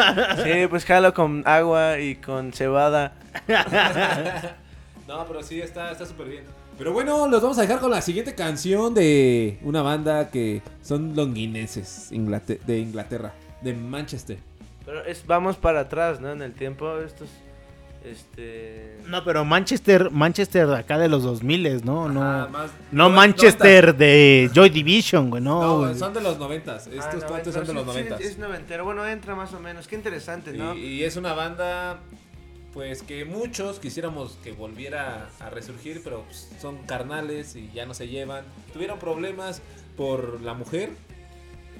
[0.45, 3.15] sí, pues jalo con agua y con cebada.
[5.09, 6.45] No, pero sí, está está súper bien.
[6.79, 11.15] Pero bueno, los vamos a dejar con la siguiente canción de una banda que son
[11.15, 14.39] londinenses Inglate- de Inglaterra, de Manchester.
[14.85, 16.33] Pero es, vamos para atrás, ¿no?
[16.33, 17.29] En el tiempo, estos.
[18.05, 18.99] Este.
[19.07, 22.09] No, pero Manchester, Manchester de acá de los 2000, ¿no?
[22.09, 25.63] No, Ajá, más- no Manchester de Joy Division, güey, no.
[25.63, 25.95] No, güey.
[25.95, 26.89] son de los noventas.
[26.89, 28.21] Estos Ah, no, cuantos pero son de los sí, sí, noventas.
[28.33, 28.85] es noventero.
[28.85, 29.87] Bueno, entra más o menos.
[29.87, 30.75] Qué interesante, ¿no?
[30.75, 32.01] Y, y es una banda,
[32.73, 37.95] pues que muchos quisiéramos que volviera a resurgir, pero pues, son carnales y ya no
[37.95, 38.45] se llevan.
[38.73, 39.61] Tuvieron problemas
[39.97, 40.91] por la mujer.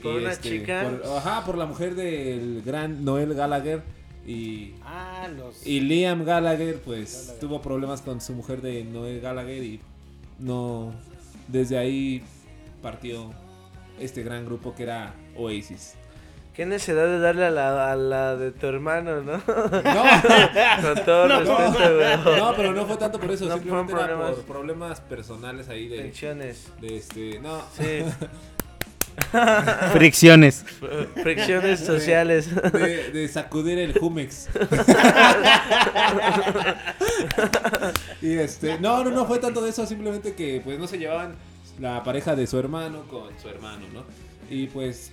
[0.03, 0.83] ¿Por una este, chica?
[1.03, 3.83] por- ajá, por la mujer del gran Noel Gallagher.
[4.27, 5.67] Y, Ah, los...
[5.67, 9.81] y Liam Gallagher, pues tuvo problemas con su mujer de Noel Gallagher y
[10.39, 10.93] no.
[11.49, 12.23] Desde ahí
[12.83, 13.33] partió
[13.99, 15.95] este gran grupo que era Oasis.
[16.55, 19.39] Qué necesidad de darle a la, a la de tu hermano, ¿no?
[19.39, 19.43] No,
[20.83, 22.37] Con todo respeto, güey.
[22.39, 24.47] no, pero no fue tanto por eso, No simplemente fueron era por problemas.
[24.47, 26.69] problemas personales ahí de, Tensiones.
[26.81, 27.39] de este.
[27.41, 28.05] No, Sí.
[29.93, 30.65] Fricciones.
[31.23, 32.49] Fricciones sociales.
[32.73, 34.49] de, de sacudir el Jumex.
[38.23, 41.35] y este, no, no, no fue tanto de eso, simplemente que pues no se llevaban
[41.79, 44.05] la pareja de su hermano con su hermano, ¿no?
[44.51, 45.11] Y pues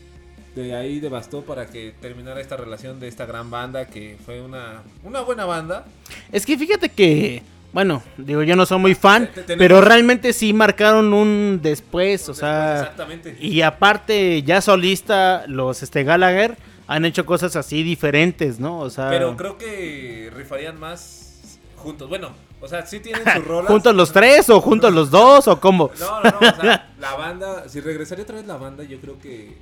[0.55, 4.81] de ahí devastó para que terminara esta relación de esta gran banda que fue una,
[5.03, 5.85] una buena banda.
[6.31, 10.51] Es que fíjate que, bueno, digo, yo no soy muy fan, tenemos- pero realmente sí
[10.53, 13.37] marcaron un después, o sea, Exactamente.
[13.39, 16.57] y aparte ya solista los este Gallagher
[16.87, 18.79] han hecho cosas así diferentes, ¿no?
[18.79, 22.09] O sea, Pero creo que rifarían más juntos.
[22.09, 23.71] Bueno, o sea, sí tienen sus rolas.
[23.71, 25.91] juntos los tres o juntos los dos o cómo.
[25.99, 29.19] No, no, no, o sea, la banda, si regresaría otra vez la banda, yo creo
[29.19, 29.55] que...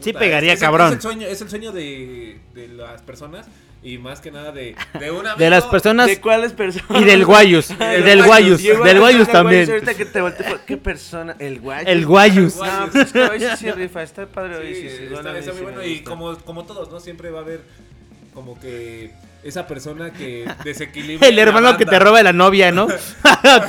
[0.00, 0.88] Sí puta, pegaría, es, cabrón.
[0.88, 3.46] Es el sueño, es el sueño de, de las personas
[3.82, 7.00] y más que nada de, de un De las personas ¿De cuáles personas?
[7.00, 9.70] y del Guayus, y del Guayus, del Guayus también.
[9.70, 11.36] Ahorita que te volteé, ¿qué persona?
[11.38, 11.88] El Guayus.
[11.88, 12.56] El Guayus.
[12.56, 15.38] No, pues sí rifa, está padre Sí, Oasis.
[15.40, 17.00] está- muy bueno y como, como todos, ¿no?
[17.00, 17.60] Siempre va a haber
[18.34, 19.12] como que
[19.42, 22.86] esa persona que desequilibra El hermano que te roba la novia, ¿no?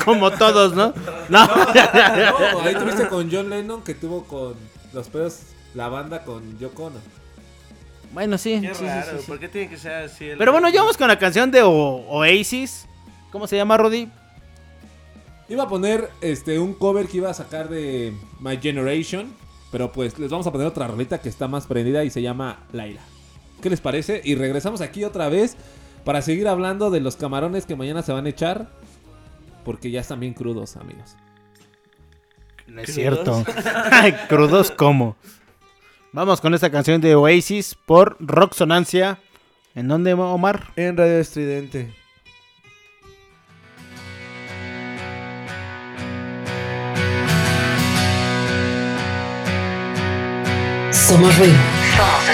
[0.03, 0.93] Como todos, ¿no?
[1.29, 1.47] No.
[1.47, 4.55] No, ahí tuviste con John Lennon que tuvo con
[4.93, 5.39] los pedos
[5.75, 6.99] la banda con Yoko Ono.
[8.13, 8.59] Bueno, sí.
[8.61, 9.23] Qué sí, sí, raro, sí, sí.
[9.27, 10.25] ¿por qué tiene que ser así?
[10.29, 12.85] el- Pero bueno, ya vamos con la canción de O- Oasis.
[13.31, 14.09] ¿Cómo se llama, Rudy?
[15.47, 19.33] Iba a poner este un cover que iba a sacar de My Generation,
[19.71, 22.59] pero pues les vamos a poner otra rolita que está más prendida y se llama
[22.73, 23.01] Laila.
[23.61, 24.21] ¿Qué les parece?
[24.23, 25.55] Y regresamos aquí otra vez
[26.03, 28.69] para seguir hablando de los camarones que mañana se van a echar
[29.63, 31.15] porque ya están bien crudos, amigos.
[32.67, 33.43] No es cierto.
[34.29, 35.15] Crudos como.
[36.13, 39.17] Vamos con esta canción de Oasis por Rock Sonancia.
[39.75, 40.73] ¿En dónde, Omar?
[40.75, 41.93] En Radio Estridente.
[50.91, 51.55] Somos ruido.
[51.95, 52.30] Somos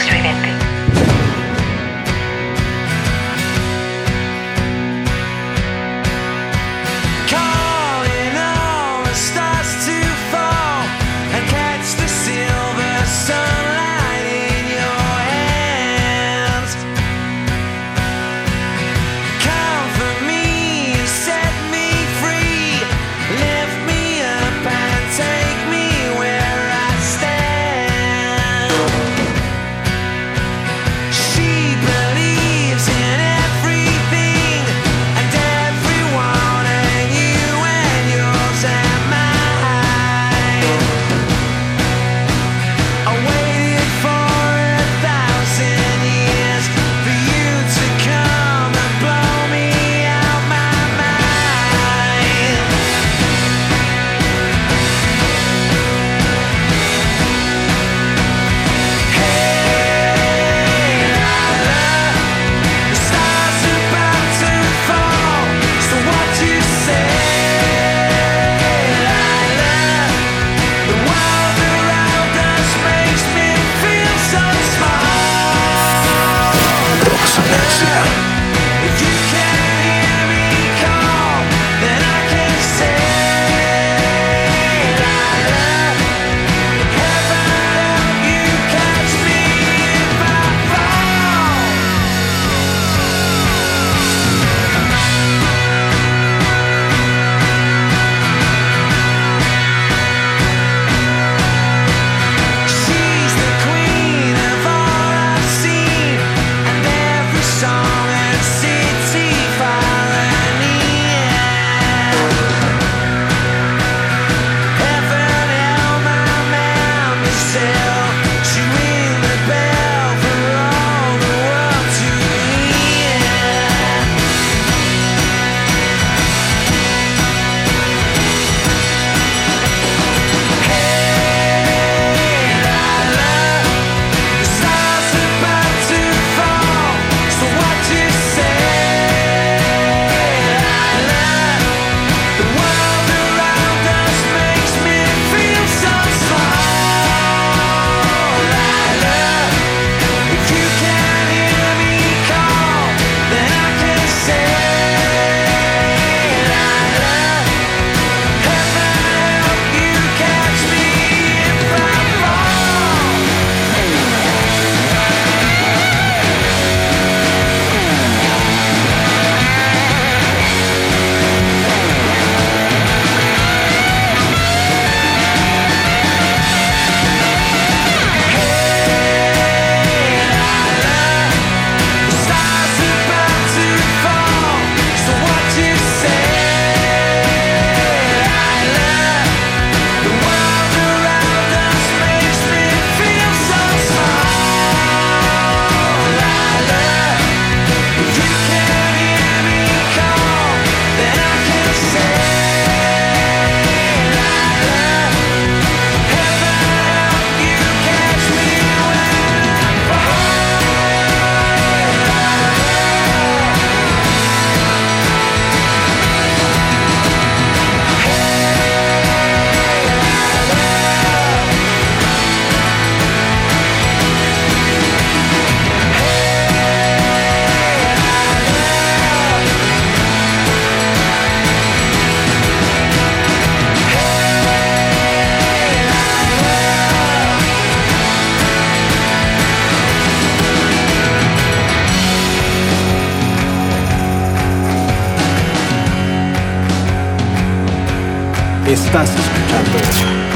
[248.68, 249.78] Estás escuchando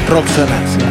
[0.08, 0.91] Roxanancia.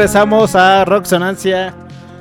[0.00, 1.74] Regresamos a Roxonancia.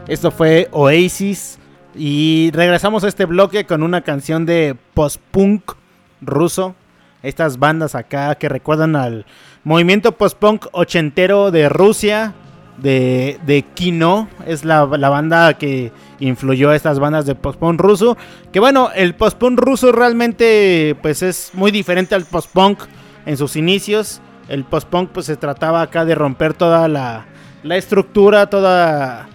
[0.10, 1.58] Esto fue Oasis.
[1.96, 5.76] Y regresamos a este bloque con una canción de post-punk
[6.20, 6.76] ruso.
[7.24, 9.26] Estas bandas acá que recuerdan al
[9.64, 12.34] movimiento post-punk ochentero de Rusia.
[12.80, 14.28] De, de Kino.
[14.46, 18.18] Es la, la banda que influyó a estas bandas de post-punk ruso.
[18.52, 22.82] Que bueno, el post-punk ruso realmente pues es muy diferente al post-punk
[23.26, 24.20] en sus inicios.
[24.50, 27.26] El post-punk pues se trataba acá de romper toda la,
[27.64, 29.28] la estructura, toda...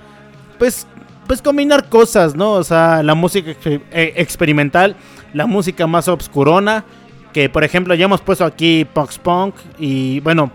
[0.58, 0.86] Pues,
[1.26, 2.52] pues combinar cosas, ¿no?
[2.52, 4.94] O sea, la música eh, experimental,
[5.32, 6.84] la música más obscurona,
[7.32, 10.50] que por ejemplo ya hemos puesto aquí post-punk y bueno,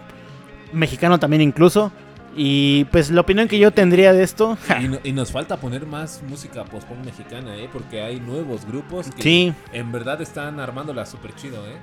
[0.71, 1.91] mexicano también incluso.
[2.35, 4.57] Y pues la opinión que yo tendría de esto...
[4.79, 7.67] Y, no- y nos falta poner más música post-punk mexicana, ¿eh?
[7.73, 9.53] Porque hay nuevos grupos que Sí.
[9.73, 11.77] en verdad están armándola súper chido, ¿eh?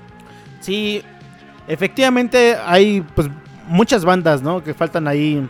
[0.61, 1.03] Sí,
[1.69, 3.29] efectivamente hay pues
[3.69, 4.63] muchas bandas, ¿no?
[4.63, 5.47] Que faltan ahí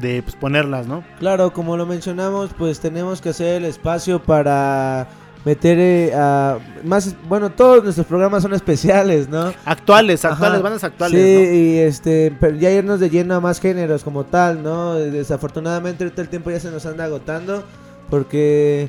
[0.00, 1.04] de pues, ponerlas, ¿no?
[1.18, 5.06] Claro, como lo mencionamos, pues tenemos que hacer el espacio para
[5.44, 9.52] meter eh, a más, bueno, todos nuestros programas son especiales, ¿no?
[9.64, 10.62] Actuales, actuales, Ajá.
[10.62, 11.54] bandas actuales, Sí, ¿no?
[11.54, 14.94] y este, pero ya irnos de lleno a más géneros como tal, ¿no?
[14.94, 17.64] Desafortunadamente ahorita el tiempo ya se nos anda agotando
[18.08, 18.88] porque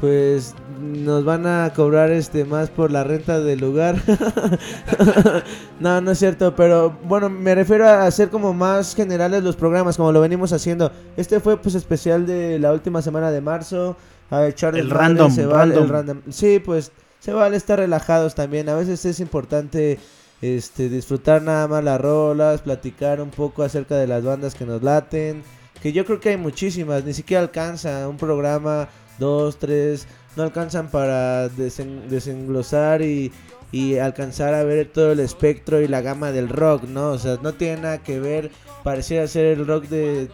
[0.00, 3.96] pues nos van a cobrar este más por la renta del lugar.
[5.80, 9.98] no, no es cierto, pero bueno, me refiero a hacer como más generales los programas
[9.98, 10.90] como lo venimos haciendo.
[11.16, 13.96] Este fue pues especial de la última semana de marzo,
[14.30, 16.22] a echar El random, se vale, el random.
[16.30, 18.68] Sí, pues se vale estar relajados también.
[18.70, 19.98] A veces es importante
[20.40, 24.82] este disfrutar nada más las rolas, platicar un poco acerca de las bandas que nos
[24.82, 25.42] laten,
[25.82, 28.88] que yo creo que hay muchísimas, ni siquiera alcanza un programa,
[29.20, 33.30] dos, tres, no alcanzan para desen- desenglosar y,
[33.70, 37.10] y alcanzar a ver todo el espectro y la gama del rock, ¿no?
[37.10, 38.50] O sea, no tiene nada que ver,
[38.82, 40.28] pareciera ser el rock de,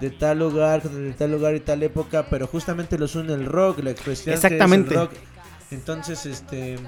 [0.00, 3.78] de tal lugar, de tal lugar y tal época, pero justamente los une el rock,
[3.84, 4.94] la expresión que es el Exactamente.
[4.94, 5.12] rock.
[5.70, 6.78] Entonces, este,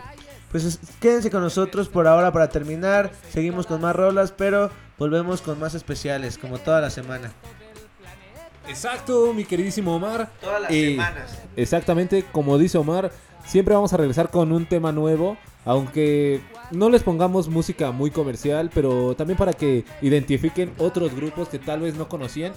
[0.50, 3.12] pues es- quédense con nosotros por ahora para terminar.
[3.32, 7.32] Seguimos con más rolas, pero volvemos con más especiales, como toda la semana.
[8.68, 10.30] Exacto, mi queridísimo Omar.
[10.40, 11.38] Todas las semanas.
[11.56, 13.10] Exactamente, como dice Omar,
[13.44, 16.40] siempre vamos a regresar con un tema nuevo, aunque
[16.70, 21.80] no les pongamos música muy comercial, pero también para que identifiquen otros grupos que tal
[21.80, 22.52] vez no conocían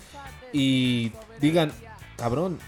[0.53, 1.11] y
[1.41, 1.71] digan,
[2.15, 2.59] cabrón,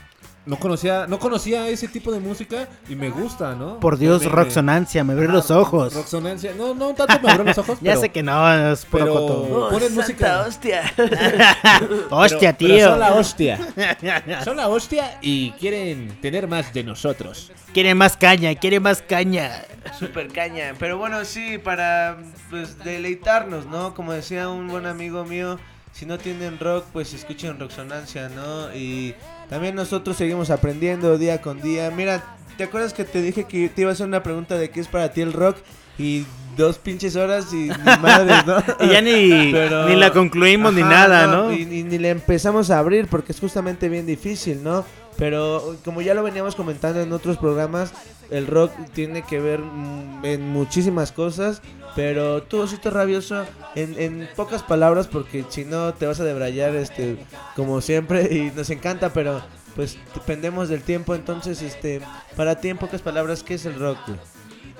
[0.48, 3.80] no conocía, no conocía ese tipo de música y me gusta, ¿no?
[3.80, 5.94] Por Dios, Me- Roxonancia, me abrió los ojos.
[5.94, 9.04] Roxonancia, no, no tanto me abrió los ojos, Ya pero- sé que no, es puro
[9.06, 9.70] pero coto.
[9.72, 10.42] ponen música.
[10.48, 10.82] hostia.
[12.10, 12.90] Hostia, Pero- pero tío.
[12.90, 13.60] son la hostia.
[14.44, 17.52] Son la hostia y quieren tener más de nosotros.
[17.74, 19.64] Quiere más caña, quiere más caña.
[20.00, 20.74] Super caña.
[20.80, 22.18] Pero bueno, sí, para
[22.50, 23.94] pues deleitarnos, ¿no?
[23.94, 25.60] Como decía un buen amigo mío,
[25.92, 28.74] si no tienen rock, pues escuchen Roxonancia, ¿no?
[28.74, 29.16] Y
[29.50, 31.92] también nosotros seguimos aprendiendo día con día.
[31.92, 32.24] Mira,
[32.58, 34.88] ¿te acuerdas que te dije que te iba a hacer una pregunta de qué es
[34.88, 35.58] para ti el rock?
[35.98, 36.26] Y
[36.58, 38.58] dos pinches horas y ni madres, ¿no?
[38.86, 41.54] Y ya ni, Pero- ni la concluimos ni nada, ¿no?
[41.54, 44.84] Y, y ni le empezamos a abrir porque es justamente bien difícil, ¿no?
[45.18, 47.92] Pero como ya lo veníamos comentando en otros programas,
[48.30, 51.62] el rock tiene que ver mm, en muchísimas cosas.
[51.96, 53.44] Pero tú, Osito Rabioso,
[53.74, 57.18] en, en pocas palabras, porque si no te vas a debrayar este,
[57.56, 59.42] como siempre, y nos encanta, pero
[59.76, 61.16] pues dependemos del tiempo.
[61.16, 62.02] Entonces, este,
[62.36, 63.98] para ti, en pocas palabras, ¿qué es el rock?
[64.06, 64.20] güey?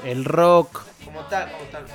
[0.04, 0.84] El rock.
[1.04, 1.86] Como tal, como tal.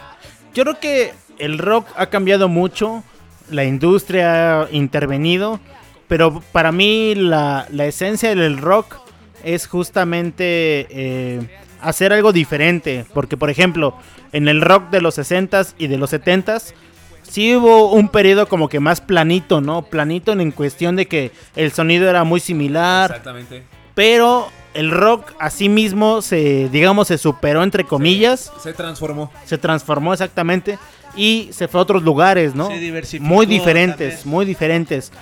[0.54, 3.02] Yo creo que el rock ha cambiado mucho,
[3.50, 5.60] la industria ha intervenido,
[6.08, 8.96] pero para mí la, la esencia del rock
[9.44, 11.40] es justamente eh,
[11.80, 13.96] hacer algo diferente, porque por ejemplo,
[14.32, 16.74] en el rock de los 60s y de los 70s,
[17.22, 19.82] sí hubo un periodo como que más planito, ¿no?
[19.82, 23.64] Planito en cuestión de que el sonido era muy similar, Exactamente.
[23.94, 29.30] pero el rock así mismo se, digamos, se superó entre comillas Se transformó.
[29.44, 30.78] se transformó exactamente
[31.16, 32.68] y se fue a otros lugares, ¿no?
[32.68, 34.30] Se diversificó Muy diferentes, también.
[34.30, 35.12] muy diferentes.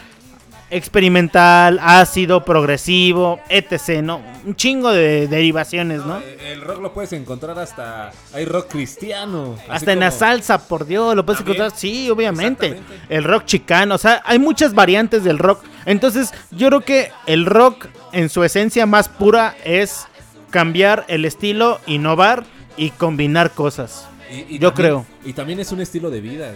[0.73, 4.21] Experimental, ácido, progresivo, etc, ¿no?
[4.47, 6.19] Un chingo de derivaciones, ¿no?
[6.21, 8.13] Eh, El rock lo puedes encontrar hasta.
[8.33, 9.57] Hay rock cristiano.
[9.69, 12.81] Hasta en la salsa, por Dios, lo puedes encontrar, sí, obviamente.
[13.09, 15.65] El rock chicano, o sea, hay muchas variantes del rock.
[15.87, 20.07] Entonces, yo creo que el rock en su esencia más pura es
[20.51, 22.45] cambiar el estilo, innovar
[22.77, 24.07] y combinar cosas.
[24.31, 25.07] Y- y Yo también- creo.
[25.25, 26.53] Y también es un estilo de vida.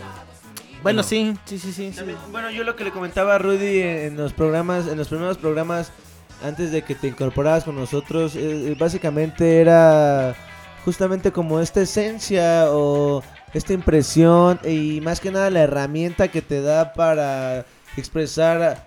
[0.82, 1.94] Bueno, sí, sí, sí, sí.
[2.30, 5.90] bueno, yo lo que le comentaba a Rudy en los programas, en los primeros programas,
[6.42, 10.34] antes de que te incorporaras con nosotros, eh, eh, básicamente era
[10.84, 13.22] justamente como esta esencia o
[13.54, 17.64] esta impresión y más que nada la herramienta que te da para
[17.96, 18.86] expresar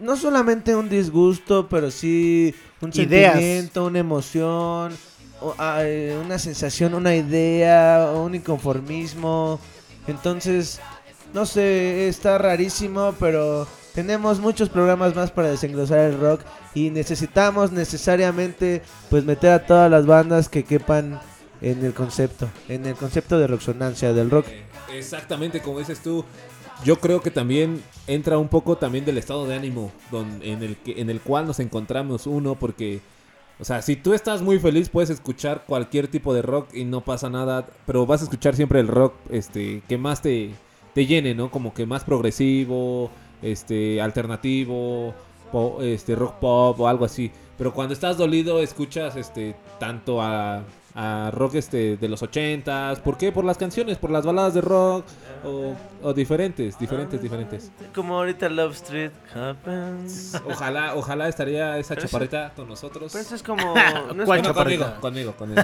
[0.00, 3.32] no solamente un disgusto, pero sí un Ideas.
[3.34, 4.92] sentimiento, una emoción,
[5.58, 9.58] ah, eh, una sensación, una idea, un inconformismo.
[10.06, 10.80] Entonces,
[11.34, 16.42] no sé, está rarísimo, pero tenemos muchos programas más para desenglosar el rock
[16.74, 21.18] y necesitamos necesariamente pues meter a todas las bandas que quepan
[21.62, 24.46] en el concepto, en el concepto de rocksonancia del rock.
[24.48, 24.64] Eh,
[24.94, 26.24] Exactamente, como dices tú.
[26.84, 29.90] Yo creo que también entra un poco también del estado de ánimo
[30.42, 33.00] en, el que, en el cual nos encontramos uno, porque,
[33.58, 37.00] o sea, si tú estás muy feliz puedes escuchar cualquier tipo de rock y no
[37.00, 40.50] pasa nada, pero vas a escuchar siempre el rock este, que más te,
[40.94, 41.50] te llene, ¿no?
[41.50, 43.10] Como que más progresivo,
[43.42, 45.14] este, alternativo,
[45.80, 47.30] este, rock pop o algo así.
[47.58, 50.62] Pero cuando estás dolido escuchas este, tanto a,
[50.98, 53.00] a rock este, de los ochentas.
[53.00, 53.30] ¿Por qué?
[53.30, 55.04] Por las canciones, por las baladas de rock
[55.44, 57.70] o, o diferentes, diferentes, diferentes.
[57.94, 60.40] Como ahorita Love Street happens.
[60.46, 63.12] Ojalá, ojalá estaría esa Pero eso- chaparrita con nosotros.
[63.12, 63.74] Pero eso es como.
[64.14, 65.62] no es ¿Cuál como- Bueno, conmigo, conmigo, conmigo.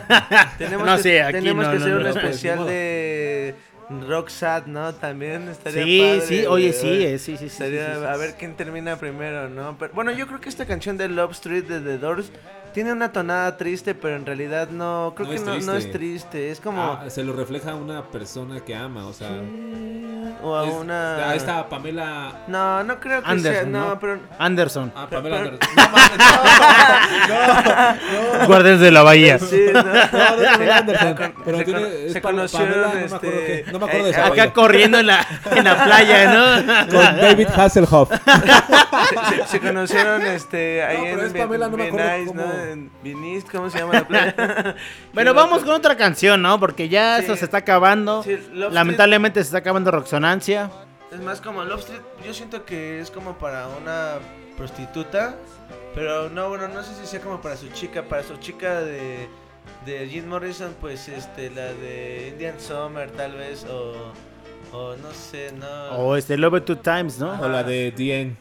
[0.59, 2.69] Tenemos No, que, sí, aquí tenemos no, que no, hacer no, un pues, especial modo.
[2.69, 3.55] de
[4.09, 4.95] Rock Sad, ¿no?
[4.95, 8.07] También estaría Sí, padre, sí, oye, sí, eh, sí, sí, sí, Estaría- sí, sí, sí.
[8.07, 9.77] A ver quién termina primero, ¿no?
[9.79, 12.31] Pero, bueno, yo creo que esta canción de Love Street de The Doors
[12.73, 15.13] tiene una tonada triste, pero en realidad no.
[15.15, 16.51] Creo No que es no, no es triste.
[16.51, 16.83] Es como.
[16.83, 19.31] Ah, se lo refleja a una persona que ama, o sea.
[20.43, 21.31] o a es- una.
[21.31, 22.33] Ahí está Pamela.
[22.49, 23.33] No, no creo que sea.
[23.33, 23.99] Anderson, No, ¿no?
[23.99, 24.19] pero.
[24.39, 25.37] Anderson, Ah, Pamela.
[25.43, 25.75] Pero- Anderson.
[27.29, 28.47] No no.
[28.47, 29.39] Guardias de la Bahía.
[29.39, 29.79] Sí, no.
[29.81, 33.29] Anderson, Se con- pero se tiene- con- es se Pa- conocieron, Pamela, no me este,
[33.65, 36.87] qué- no me acuerdo de eh, su Acá corriendo en la, en la playa, ¿no?
[36.93, 38.11] Con David Hasselhoff.
[38.11, 38.17] se,
[39.43, 42.09] se- se conocieron este ahí No, pero en es Pamela, no me acuerdo
[42.63, 44.77] En Vinist, ¿cómo se llama la playa?
[45.13, 46.59] Bueno, vamos con otra canción, ¿no?
[46.61, 47.23] Porque ya Sí.
[47.23, 48.23] esto se está acabando.
[48.23, 50.71] Sí, Love Lamentablemente se está acabando Roxonancia.
[51.13, 54.15] Es más como Love Street, yo siento que es como para una
[54.57, 55.35] prostituta,
[55.95, 59.29] pero no, bueno, no sé si sea como para su chica, para su chica de,
[59.85, 64.13] de Jim Morrison, pues este, la de Indian Summer tal vez, o,
[64.73, 65.91] o no sé, no.
[65.99, 67.39] O este Love It Two Times, ¿no?
[67.43, 68.39] O la de Dien.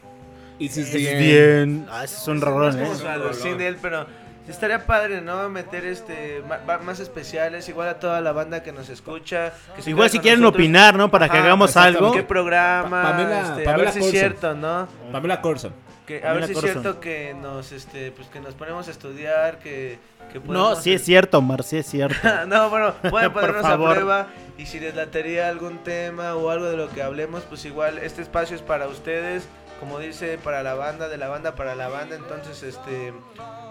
[0.64, 1.86] Is Es the bien.
[1.90, 3.08] Ah, ese es un No rolón, es ¿eh?
[3.08, 4.06] alucine él, pero
[4.48, 5.48] estaría padre, ¿no?
[5.48, 6.42] Meter este
[6.84, 9.52] más especiales, igual a toda la banda que nos escucha.
[9.76, 10.60] Que se Igual si quieren nosotros.
[10.60, 11.10] opinar, ¿no?
[11.10, 12.12] Para que hagamos algo.
[12.12, 13.02] ¿Qué programa?
[13.02, 14.88] Pa- Pamela- este, a Pamela ver si es cierto, ¿no?
[15.10, 15.72] Pamela Corson.
[16.06, 18.90] Que, a Pamela ver si es cierto que nos, este, pues que nos ponemos a
[18.90, 19.98] estudiar, que,
[20.32, 22.16] que No, sí es cierto, Mar, sí es cierto.
[22.48, 23.94] no, bueno, pueden Por ponernos a favor.
[23.94, 24.26] prueba
[24.58, 28.20] y si les latería algún tema o algo de lo que hablemos, pues igual este
[28.22, 29.44] espacio es para ustedes,
[29.82, 33.12] como dice, para la banda, de la banda para la banda, entonces este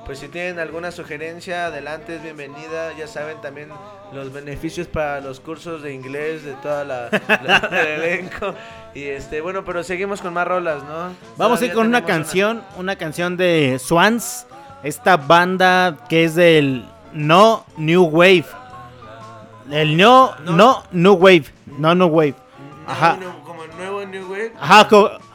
[0.05, 3.69] pues si tienen alguna sugerencia, adelante, es bienvenida, ya saben también
[4.11, 7.09] los beneficios para los cursos de inglés de toda la,
[7.43, 8.53] la- el elenco
[8.93, 11.13] y este, bueno, pero seguimos con más rolas, ¿no?
[11.37, 14.45] Vamos a ir con una canción, una canción de Swans,
[14.83, 16.83] esta banda que es del
[17.13, 18.45] No New Wave.
[19.69, 20.51] El No, No.
[20.51, 21.45] No, New Wave,
[21.77, 22.35] No New Wave.
[22.87, 23.15] Ajá.
[23.17, 24.53] Nuevo- como nuevo New Wave.
[24.59, 24.87] Ajá,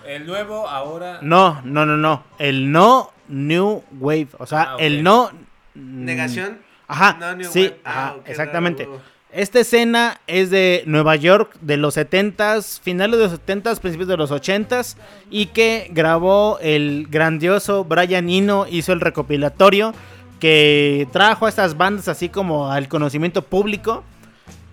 [0.07, 1.19] El nuevo ahora.
[1.23, 2.23] no, no, no, no.
[2.39, 4.29] El No New Wave.
[4.39, 5.31] O sea, Ah, el no.
[5.75, 6.59] mm, ¿Negación?
[6.89, 7.81] Ajá, No, New sí, Wave.
[7.85, 8.89] Ah, exactamente.
[9.33, 14.17] Esta escena es de Nueva York de los 70s, finales de los 70s, principios de
[14.17, 14.97] los 80s,
[15.31, 19.93] y que grabó el grandioso Brian Eno, hizo el recopilatorio
[20.41, 24.05] que trajo a estas bandas así como al conocimiento público.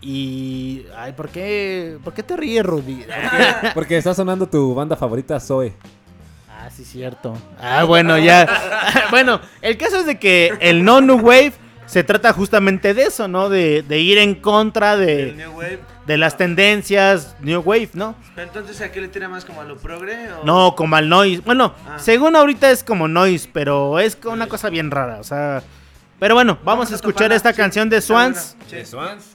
[0.05, 0.85] Y.
[0.97, 3.05] Ay, ¿por qué, ¿por qué te ríes, Rudy?
[3.73, 5.73] Porque está sonando tu banda favorita, Zoe.
[6.49, 7.33] Ah, sí, cierto.
[7.61, 8.47] Ah, bueno, ya.
[9.11, 11.53] bueno, el caso es de que el no New Wave
[11.85, 13.49] se trata justamente de eso, ¿no?
[13.49, 15.79] De, de ir en contra El de, New Wave.
[16.07, 18.15] de las tendencias New Wave, ¿no?
[18.35, 20.31] Pero entonces, ¿a qué le tira más como a lo progre?
[20.41, 20.45] O...
[20.45, 21.41] No, como al noise.
[21.45, 21.97] Bueno, Ah.
[21.99, 25.63] según ahorita es como noise, pero es una cosa bien rara, o sea.
[26.19, 28.55] Pero bueno, vamos, a escuchar esta sí, canción de Swans.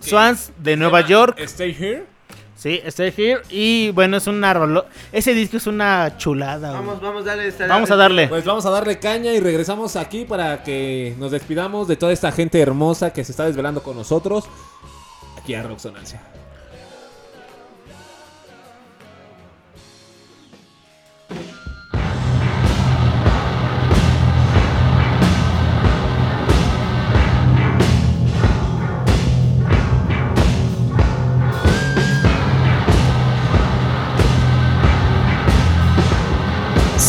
[0.00, 1.38] Swans de Nueva York.
[1.40, 2.06] Stay here.
[2.56, 3.42] Sí, Stay Here.
[3.50, 6.70] Y bueno, es una rolo- Ese disco es una chulada.
[6.70, 6.80] güey.
[6.80, 7.46] Vamos, vamos, dale.
[7.46, 8.26] está- Vamos a darle.
[8.26, 12.32] Pues vamos a darle caña y regresamos aquí para que nos despidamos de toda esta
[12.32, 14.44] gente hermosa que se está desvelando con nosotros.
[15.40, 16.20] Aquí a Roxonancia.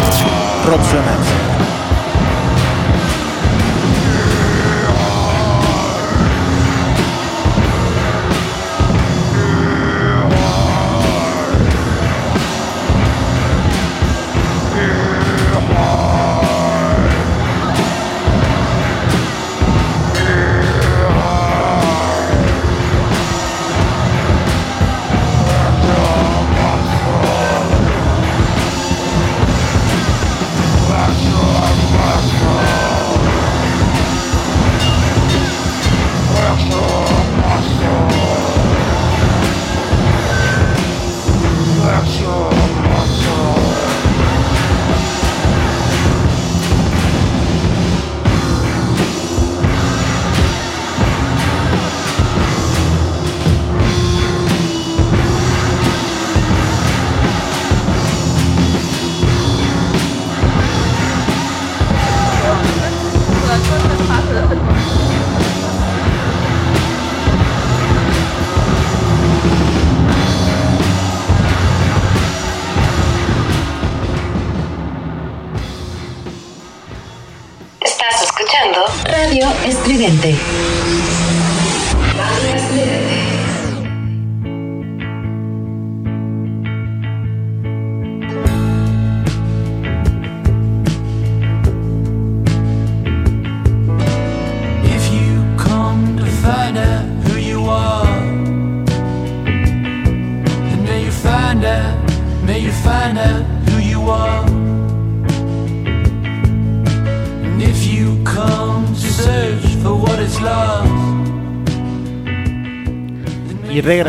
[0.00, 0.30] Escuchando
[0.66, 1.39] Roxonancia.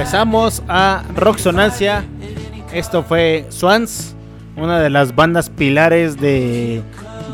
[0.01, 2.03] Regresamos a Roxonancia.
[2.73, 4.15] Esto fue Swans,
[4.55, 6.81] una de las bandas pilares de,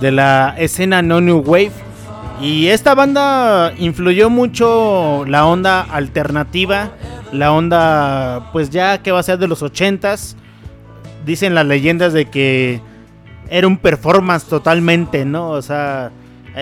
[0.02, 1.72] de la escena no New Wave.
[2.42, 6.92] Y esta banda influyó mucho la onda alternativa,
[7.32, 10.36] la onda pues ya que va a ser de los 80s.
[11.26, 12.82] Dicen las leyendas de que
[13.50, 15.52] era un performance totalmente, ¿no?
[15.52, 16.12] O sea,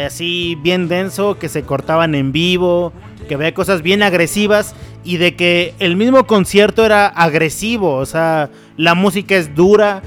[0.04, 2.92] así bien denso, que se cortaban en vivo,
[3.28, 8.50] que había cosas bien agresivas y de que el mismo concierto era agresivo, o sea,
[8.78, 10.02] la música es dura,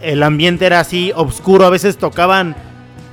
[0.00, 2.56] el ambiente era así oscuro, a veces tocaban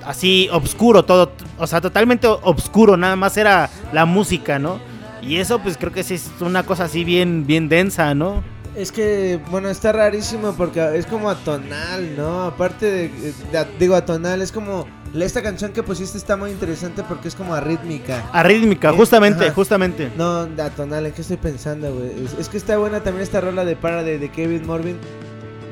[0.05, 4.79] así oscuro todo, o sea, totalmente oscuro, nada más era la música, ¿no?
[5.21, 8.43] Y eso pues creo que sí es una cosa así bien bien densa, ¿no?
[8.75, 12.43] Es que, bueno, está rarísimo porque es como atonal, ¿no?
[12.43, 14.85] Aparte de, de- digo, atonal, es como,
[15.17, 18.29] esta canción que pusiste está muy interesante porque es como arrítmica.
[18.33, 19.53] Arrítmica, Eh, justamente, ajá.
[19.53, 20.11] justamente.
[20.17, 22.25] No, atonal, ¿en qué estoy pensando, güey?
[22.25, 24.95] Es, es que está buena también esta rola de para de, de Kevin Morbid.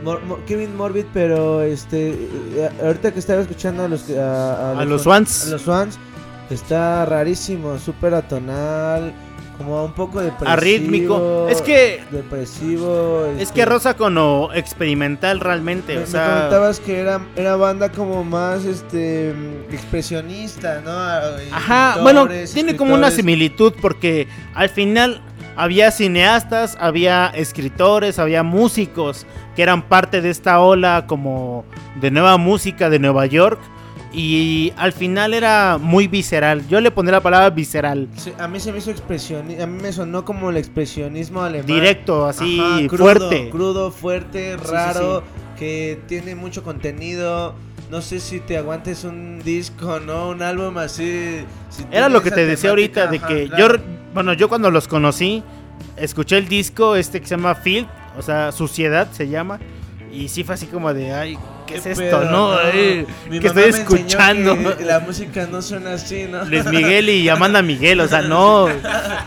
[0.02, 2.12] Mor- Mor- Kevin Morbid, pero este,
[2.56, 5.48] eh, ahorita que estaba escuchando a los, A los Swans.
[5.48, 5.98] a los Swans,
[6.50, 9.14] está rarísimo, súper atonal,
[9.58, 10.50] como un poco depresivo.
[10.52, 11.48] Arrítmico.
[11.50, 13.26] Es que- Depresivo.
[13.36, 17.22] Es este, que rosa con lo experimental realmente, Me, o me sea, comentabas que era,
[17.36, 19.34] era banda como más este
[19.72, 20.92] expresionista, ¿no?
[21.42, 25.22] Y Ajá, bueno, tiene como una similitud porque al final
[25.56, 29.26] había cineastas, había escritores, había músicos
[29.56, 31.64] que eran parte de esta ola como
[32.02, 33.60] de nueva música de Nueva York
[34.14, 36.68] y al final era muy visceral.
[36.68, 39.82] Yo le pondría la palabra visceral, Sí, a mí se me hizo expresionismo, a mí
[39.82, 41.66] me sonó como el expresionismo alemán.
[41.68, 43.50] directo, así Ajá, crudo, fuerte.
[43.50, 45.24] Crudo, fuerte, sí, raro,
[45.58, 47.56] que tiene mucho contenido.
[47.90, 50.30] No sé si te aguantes un disco, ¿no?
[50.30, 51.44] Un álbum así.
[51.70, 53.68] si Era lo que te decía ahorita de que ajá, yo,
[54.14, 55.44] bueno, yo cuando los conocí,
[55.98, 57.88] escuché el disco este que se llama Field,
[58.18, 59.60] o sea, Suciedad se llama,
[60.12, 62.58] y sí fue así como de, ay, ¿qué, es ¿Qué esto, no?
[63.30, 64.78] Mi ¿Qué mamá estoy me enseñó escuchando?
[64.78, 66.46] que La música no suena así, ¿no?
[66.46, 68.68] Luis Miguel y Amanda Miguel, o sea, no.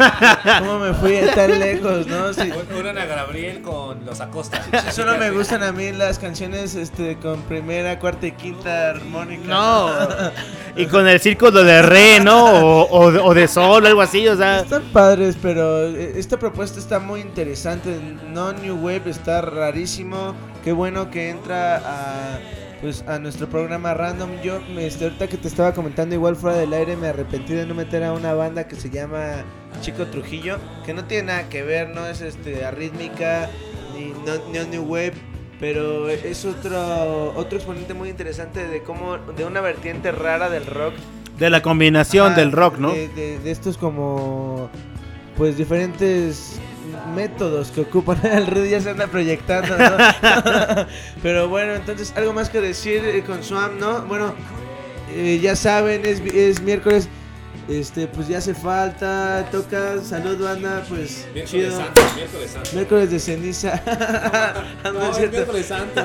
[0.58, 2.32] ¿Cómo me fui tan lejos, no?
[2.32, 2.52] Sí.
[2.88, 4.62] Ana Gabriel con los Acosta.
[4.92, 9.46] Solo me gustan a mí las canciones este con primera, cuarta y quinta armónica.
[9.46, 9.90] No.
[10.78, 12.44] Y con el círculo de re, ¿no?
[12.44, 14.60] O, o de sol, algo así, o sea.
[14.60, 17.98] Están padres, pero eh, esta propuesta está muy interesante.
[18.28, 20.34] No New Wave está rarísimo.
[20.66, 22.40] Qué bueno que entra a
[22.80, 24.30] pues a nuestro programa random.
[24.42, 27.72] Yo este, ahorita que te estaba comentando igual fuera del aire me arrepentí de no
[27.76, 29.44] meter a una banda que se llama
[29.80, 33.48] Chico Trujillo, que no tiene nada que ver, no es este arrítmica
[33.96, 35.12] ni no, no New Wave.
[35.60, 40.94] Pero es otro otro exponente muy interesante de cómo de una vertiente rara del rock
[41.38, 42.90] De la combinación Ajá, del rock, ¿no?
[42.90, 44.68] De, de- de estos como,
[45.36, 46.58] pues diferentes
[47.14, 48.18] métodos que ocupan.
[48.24, 49.96] El Rudy ya se anda proyectando, ¿no?
[51.22, 54.02] Pero bueno, entonces, algo más que decir eh, con Swam, ¿no?
[54.02, 54.34] Bueno,
[55.12, 57.08] eh, ya saben, es, es miércoles.
[57.68, 61.76] Este, pues ya hace falta, toca, salud banda, pues Miércoles chido.
[61.76, 62.70] santo, miércoles santo.
[62.74, 63.82] Miércoles de ceniza.
[64.84, 65.32] No, No, es es cierto.
[65.36, 66.00] miércoles santo.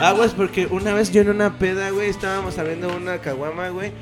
[0.00, 3.92] Aguas porque una vez yo en una peda, güey, estábamos abriendo una caguama, güey.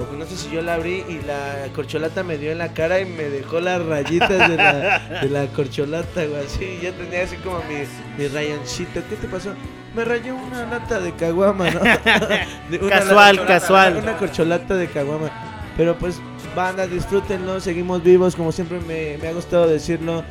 [0.00, 3.00] O no sé si yo la abrí y la corcholata me dio en la cara
[3.00, 6.44] y me dejó las rayitas de la, de la corcholata, güey.
[6.46, 7.84] Así, ya tenía así como mi,
[8.16, 9.02] mi rayoncito.
[9.10, 9.52] ¿Qué te pasó?
[9.94, 11.80] Me rayó una lata de caguama, ¿no?
[12.70, 13.96] De una Casual, lata- casual.
[13.96, 15.30] Una corcholata de caguama.
[15.76, 16.20] Pero pues,
[16.56, 20.24] banda, disfrútenlo, seguimos vivos, como siempre me, me ha gustado decirlo.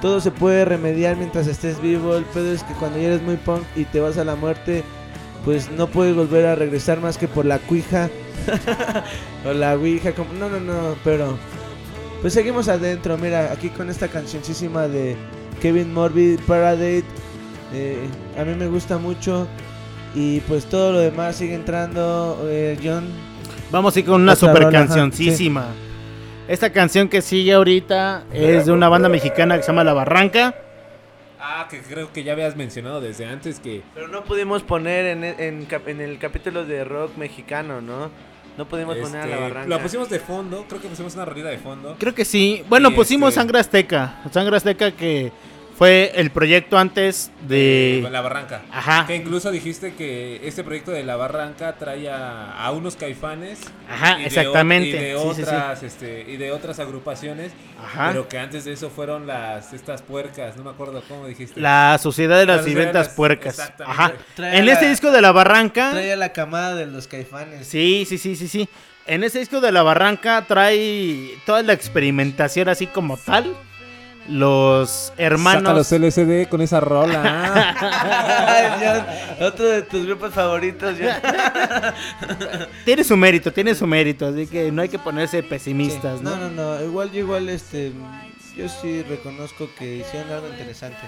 [0.00, 2.16] Todo se puede remediar mientras estés vivo.
[2.16, 4.82] El pedo es que cuando ya eres muy punk y te vas a la muerte,
[5.44, 8.08] pues no puedes volver a regresar más que por la cuija.
[9.46, 10.12] o la ouija.
[10.12, 10.32] Como...
[10.34, 11.38] No, no, no, pero...
[12.20, 13.18] Pues seguimos adentro.
[13.18, 15.16] Mira, aquí con esta cancioncísima de
[15.60, 17.04] Kevin Morbid, Paradise.
[17.72, 18.06] eh,
[18.38, 19.48] a mí me gusta mucho.
[20.14, 22.38] Y pues todo lo demás sigue entrando.
[22.44, 23.06] eh, John,
[23.72, 25.66] Vamos a ir con una super rola, ajá, cancioncísima.
[26.46, 30.54] Esta canción que sigue ahorita es de una banda mexicana que se llama La Barranca.
[31.44, 35.24] Ah, que creo que ya habías mencionado desde antes que Pero no pudimos poner en,
[35.24, 38.10] en, cap- en el capítulo de rock mexicano, ¿no?
[38.56, 39.68] No pudimos poner a la este, barranca.
[39.68, 41.96] la pusimos de fondo, creo que pusimos una rolita de fondo.
[41.98, 42.62] Creo que sí.
[42.68, 44.20] Bueno, Y pusimos este- Sangre Azteca.
[44.30, 45.32] Sangre Azteca que
[45.82, 48.06] fue el proyecto antes de...
[48.12, 48.62] La Barranca.
[48.70, 49.04] Ajá.
[49.04, 53.58] Que incluso dijiste que este proyecto de La Barranca trae a, a unos caifanes.
[53.90, 54.88] Ajá, y de exactamente.
[54.90, 55.42] y de Sí, sí, sí.
[55.42, 57.50] otras, este, y de otras agrupaciones.
[57.82, 58.10] Ajá.
[58.12, 61.60] Pero que antes de eso fueron las estas puercas, no me acuerdo cómo dijiste.
[61.60, 63.58] La Sociedad de las de las- Puercas.
[63.58, 64.00] exactamente.
[64.02, 64.12] Ajá.
[64.36, 65.90] Trae En la- este disco de La Barranca...
[65.90, 67.66] trae a la camada de los caifanes.
[67.66, 68.68] Sí, sí, sí, sí, sí.
[69.08, 73.52] En ese disco de La Barranca trae toda la experimentación así como tal.
[74.28, 75.62] Los hermanos...
[75.62, 77.74] Saca los LCD con esa rola.
[78.46, 78.66] Ay,
[79.38, 81.16] John, otro de tus grupos favoritos, John.
[82.84, 85.46] Tiene su mérito, tiene su mérito, así que no hay que ponerse Sí.
[85.48, 86.36] pesimistas, ¿no?
[86.36, 86.84] No, no, no.
[86.84, 87.92] Igual, yo igual, este.
[88.56, 90.98] Yo sí reconozco que hicieron algo interesante.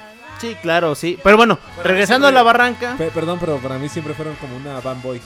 [0.41, 1.19] Sí, claro, sí.
[1.23, 4.81] Pero bueno, regresando a La Barranca, Pe- perdón, pero para mí siempre fueron como una
[4.81, 5.20] fanboy.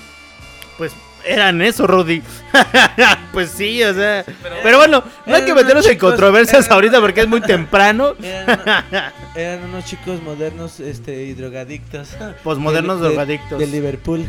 [0.76, 0.92] pues
[1.28, 2.22] eran eso, Rudy.
[3.32, 4.24] pues sí, o sea...
[4.62, 8.14] Pero bueno, no hay que meternos en chicos- controversias eran- ahorita porque es muy temprano.
[8.22, 8.60] Eran,
[9.34, 12.16] eran unos chicos modernos este, y drogadictos.
[12.42, 13.58] Posmodernos De- de- drogadictos.
[13.58, 14.26] De Liverpool.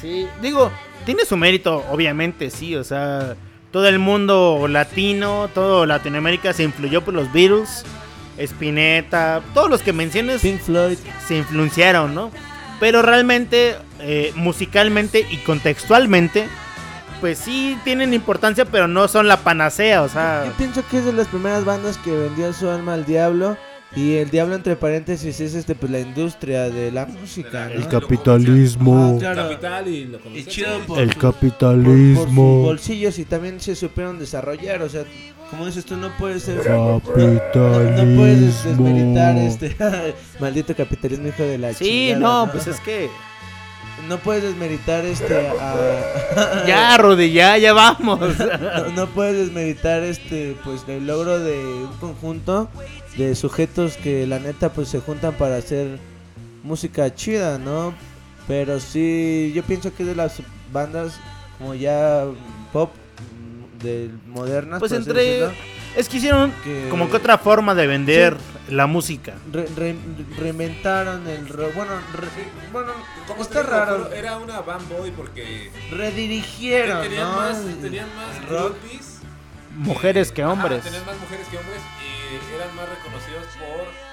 [0.00, 0.70] Sí, digo,
[1.04, 3.34] tiene su mérito, obviamente, sí, o sea,
[3.70, 7.84] todo el mundo latino, todo Latinoamérica se influyó por los Beatles,
[8.38, 10.96] Spinetta, todos los que menciones Pink Floyd.
[11.28, 12.30] se influenciaron, ¿no?
[12.80, 16.48] Pero realmente, eh, musicalmente y contextualmente,
[17.20, 20.44] pues sí tienen importancia, pero no son la panacea, o sea...
[20.46, 23.56] Yo pienso que es de las primeras bandas que vendió su alma al diablo.
[23.96, 27.64] Y el diablo, entre paréntesis, es este pues la industria de la música.
[27.66, 27.72] ¿no?
[27.74, 29.14] El capitalismo.
[29.16, 29.48] Ah, claro.
[29.48, 30.48] Capital y lo Y comercial.
[30.54, 30.82] chido Sí.
[30.86, 32.62] por, El su- por- por sus capitalismo.
[32.62, 34.80] bolsillos y también se supieron desarrollar.
[34.82, 35.02] O sea,
[35.50, 36.64] como dices tú, no puedes ser.
[36.70, 38.70] No, no puedes Capitalismo.
[38.70, 39.76] desmeritar este
[40.40, 43.10] maldito capitalismo hijo de la Sí, chingada, no, pues es que...
[44.08, 48.20] no puedes desmeritar este a Ya, Rudy, ya, ya vamos.
[48.38, 52.68] no, no puedes desmeritar este pues el logro de un conjunto
[53.16, 55.98] de sujetos que la neta pues se juntan para hacer
[56.62, 57.94] música chida, ¿no?
[58.46, 61.18] Pero sí, yo pienso que es de las bandas
[61.58, 62.24] como ya
[62.72, 65.22] pop mm, de modernas Pues entre...
[65.22, 65.52] decirlo,
[65.96, 68.36] Es que hicieron que como que otra forma de vender
[68.70, 69.34] la música.
[69.52, 69.96] re- re-
[70.38, 71.74] reinventaron el rock.
[71.74, 72.28] Bueno, re-
[72.72, 72.92] bueno,
[73.26, 73.72] ¿Cómo está digo?
[73.72, 74.12] raro.
[74.12, 77.36] Era una fanboy porque Redirigieron, tenían ¿no?
[77.36, 78.76] más, tenían más rock.
[78.80, 79.18] groupies
[79.76, 80.82] Mujeres que Ajá, hombres.
[80.82, 84.09] tenían más mujeres que hombres y eran más reconocidos por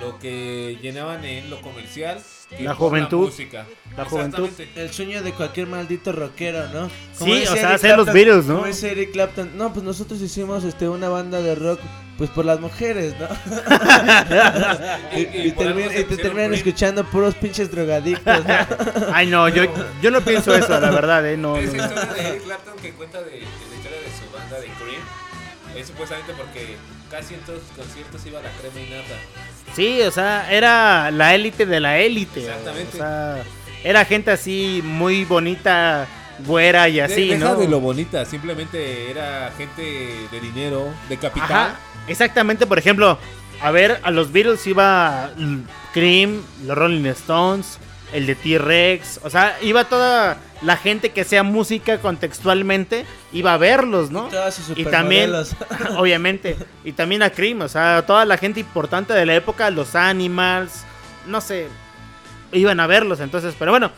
[0.00, 2.20] lo que llenaban en lo comercial.
[2.48, 3.26] que La juventud.
[3.26, 3.66] música.
[3.96, 4.44] La juventud.
[4.44, 4.82] Exactamente.
[4.82, 6.88] El sueño de cualquier maldito rockero, ¿no?
[7.12, 8.54] Sí, o sea, Eric hacer los Clapton- Beatles, ¿no?
[8.54, 11.78] Como dice Eric Clapton, no, pues nosotros hicimos este una banda de rock
[12.16, 13.28] pues por las mujeres, ¿no?
[15.16, 17.70] y, Y- y y por algo termin- se y te pusieron terminan escuchando puros pinches
[17.70, 18.54] drogadictos, ¿no?
[19.12, 19.64] Ay, no, yo,
[20.02, 21.36] yo no pienso eso, la verdad, ¿eh?
[21.36, 21.82] No, Esa no.
[21.84, 25.02] historia de Eric Clapton que cuenta de, de la historia de su banda de Cream
[25.76, 26.76] es supuestamente porque
[27.10, 29.14] casi en todos sus conciertos iba la crema y nata.
[29.74, 32.40] Sí, o sea, era la élite de la élite.
[32.40, 32.96] Exactamente.
[32.96, 33.42] O sea,
[33.84, 36.06] era gente así muy bonita,
[36.46, 37.56] güera y así, deja ¿no?
[37.56, 39.82] de lo bonita, simplemente era gente
[40.30, 41.50] de dinero, de capital.
[41.50, 41.76] Ajá,
[42.06, 43.18] exactamente, por ejemplo,
[43.60, 45.30] a ver, a los Beatles iba
[45.92, 47.78] Cream, los Rolling Stones,
[48.12, 53.56] el de T-Rex, o sea, iba toda la gente que sea música contextualmente, iba a
[53.58, 54.28] verlos, ¿no?
[54.76, 55.32] Y Y también,
[55.96, 59.94] obviamente, y también a Cream, o sea, toda la gente importante de la época, los
[59.94, 60.84] Animals,
[61.26, 61.68] no sé,
[62.52, 63.90] iban a verlos, entonces, pero bueno,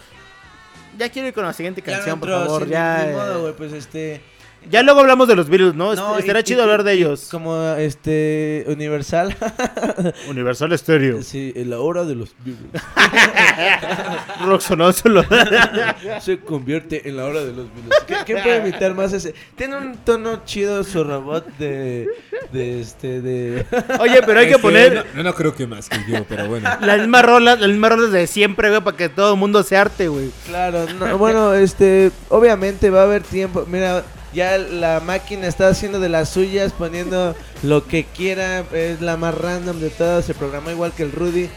[0.99, 3.05] ya quiero ir con la siguiente Ya no canción, por favor, sí, ya.
[3.05, 4.23] ni eh, modo, güey, pues este.
[4.69, 5.95] Ya luego hablamos de los Beatles, ¿no?
[5.95, 7.29] no, Estará chido y- hablar de y ellos.
[7.31, 8.65] Como este.
[8.69, 9.37] Universal.
[10.29, 11.23] Universal Stereo.
[11.23, 12.83] sí, en la hora de los Beatles.
[14.45, 15.25] Roxanne solo.
[16.21, 18.01] Se convierte en la hora de los Beatles.
[18.07, 19.35] ¿Qué, qué puede evitar más ese?
[19.57, 22.09] Tiene un tono chido su robot de.
[22.53, 23.21] De este.
[23.21, 23.67] De.
[24.01, 26.69] Oye, pero hay que Este, poner No, no creo que más que yo, pero bueno.
[26.81, 29.77] las mismas rolas, las mismas rolas de siempre, güey, para que todo el mundo se
[29.77, 30.31] arte, güey.
[30.47, 32.11] Claro, no, bueno, este.
[32.29, 33.65] Obviamente va a haber tiempo.
[33.69, 34.03] Mira.
[34.33, 38.65] Ya la máquina está haciendo de las suyas, poniendo lo que quiera.
[38.73, 40.25] Es la más random de todas.
[40.25, 41.49] Se programó igual que el Rudy.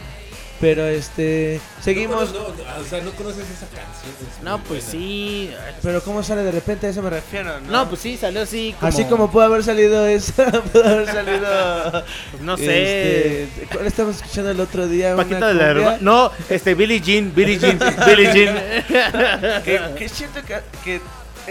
[0.61, 1.59] Pero este.
[1.81, 2.31] Seguimos.
[2.31, 4.13] No, no, no, o sea, no conoces esa canción.
[4.21, 4.91] es No, pues buena.
[4.91, 5.51] sí.
[5.81, 6.87] Pero ¿cómo sale de repente?
[6.87, 7.69] A eso me refiero, ¿no?
[7.71, 8.87] No, pues sí, salió así como...
[8.87, 11.91] Así como pudo haber salido esa, pudo haber salido.
[12.31, 13.43] pues no sé.
[13.43, 15.17] Este, ¿Cuál estábamos escuchando el otro día?
[15.17, 17.77] Paquita de la No, este, Billie Jean, Billie Jean,
[18.07, 18.55] Billie Jean.
[19.63, 21.01] que, que, que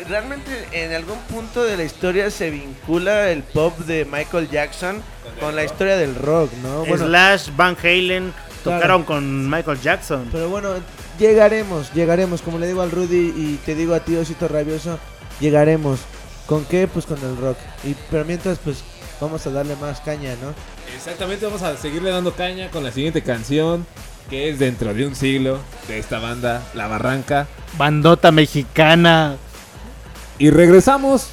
[0.09, 5.03] realmente en algún punto de la historia se vincula el pop de Michael Jackson
[5.41, 6.85] con la historia del rock, ¿no?
[6.85, 8.79] Bueno, Slash, Van Halen Claro.
[8.79, 10.29] tocaron con Michael Jackson.
[10.31, 10.71] Pero bueno,
[11.19, 12.43] llegaremos, llegaremos.
[12.43, 14.99] Como le digo al Rudy y te digo a ti, Osito Rabioso,
[15.41, 15.99] llegaremos.
[16.47, 16.87] ¿Con qué?
[16.87, 17.57] Pues con el rock.
[17.83, 18.85] Y pero mientras, pues
[19.21, 20.55] vamos a darle más caña, ¿no?
[20.95, 23.85] Exactamente, vamos a seguirle dando caña con la siguiente canción,
[24.31, 27.49] que es dentro de un siglo de esta banda, La Barranca.
[27.77, 29.37] Bandota mexicana.
[30.43, 31.29] Y regresamos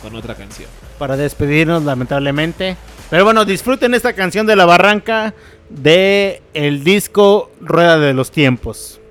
[0.00, 0.70] con otra canción.
[0.98, 2.78] Para despedirnos, lamentablemente.
[3.10, 5.34] Pero bueno, disfruten esta canción de La Barranca
[5.68, 9.02] de el disco Rueda de los Tiempos.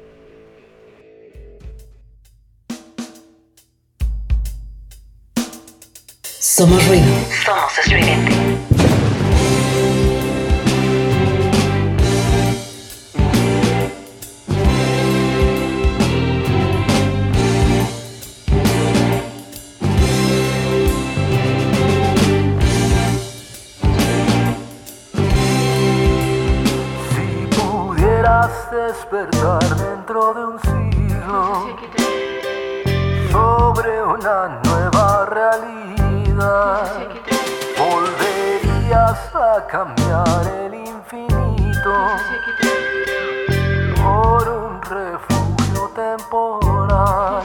[6.23, 7.05] Somos ruido.
[7.45, 8.66] Somos estridente.
[28.87, 31.67] Despertar dentro de un siglo
[33.31, 37.09] sobre una nueva realidad,
[37.77, 41.93] volverías a cambiar el infinito
[44.01, 47.43] por un refugio temporal.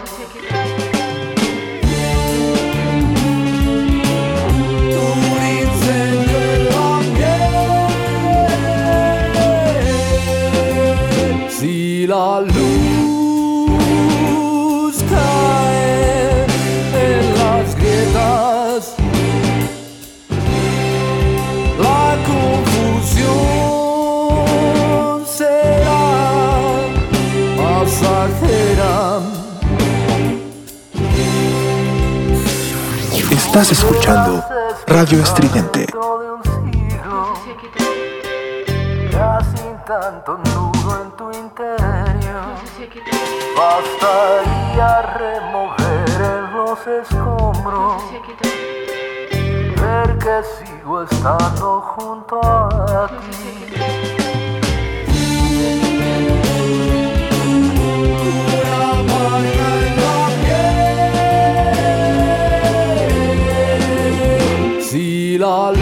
[12.13, 13.85] La luz
[15.09, 16.45] cae
[17.05, 18.81] en las grietas,
[21.87, 23.33] la confusión
[25.25, 26.05] será
[27.57, 28.95] pasajera.
[33.31, 34.45] Estás escuchando
[34.87, 35.87] Radio Estridente.
[39.85, 40.39] Tanto
[43.57, 48.03] bastaría remover los escombros,
[49.81, 53.63] ver que sigo estando junto a ti.
[65.43, 65.73] La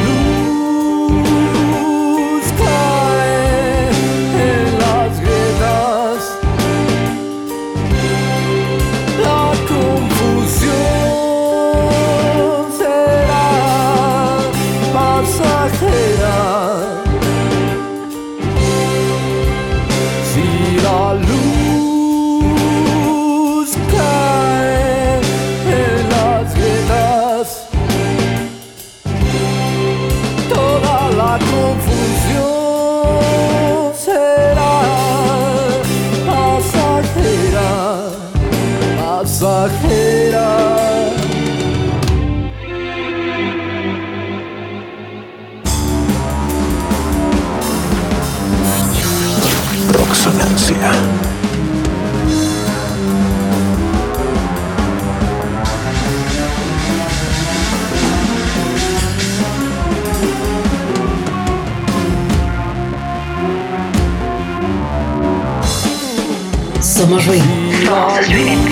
[67.10, 68.69] Somos ruido.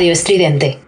[0.00, 0.78] Radio Estridente.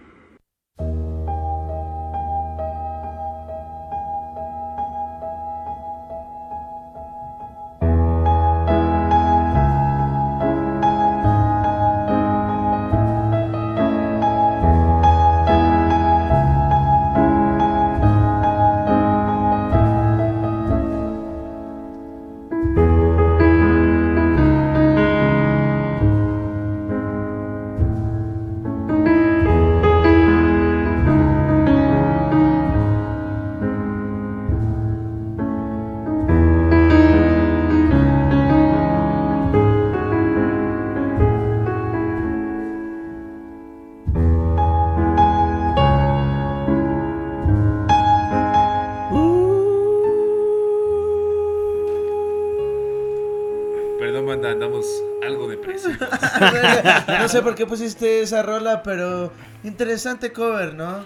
[57.33, 59.31] Sé por qué pusiste esa rola, pero
[59.63, 61.03] interesante cover, ¿no?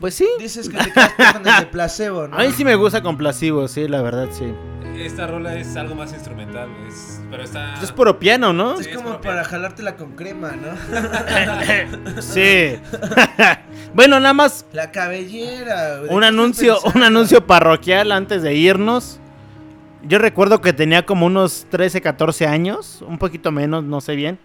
[0.00, 0.28] Pues sí.
[0.38, 2.36] Dices que te quedaste con el de placebo, ¿no?
[2.36, 4.52] A mí sí me gusta con placebo, sí, la verdad, sí.
[4.96, 7.80] Esta rola es algo más instrumental, es, pero está...
[7.80, 8.80] Es puro piano, ¿no?
[8.80, 10.68] Es Sí, como es para jalártela con crema, ¿no?
[12.22, 12.76] Sí.
[13.94, 15.98] bueno, nada más La cabellera.
[15.98, 19.20] güey, ¿de un anuncio, un anuncio parroquial antes de irnos.
[20.02, 24.38] Yo recuerdo que tenía como unos 13, 14 años, un poquito menos, no sé bien.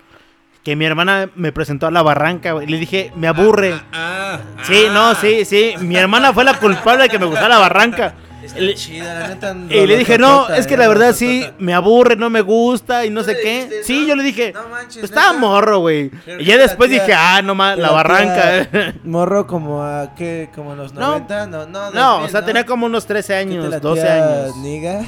[0.64, 3.76] Que mi hermana me presentó a la barranca güey, y le dije, me aburre.
[3.92, 4.94] Ah, Sí, ah.
[4.94, 5.74] no, sí, sí.
[5.82, 8.14] Mi hermana fue la culpable de que me gustara la barranca.
[8.44, 9.56] Está Le- chida, la neta.
[9.70, 13.10] Y le dije, no, es que la verdad sí, me aburre, no me gusta y
[13.10, 13.54] no ¿Tú sé qué.
[13.66, 15.40] dijiste Sí, yo le dije, No manches, pues estaba neta.
[15.40, 16.12] morro, güey.
[16.40, 18.94] Y ya la después tía- dije, ah, no más, la tía barranca.
[19.04, 21.02] Morro como a qué, como en los No.
[21.20, 22.46] 90, no, no, No, 2000, o sea, ¿no?
[22.46, 24.56] tenía como unos 13 ¿Qué te años, la 12 tía años.
[24.58, 25.02] Niga?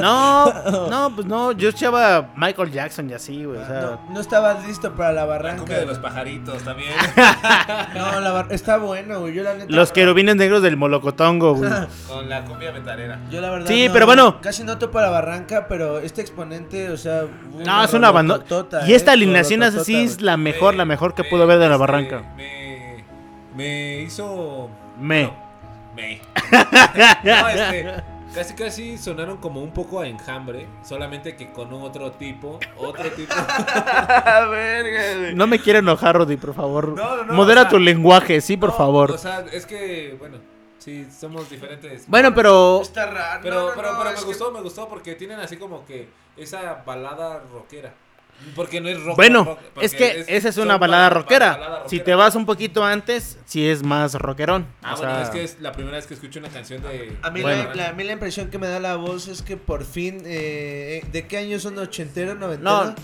[0.00, 0.52] No,
[0.90, 3.58] no, pues no, yo echaba Michael Jackson y así, güey.
[3.60, 5.58] O sea, no, no estabas listo para la La barranca.
[5.58, 6.90] cumbia de los pajaritos también.
[7.94, 9.34] No, la bar- está bueno, güey.
[9.34, 9.66] Yo la neta.
[9.68, 11.70] los querubines negros del Molocotongo, güey.
[12.08, 13.20] con la metalera.
[13.30, 13.66] Yo la verdad.
[13.66, 14.40] Sí, no- pero bueno.
[14.40, 17.24] Casi no topo la barranca, pero este exponente, o sea.
[17.64, 18.34] No, es una banda.
[18.34, 21.46] rolototota, Y esta eh, alineación así es la mejor, Me- la mejor que me- pudo
[21.46, 22.34] ver de la este, barranca.
[22.36, 23.04] Me,
[23.56, 24.68] me hizo.
[24.98, 25.26] Me.
[25.26, 25.36] bueno,
[25.96, 26.20] me.
[27.24, 27.94] No, este,
[28.34, 33.34] casi casi sonaron como un poco a enjambre, solamente que con otro tipo, otro tipo.
[34.50, 35.34] Verga, güey.
[35.34, 36.88] No me quiero enojar, Rodi, por favor.
[36.88, 39.10] No, no, no, Modera o sea, tu lenguaje, sí, por No, favor.
[39.12, 40.38] O sea, es que, bueno,
[40.80, 42.04] sí, somos diferentes.
[42.08, 43.40] Bueno, pero Está raro.
[43.42, 45.56] Pero, no, no, pero, no, pero es me que- gustó, me gustó porque tienen así
[45.56, 47.94] como que esa balada rockera.
[48.56, 49.16] Porque no es rock.
[49.16, 51.50] Bueno, rock, es que esa es una balada bala- rockera.
[51.52, 52.04] balada Si rockera.
[52.04, 54.66] te vas un poquito antes, sí es más rockerón.
[54.82, 57.18] Ah, O bueno, sea, es que es la primera vez que escucho una canción de.
[57.20, 57.64] A mí, Bueno.
[57.68, 60.22] la, la- a mí la impresión que me da la voz es que por fin.
[60.24, 61.76] Eh, ¿De qué años son?
[61.78, 62.84] ¿Ochentero, noventero?
[62.86, 62.94] No,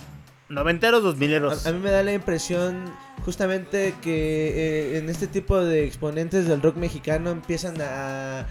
[0.49, 1.67] noventeros, dos mileros.
[1.67, 2.85] A, a mí me da la impresión
[3.25, 8.47] justamente que eh, en este tipo de exponentes del rock mexicano empiezan a,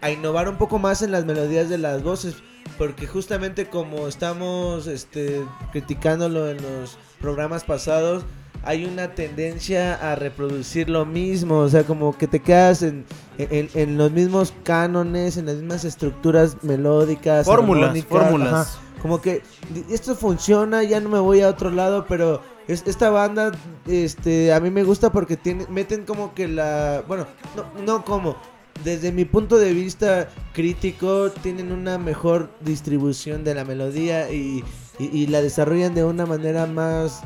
[0.00, 2.36] a innovar un poco más en las melodías de las voces.
[2.78, 5.42] Porque justamente como estamos este,
[5.72, 8.24] criticándolo en los programas pasados,
[8.64, 11.58] hay una tendencia a reproducir lo mismo.
[11.58, 13.04] O sea, como que te quedas en,
[13.38, 17.46] en, en los mismos cánones, en las mismas estructuras melódicas.
[17.46, 18.52] Fórmulas, fórmulas.
[18.52, 18.80] ajá.
[19.02, 19.42] Como que
[19.90, 23.52] esto funciona, ya no me voy a otro lado, pero es, esta banda,
[23.86, 28.36] este, a mí me gusta porque tiene, meten como que la, bueno, no, no como,
[28.84, 34.64] desde mi punto de vista crítico, tienen una mejor distribución de la melodía y,
[34.98, 37.22] y- y la desarrollan de una manera más,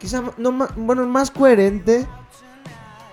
[0.00, 2.06] quizá, no más, bueno, más coherente.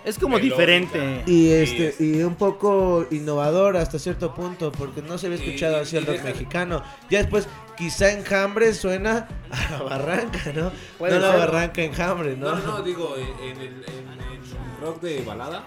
[0.06, 0.56] Es como melódica.
[0.56, 1.24] diferente.
[1.28, 5.78] Y este es- y un poco innovador hasta cierto punto porque no se había escuchado
[5.78, 6.82] y- así el rock mexicano.
[7.10, 7.48] Ya después
[7.80, 10.72] quizá Enjambre suena a la barranca, ¿no?
[11.00, 12.52] Puede no la barranca Enjambre, ¿no?
[12.52, 15.64] No, no, no, digo, en, el, en el rock de balada,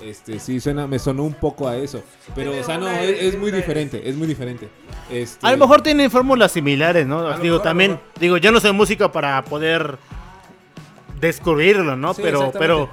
[0.00, 2.02] Este, sí, suena, me sonó un poco a eso.
[2.34, 4.68] Pero, o sea, no, es, es muy diferente, es muy diferente.
[5.10, 7.22] Este, A lo mejor tienen fórmulas similares, ¿no?
[7.22, 8.06] lo digo, mejor, a lo también, mejor.
[8.20, 9.98] digo, yo no soy músico para poder
[11.18, 12.12] descubrirlo, ¿no?
[12.12, 12.90] Sí, pero, exactamente.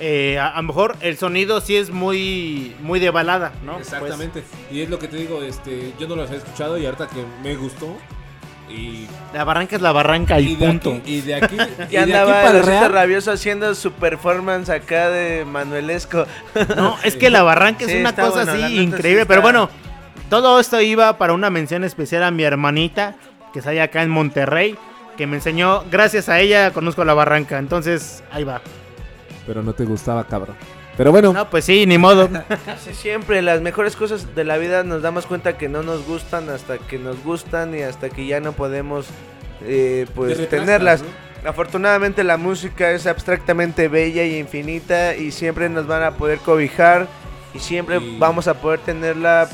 [0.00, 3.74] Eh, a, a lo mejor el sonido sí es muy, muy de balada, ¿no?
[3.74, 4.42] Pues, Exactamente.
[4.70, 7.24] Y es lo que te digo, este, yo no los he escuchado y ahorita que
[7.42, 7.96] me gustó.
[8.70, 10.90] Y, la barranca es la barranca y, y de punto.
[10.94, 15.10] aquí, y de aquí, y Ya de aquí andaba para rabioso haciendo su performance acá
[15.10, 16.26] de Manuelesco.
[16.76, 19.22] No, es que la barranca es Sí, una está cosa bueno, así sí increíble.
[19.22, 19.68] está- Pero bueno,
[20.30, 23.14] todo esto iba para una mención especial a mi hermanita,
[23.52, 24.78] que está allá acá en Monterrey,
[25.18, 27.58] que me enseñó, gracias a ella conozco la barranca.
[27.58, 28.62] Entonces, ahí va.
[29.46, 30.56] Pero no te gustaba, cabrón.
[30.96, 32.28] Pero bueno, No, pues sí, ni modo.
[32.66, 36.48] Casi siempre las mejores cosas de la vida nos damos cuenta que no nos gustan
[36.50, 39.06] hasta que nos gustan y hasta que ya no podemos
[39.62, 41.02] eh, pues retrasas, tenerlas.
[41.02, 41.48] ¿no?
[41.48, 47.08] Afortunadamente la música es abstractamente bella y infinita y siempre nos van a poder cobijar
[47.54, 49.48] y siempre Y- vamos a poder tenerla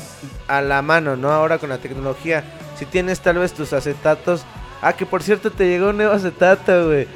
[0.47, 1.31] a la mano, ¿no?
[1.31, 2.43] Ahora con la tecnología.
[2.77, 4.43] Si tienes tal vez tus acetatos.
[4.81, 7.07] Ah, que por cierto te llegó un nuevo acetato, güey.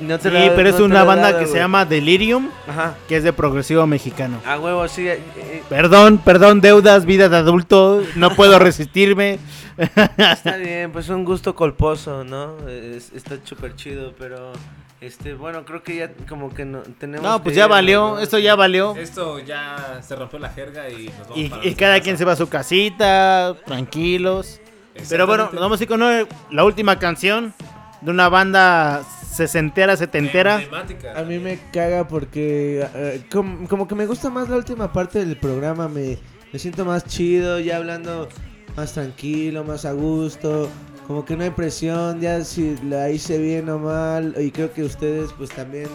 [0.00, 1.62] No te Sí, he- pero es no te una banda dado, que se güey.
[1.62, 2.94] llama Delirium, Ajá.
[3.08, 4.40] que es de progresivo mexicano.
[4.46, 5.08] A huevo, sí.
[5.08, 9.38] eh, eh, Perdón, perdón, deudas, vida de adulto, no puedo resistirme.
[10.16, 12.56] Está bien, pues un gusto colposo, ¿no?
[12.68, 14.52] Es- está súper chido, pero
[15.00, 18.00] este, bueno, creo que ya como que no tenemos No, que pues ya irnos, valió,
[18.14, 18.18] ¿no?
[18.20, 18.96] esto ya valió.
[18.96, 22.02] Esto ya se rompió la jerga y nos vamos Y, para y cada casa.
[22.04, 24.60] quien se va a su casita, tranquilos.
[25.08, 26.00] Pero bueno, nos vamos a ir con
[26.50, 27.54] la última canción
[28.00, 30.60] de una banda sesentera, setentera.
[31.16, 35.24] A mí me caga porque eh, com- como que me gusta más la última parte
[35.24, 36.18] del programa, me,
[36.52, 38.28] me siento más chido, ya hablando
[38.76, 40.68] más tranquilo, más a gusto,
[41.06, 44.84] como que no hay presión, ya si la hice bien o mal, y creo que
[44.84, 45.88] ustedes pues también,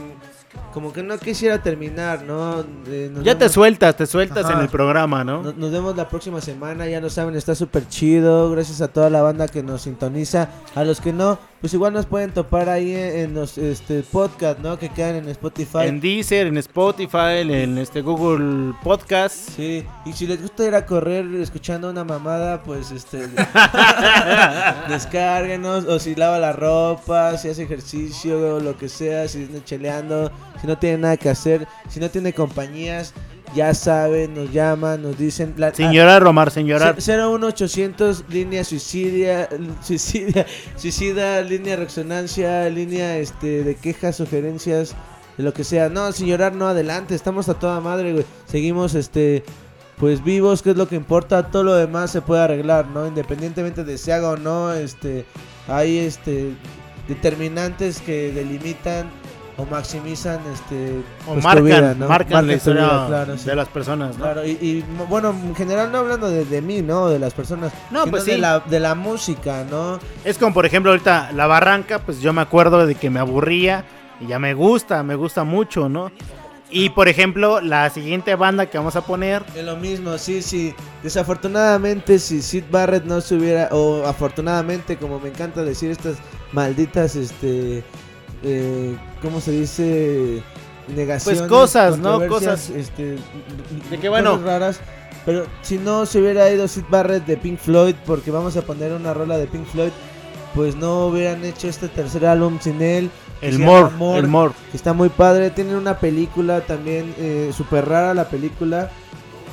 [0.73, 2.63] como que no quisiera terminar, ¿no?
[2.87, 4.55] Eh, Ya te sueltas, te sueltas Ajá.
[4.55, 5.41] en el programa, ¿no?
[5.43, 8.51] Nos, nos vemos la próxima semana, ya lo saben, está súper chido.
[8.51, 10.49] Gracias a toda la banda que nos sintoniza.
[10.75, 14.59] A los que no, pues igual nos pueden topar ahí en, en los este, podcast,
[14.59, 14.77] ¿no?
[14.77, 15.83] Que quedan en Spotify.
[15.83, 19.51] En Deezer, en Spotify, en este Google Podcast.
[19.55, 23.29] Sí, y si les gusta ir a correr escuchando una mamada, pues este
[24.89, 30.33] descárguenos, o si lava la ropa, si hace ejercicio, lo que sea, si está cheleando,
[30.59, 33.13] si no tiene nada que hacer, si no tiene compañías,
[33.55, 39.49] ya saben, nos llaman, nos dicen la, Sin llorar, Romar, ah, ce- 01800 línea suicidia,
[39.81, 44.95] suicidia, suicida, línea resonancia, línea este de quejas, sugerencias,
[45.37, 45.89] de lo que sea.
[45.89, 48.25] No, llorar, no adelante, estamos a toda madre, güey.
[48.45, 49.43] Seguimos este
[49.97, 53.07] pues vivos, que es lo que importa, todo lo demás se puede arreglar, ¿no?
[53.07, 55.23] Independientemente de si haga o no, este
[55.67, 56.53] hay este
[57.07, 59.09] determinantes que delimitan
[59.57, 62.07] o maximizan este O pues, marcan, vida, ¿no?
[62.07, 63.45] marcan la vida, historia claro, sí.
[63.45, 64.23] de las personas, ¿no?
[64.23, 67.09] Claro, y, y, bueno, en general no hablando de, de mí, ¿no?
[67.09, 67.71] De las personas.
[67.91, 68.41] No, pues de sí.
[68.41, 69.99] la, de la música, ¿no?
[70.23, 73.85] Es como por ejemplo ahorita La Barranca, pues yo me acuerdo de que me aburría
[74.19, 76.11] y ya me gusta, me gusta mucho, ¿no?
[76.75, 80.73] Y por ejemplo, la siguiente banda que vamos a poner, Es lo mismo, sí, sí.
[81.03, 86.17] Desafortunadamente, si Sid Barrett no se hubiera, o afortunadamente, como me encanta decir estas
[86.51, 87.83] malditas, este,
[88.43, 90.43] eh, ¿cómo se dice?
[90.87, 91.41] Negaciones.
[91.41, 92.19] Pues cosas, ¿no?
[92.19, 92.69] controversias, Cosas.
[92.71, 93.15] Este,
[93.89, 94.31] De que, bueno.
[94.31, 94.79] cosas raras.
[95.25, 98.91] Pero si no se hubiera ido Sid Barrett de Pink Floyd, porque vamos a poner
[98.91, 99.91] una rola de Pink Floyd,
[100.53, 103.09] pues no hubieran hecho este tercer álbum sin él.
[103.41, 104.53] el llama More, el More.
[104.71, 105.49] que está muy padre.
[105.49, 108.91] Tienen una película también eh, súper rara la película.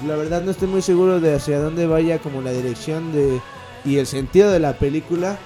[0.06, 3.40] La verdad no estoy muy seguro de hacia dónde vaya como la dirección de
[3.84, 5.38] y el sentido de la película.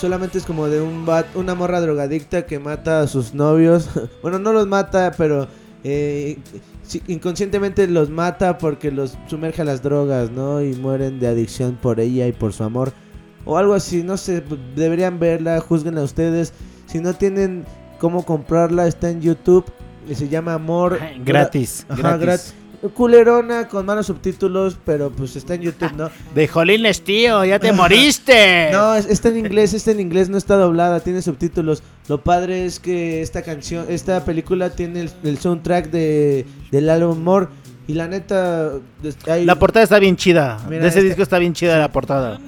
[0.00, 3.90] Solamente es como de un bat, una morra drogadicta que mata a sus novios.
[4.22, 5.46] bueno, no los mata, pero
[5.84, 6.38] eh,
[7.06, 10.62] inconscientemente los mata porque los sumerge a las drogas, ¿no?
[10.62, 12.92] Y mueren de adicción por ella y por su amor.
[13.44, 14.42] O algo así, no sé,
[14.74, 16.54] deberían verla, juzguenla ustedes.
[16.86, 17.66] Si no tienen
[17.98, 19.66] cómo comprarla, está en YouTube.
[20.08, 20.98] y Se llama Amor.
[21.24, 22.20] Gratis, Ajá, gratis.
[22.24, 22.54] gratis.
[22.94, 26.10] Culerona con malos subtítulos, pero pues está en YouTube, ¿no?
[26.34, 28.68] De Jolines, tío, ya te moriste.
[28.72, 31.82] No, es- está en inglés, está en inglés, no está doblada, tiene subtítulos.
[32.08, 37.18] Lo padre es que esta canción, esta película tiene el, el soundtrack de, del álbum
[37.22, 37.48] More.
[37.86, 38.70] Y la neta,
[39.26, 40.58] hay- La portada está bien chida.
[40.68, 42.38] Mira, de ese disco está bien chida la portada.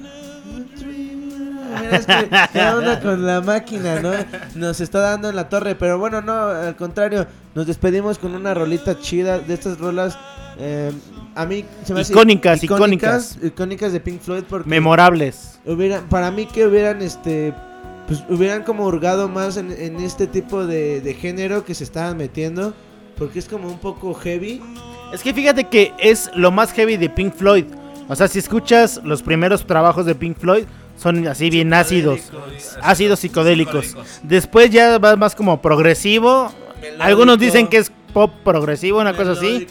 [1.80, 4.12] Mira, es que cada uno con la máquina, ¿no?
[4.54, 8.54] Nos está dando en la torre, pero bueno, no, al contrario, nos despedimos con una
[8.54, 10.18] rolita chida de estas rolas.
[10.58, 10.92] eh,
[11.34, 15.58] a mí se me hace Icónicas, icónicas, icónicas de Pink Floyd porque Memorables.
[15.64, 17.54] hubieran, para mí que hubieran este
[18.06, 22.16] pues hubieran como hurgado más en, en este tipo de, de género que se estaban
[22.18, 22.74] metiendo
[23.16, 24.60] porque es como un poco heavy
[25.14, 27.64] Es que fíjate que es lo más heavy de Pink Floyd.
[28.08, 30.64] O sea, si escuchas los primeros trabajos de Pink Floyd,
[31.02, 32.20] son así bien ácidos.
[32.80, 33.96] Ácidos psicodélicos.
[34.22, 36.52] Después ya va más como progresivo.
[36.98, 39.66] Algunos dicen que es pop progresivo, una cosa así.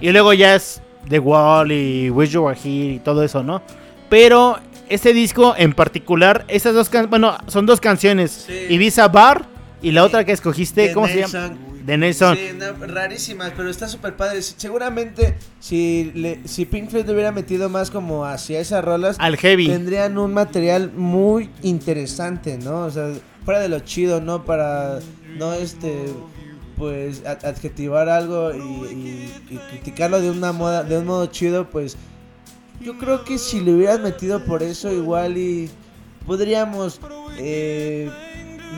[0.00, 3.62] Y luego ya es The Wall y Wish You Were Here y todo eso, ¿no?
[4.08, 8.46] Pero este disco en particular, esas dos canciones, bueno, son dos canciones.
[8.68, 9.46] Ibiza Bar
[9.80, 11.56] y la otra que escogiste, ¿cómo se llama?
[11.86, 12.36] De Nelson.
[12.36, 14.42] Sí, no, rarísimas, pero está súper padre.
[14.42, 19.68] Seguramente, si, le, si Pink Floyd hubiera metido más como hacia esas rolas, Al heavy.
[19.68, 22.80] tendrían un material muy interesante, ¿no?
[22.86, 23.12] O sea,
[23.44, 24.44] fuera de lo chido, ¿no?
[24.44, 24.98] Para
[25.38, 26.06] no, este,
[26.76, 31.70] pues, ad- adjetivar algo y, y- y criticarlo de una moda, de un modo chido,
[31.70, 31.96] pues,
[32.80, 35.70] yo creo que si le hubieras metido por eso, igual y
[36.26, 37.00] podríamos
[37.38, 38.10] eh,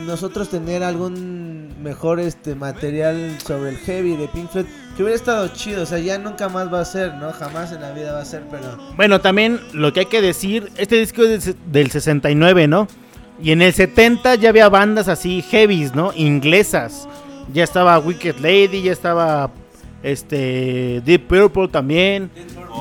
[0.05, 1.48] nosotros tener algún
[1.81, 5.97] mejor este material sobre el heavy de Pink Floyd que hubiera estado chido, o sea,
[5.99, 7.31] ya nunca más va a ser, ¿no?
[7.31, 10.69] Jamás en la vida va a ser, pero Bueno, también lo que hay que decir,
[10.77, 12.87] este disco es del- del 69, ¿no?
[13.41, 16.11] Y en el 70 ya había bandas así heavies, ¿no?
[16.15, 17.07] Inglesas.
[17.53, 19.49] Ya estaba Wicked Lady, ya estaba
[20.03, 22.29] este Deep Purple también.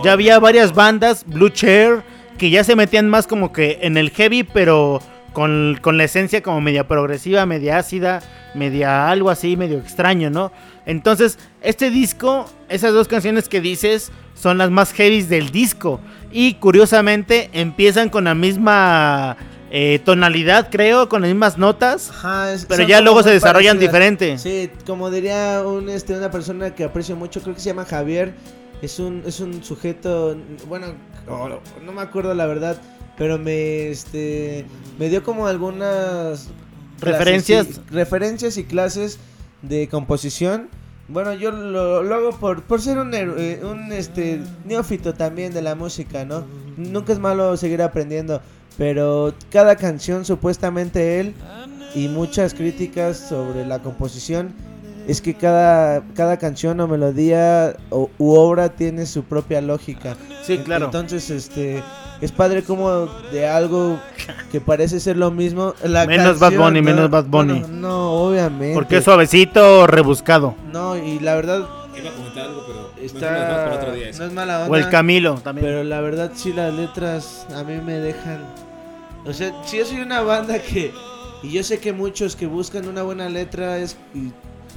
[0.04, 2.02] Ya había varias bandas, Blue Chair,
[2.36, 5.00] que ya se metían más como que en el heavy, pero
[5.38, 8.20] con, con la esencia como media progresiva, media ácida,
[8.56, 10.50] media algo así, medio extraño, ¿no?
[10.84, 16.00] Entonces, este disco, esas dos canciones que dices, son las más heavies del disco.
[16.32, 19.36] Y curiosamente, empiezan con la misma
[19.70, 22.10] eh, tonalidad, creo, con las mismas notas.
[22.10, 23.92] Ajá, es- Pero ya luego se desarrollan parecidas.
[24.16, 24.38] diferente.
[24.38, 28.34] Sí, como diría un, este, una persona que aprecio mucho, creo que se llama Javier.
[28.82, 30.36] Es un, es un sujeto,
[30.66, 30.94] bueno,
[31.84, 32.80] no me acuerdo la verdad,
[33.18, 34.64] pero me, este,
[34.98, 36.48] me dio como algunas
[37.00, 37.66] Referencias.
[37.66, 39.18] clases, sí, referencias y clases
[39.62, 40.68] de composición.
[41.08, 45.62] Bueno, yo lo, lo hago por, por ser un, eh, un este, neófito también de
[45.62, 46.44] la música, ¿no?
[46.76, 48.42] Nunca es malo seguir aprendiendo,
[48.76, 51.34] pero cada canción supuestamente él
[51.94, 54.52] y muchas críticas sobre la composición
[55.08, 60.14] es que cada, cada canción o melodía o, u obra tiene su propia lógica.
[60.42, 60.84] Sí, claro.
[60.86, 61.82] Entonces, este,
[62.20, 63.98] es padre como de algo
[64.52, 65.74] que parece ser lo mismo.
[65.84, 66.84] La Menos Bad Bunny, ¿no?
[66.86, 67.60] menos Bad Bunny.
[67.60, 68.74] Bueno, no, obviamente.
[68.74, 70.54] Porque es suavecito, rebuscado.
[70.72, 71.66] No, y la verdad
[71.96, 74.06] Iba a comentar algo, pero está para otro día.
[74.16, 74.70] no es mala onda.
[74.70, 75.66] O el Camilo también.
[75.66, 78.44] Pero la verdad sí las letras a mí me dejan
[79.28, 80.92] o sea, si yo soy una banda que
[81.42, 84.32] y yo sé que muchos que buscan una buena letra es y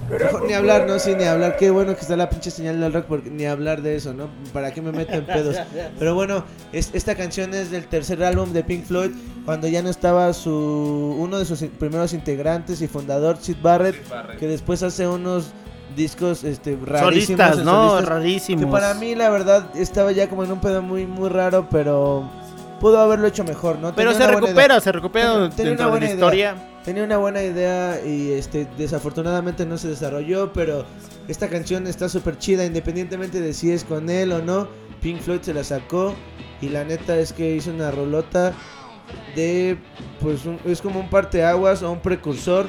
[0.10, 1.56] mejor ni hablar, no sí, ni hablar.
[1.58, 4.30] Qué bueno que está la pinche señal del rock porque ni hablar de eso, ¿no?
[4.54, 5.56] ¿Para qué me meto en pedos?
[6.00, 9.12] Pero bueno, es, esta canción es del tercer álbum de Pink Floyd
[9.46, 13.96] cuando ya no estaba su uno de sus primeros integrantes y fundador Sid Barrett,
[14.38, 15.52] que después hace unos
[15.96, 17.90] discos este rarísimos Solistas, ¿no?
[17.90, 18.66] solistas, Rarísimos.
[18.66, 22.30] que para mí la verdad estaba ya como en un pedo muy muy raro, pero
[22.80, 23.94] pudo haberlo hecho mejor, ¿no?
[23.94, 26.56] Pero Tenía se recupera, se recupera Tenía- dentro una de la buena historia.
[26.86, 30.84] Tenía una buena idea y este desafortunadamente no se desarrolló, pero
[31.28, 34.68] esta canción está súper chida independientemente de si es con él o no.
[35.02, 36.16] Pink Floyd se la sacó
[36.60, 38.54] y la neta es que hizo una rolota
[39.36, 39.78] de
[40.22, 42.66] pues un- es como un parteaguas o un precursor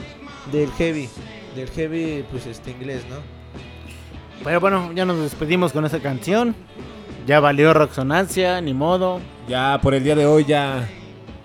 [0.51, 1.09] del heavy,
[1.57, 3.17] del heavy pues este inglés, ¿no?
[4.45, 6.55] Pero bueno, ya nos despedimos con esa canción.
[7.27, 9.21] Ya valió Roxonancia, ni modo.
[9.49, 10.87] Ya por el día de hoy ya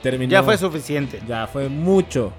[0.01, 0.31] terminó.
[0.31, 1.21] Ya fue suficiente.
[1.27, 2.33] Ya fue mucho.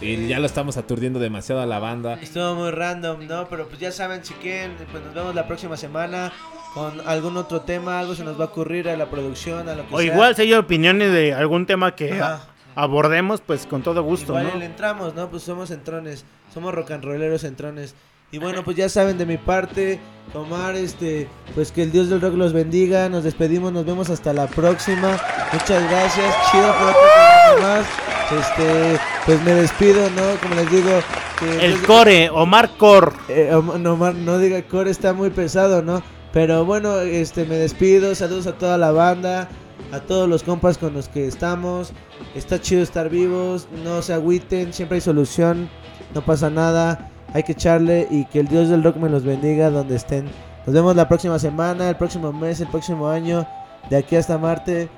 [0.00, 2.14] Y ya lo estamos aturdiendo demasiado a la banda.
[2.20, 3.48] Estuvo muy random, ¿no?
[3.48, 6.32] Pero pues ya saben, si quieren, pues nos vemos la próxima semana
[6.74, 9.88] con algún otro tema, algo se nos va a ocurrir a la producción, a lo
[9.88, 10.12] que O sea.
[10.12, 12.40] igual si hay opiniones de algún tema que a-
[12.74, 14.58] abordemos, pues con todo gusto, Igual ¿no?
[14.58, 15.30] le entramos, ¿no?
[15.30, 17.94] Pues somos entrones, somos rock and rolleros entrones.
[18.32, 20.00] Y bueno, pues ya saben de mi parte,
[20.34, 24.32] Omar, este, pues que el Dios del rock los bendiga, nos despedimos, nos vemos hasta
[24.32, 25.16] la próxima.
[25.52, 27.86] Muchas gracias, chido por otro más.
[28.32, 30.40] Este, pues me despido, ¿no?
[30.42, 30.90] Como les digo,
[31.38, 33.14] que El core, Omar Cor.
[33.28, 36.02] eh, no, Omar, no diga core, está muy pesado, ¿no?
[36.32, 39.48] Pero bueno, este, me despido, saludos a toda la banda,
[39.92, 41.92] a todos los compas con los que estamos.
[42.34, 45.70] Está chido estar vivos, no se agüiten, siempre hay solución,
[46.12, 49.68] no pasa nada, hay que echarle y que el Dios del rock me los bendiga
[49.68, 50.24] donde estén.
[50.64, 53.46] Nos vemos la próxima semana, el próximo mes, el próximo año,
[53.90, 54.88] de aquí hasta Marte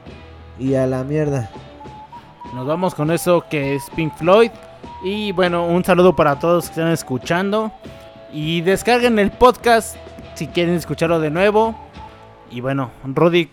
[0.56, 1.50] y a la mierda.
[2.54, 4.52] Nos vamos con eso que es Pink Floyd.
[5.02, 7.72] Y bueno, un saludo para todos que están escuchando.
[8.32, 9.96] Y descarguen el podcast
[10.36, 11.76] si quieren escucharlo de nuevo.
[12.52, 13.50] Y bueno, Rudy,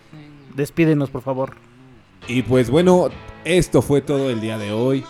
[0.54, 1.56] despídenos por favor.
[2.28, 3.08] Y pues bueno,
[3.44, 5.04] esto fue todo el día de hoy.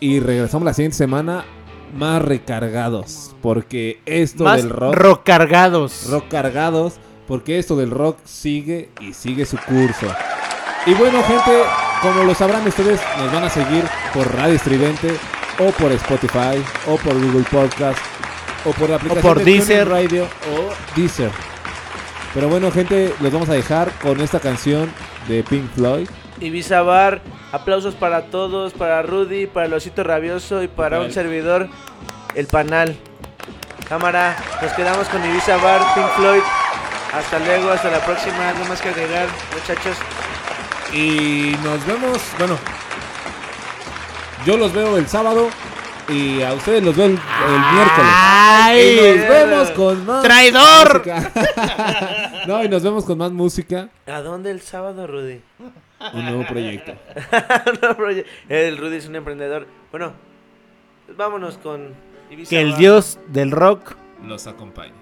[0.00, 1.44] Y regresamos la siguiente semana
[1.94, 3.34] más recargados.
[3.42, 4.94] Porque esto Más del rock.
[4.94, 6.06] rock cargados.
[6.10, 6.94] rock cargados.
[7.26, 10.06] Porque esto del rock sigue y sigue su curso.
[10.86, 11.62] Y bueno, gente,
[12.02, 15.14] como lo sabrán ustedes, nos van a seguir por Radio Estridente,
[15.58, 17.98] o por Spotify, o por Google Podcast,
[18.64, 19.88] o por la aplicación por de Deezer.
[19.88, 21.30] Radio o Deezer.
[22.34, 24.90] Pero bueno, gente, los vamos a dejar con esta canción
[25.28, 26.08] de Pink Floyd.
[26.40, 27.20] Ibiza Bar,
[27.52, 31.68] aplausos para todos, para Rudy, para el Osito Rabioso y para un servidor,
[32.34, 32.96] el Panal.
[33.88, 36.42] Cámara, nos quedamos con Ibiza Bar, Pink Floyd.
[37.12, 38.48] Hasta luego, hasta la próxima.
[38.50, 39.96] Algo más que agregar, muchachos.
[40.92, 42.56] Y nos vemos, bueno,
[44.46, 45.48] yo los veo el sábado
[46.08, 48.12] y a ustedes los veo el, el miércoles.
[48.14, 48.98] ¡Ay!
[48.98, 50.98] Y nos vemos con más ¡Traidor!
[50.98, 51.32] música.
[52.46, 53.88] no, y nos vemos con más música.
[54.06, 55.40] ¿A dónde el sábado, Rudy?
[56.14, 56.92] Un nuevo proyecto.
[58.48, 59.66] El Rudy es un emprendedor.
[59.90, 60.12] Bueno,
[61.06, 61.88] pues vámonos con
[62.30, 62.78] Ibiza Que el Bar.
[62.78, 64.94] dios del rock Los acompaña.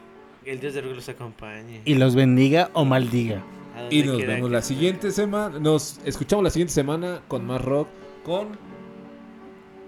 [0.44, 1.82] Que el Dios de rock los acompañe.
[1.84, 3.42] y los bendiga o maldiga.
[3.90, 5.58] Y nos vemos la siguiente semana.
[5.60, 7.88] Nos escuchamos la siguiente semana con más rock.
[8.24, 8.48] Con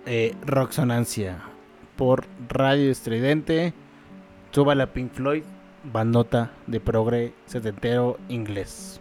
[0.06, 1.42] Eh, Rocksonancia
[1.96, 3.74] por Radio Estridente.
[4.52, 5.42] Suba la Pink Floyd,
[5.92, 9.00] bandota de progre setentero inglés.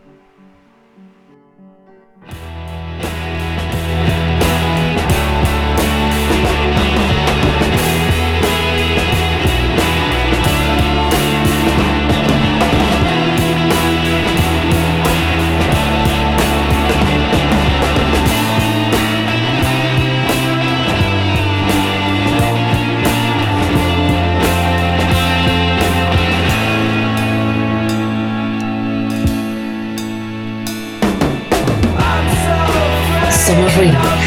[33.50, 34.19] Somos ruido.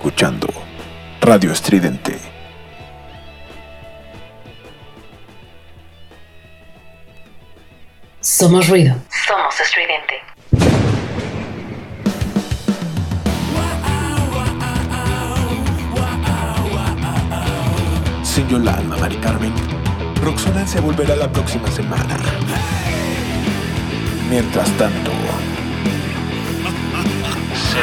[0.00, 0.46] Escuchando
[1.20, 2.18] Radio Estridente.
[8.18, 8.96] Somos ruido.
[9.26, 10.14] Somos estridente.
[18.40, 19.52] Descansen Yolanda, Mari Carmen.
[20.22, 22.16] Roxonan se volverá la próxima semana.
[24.30, 25.10] Mientras tanto,
[27.70, 27.82] se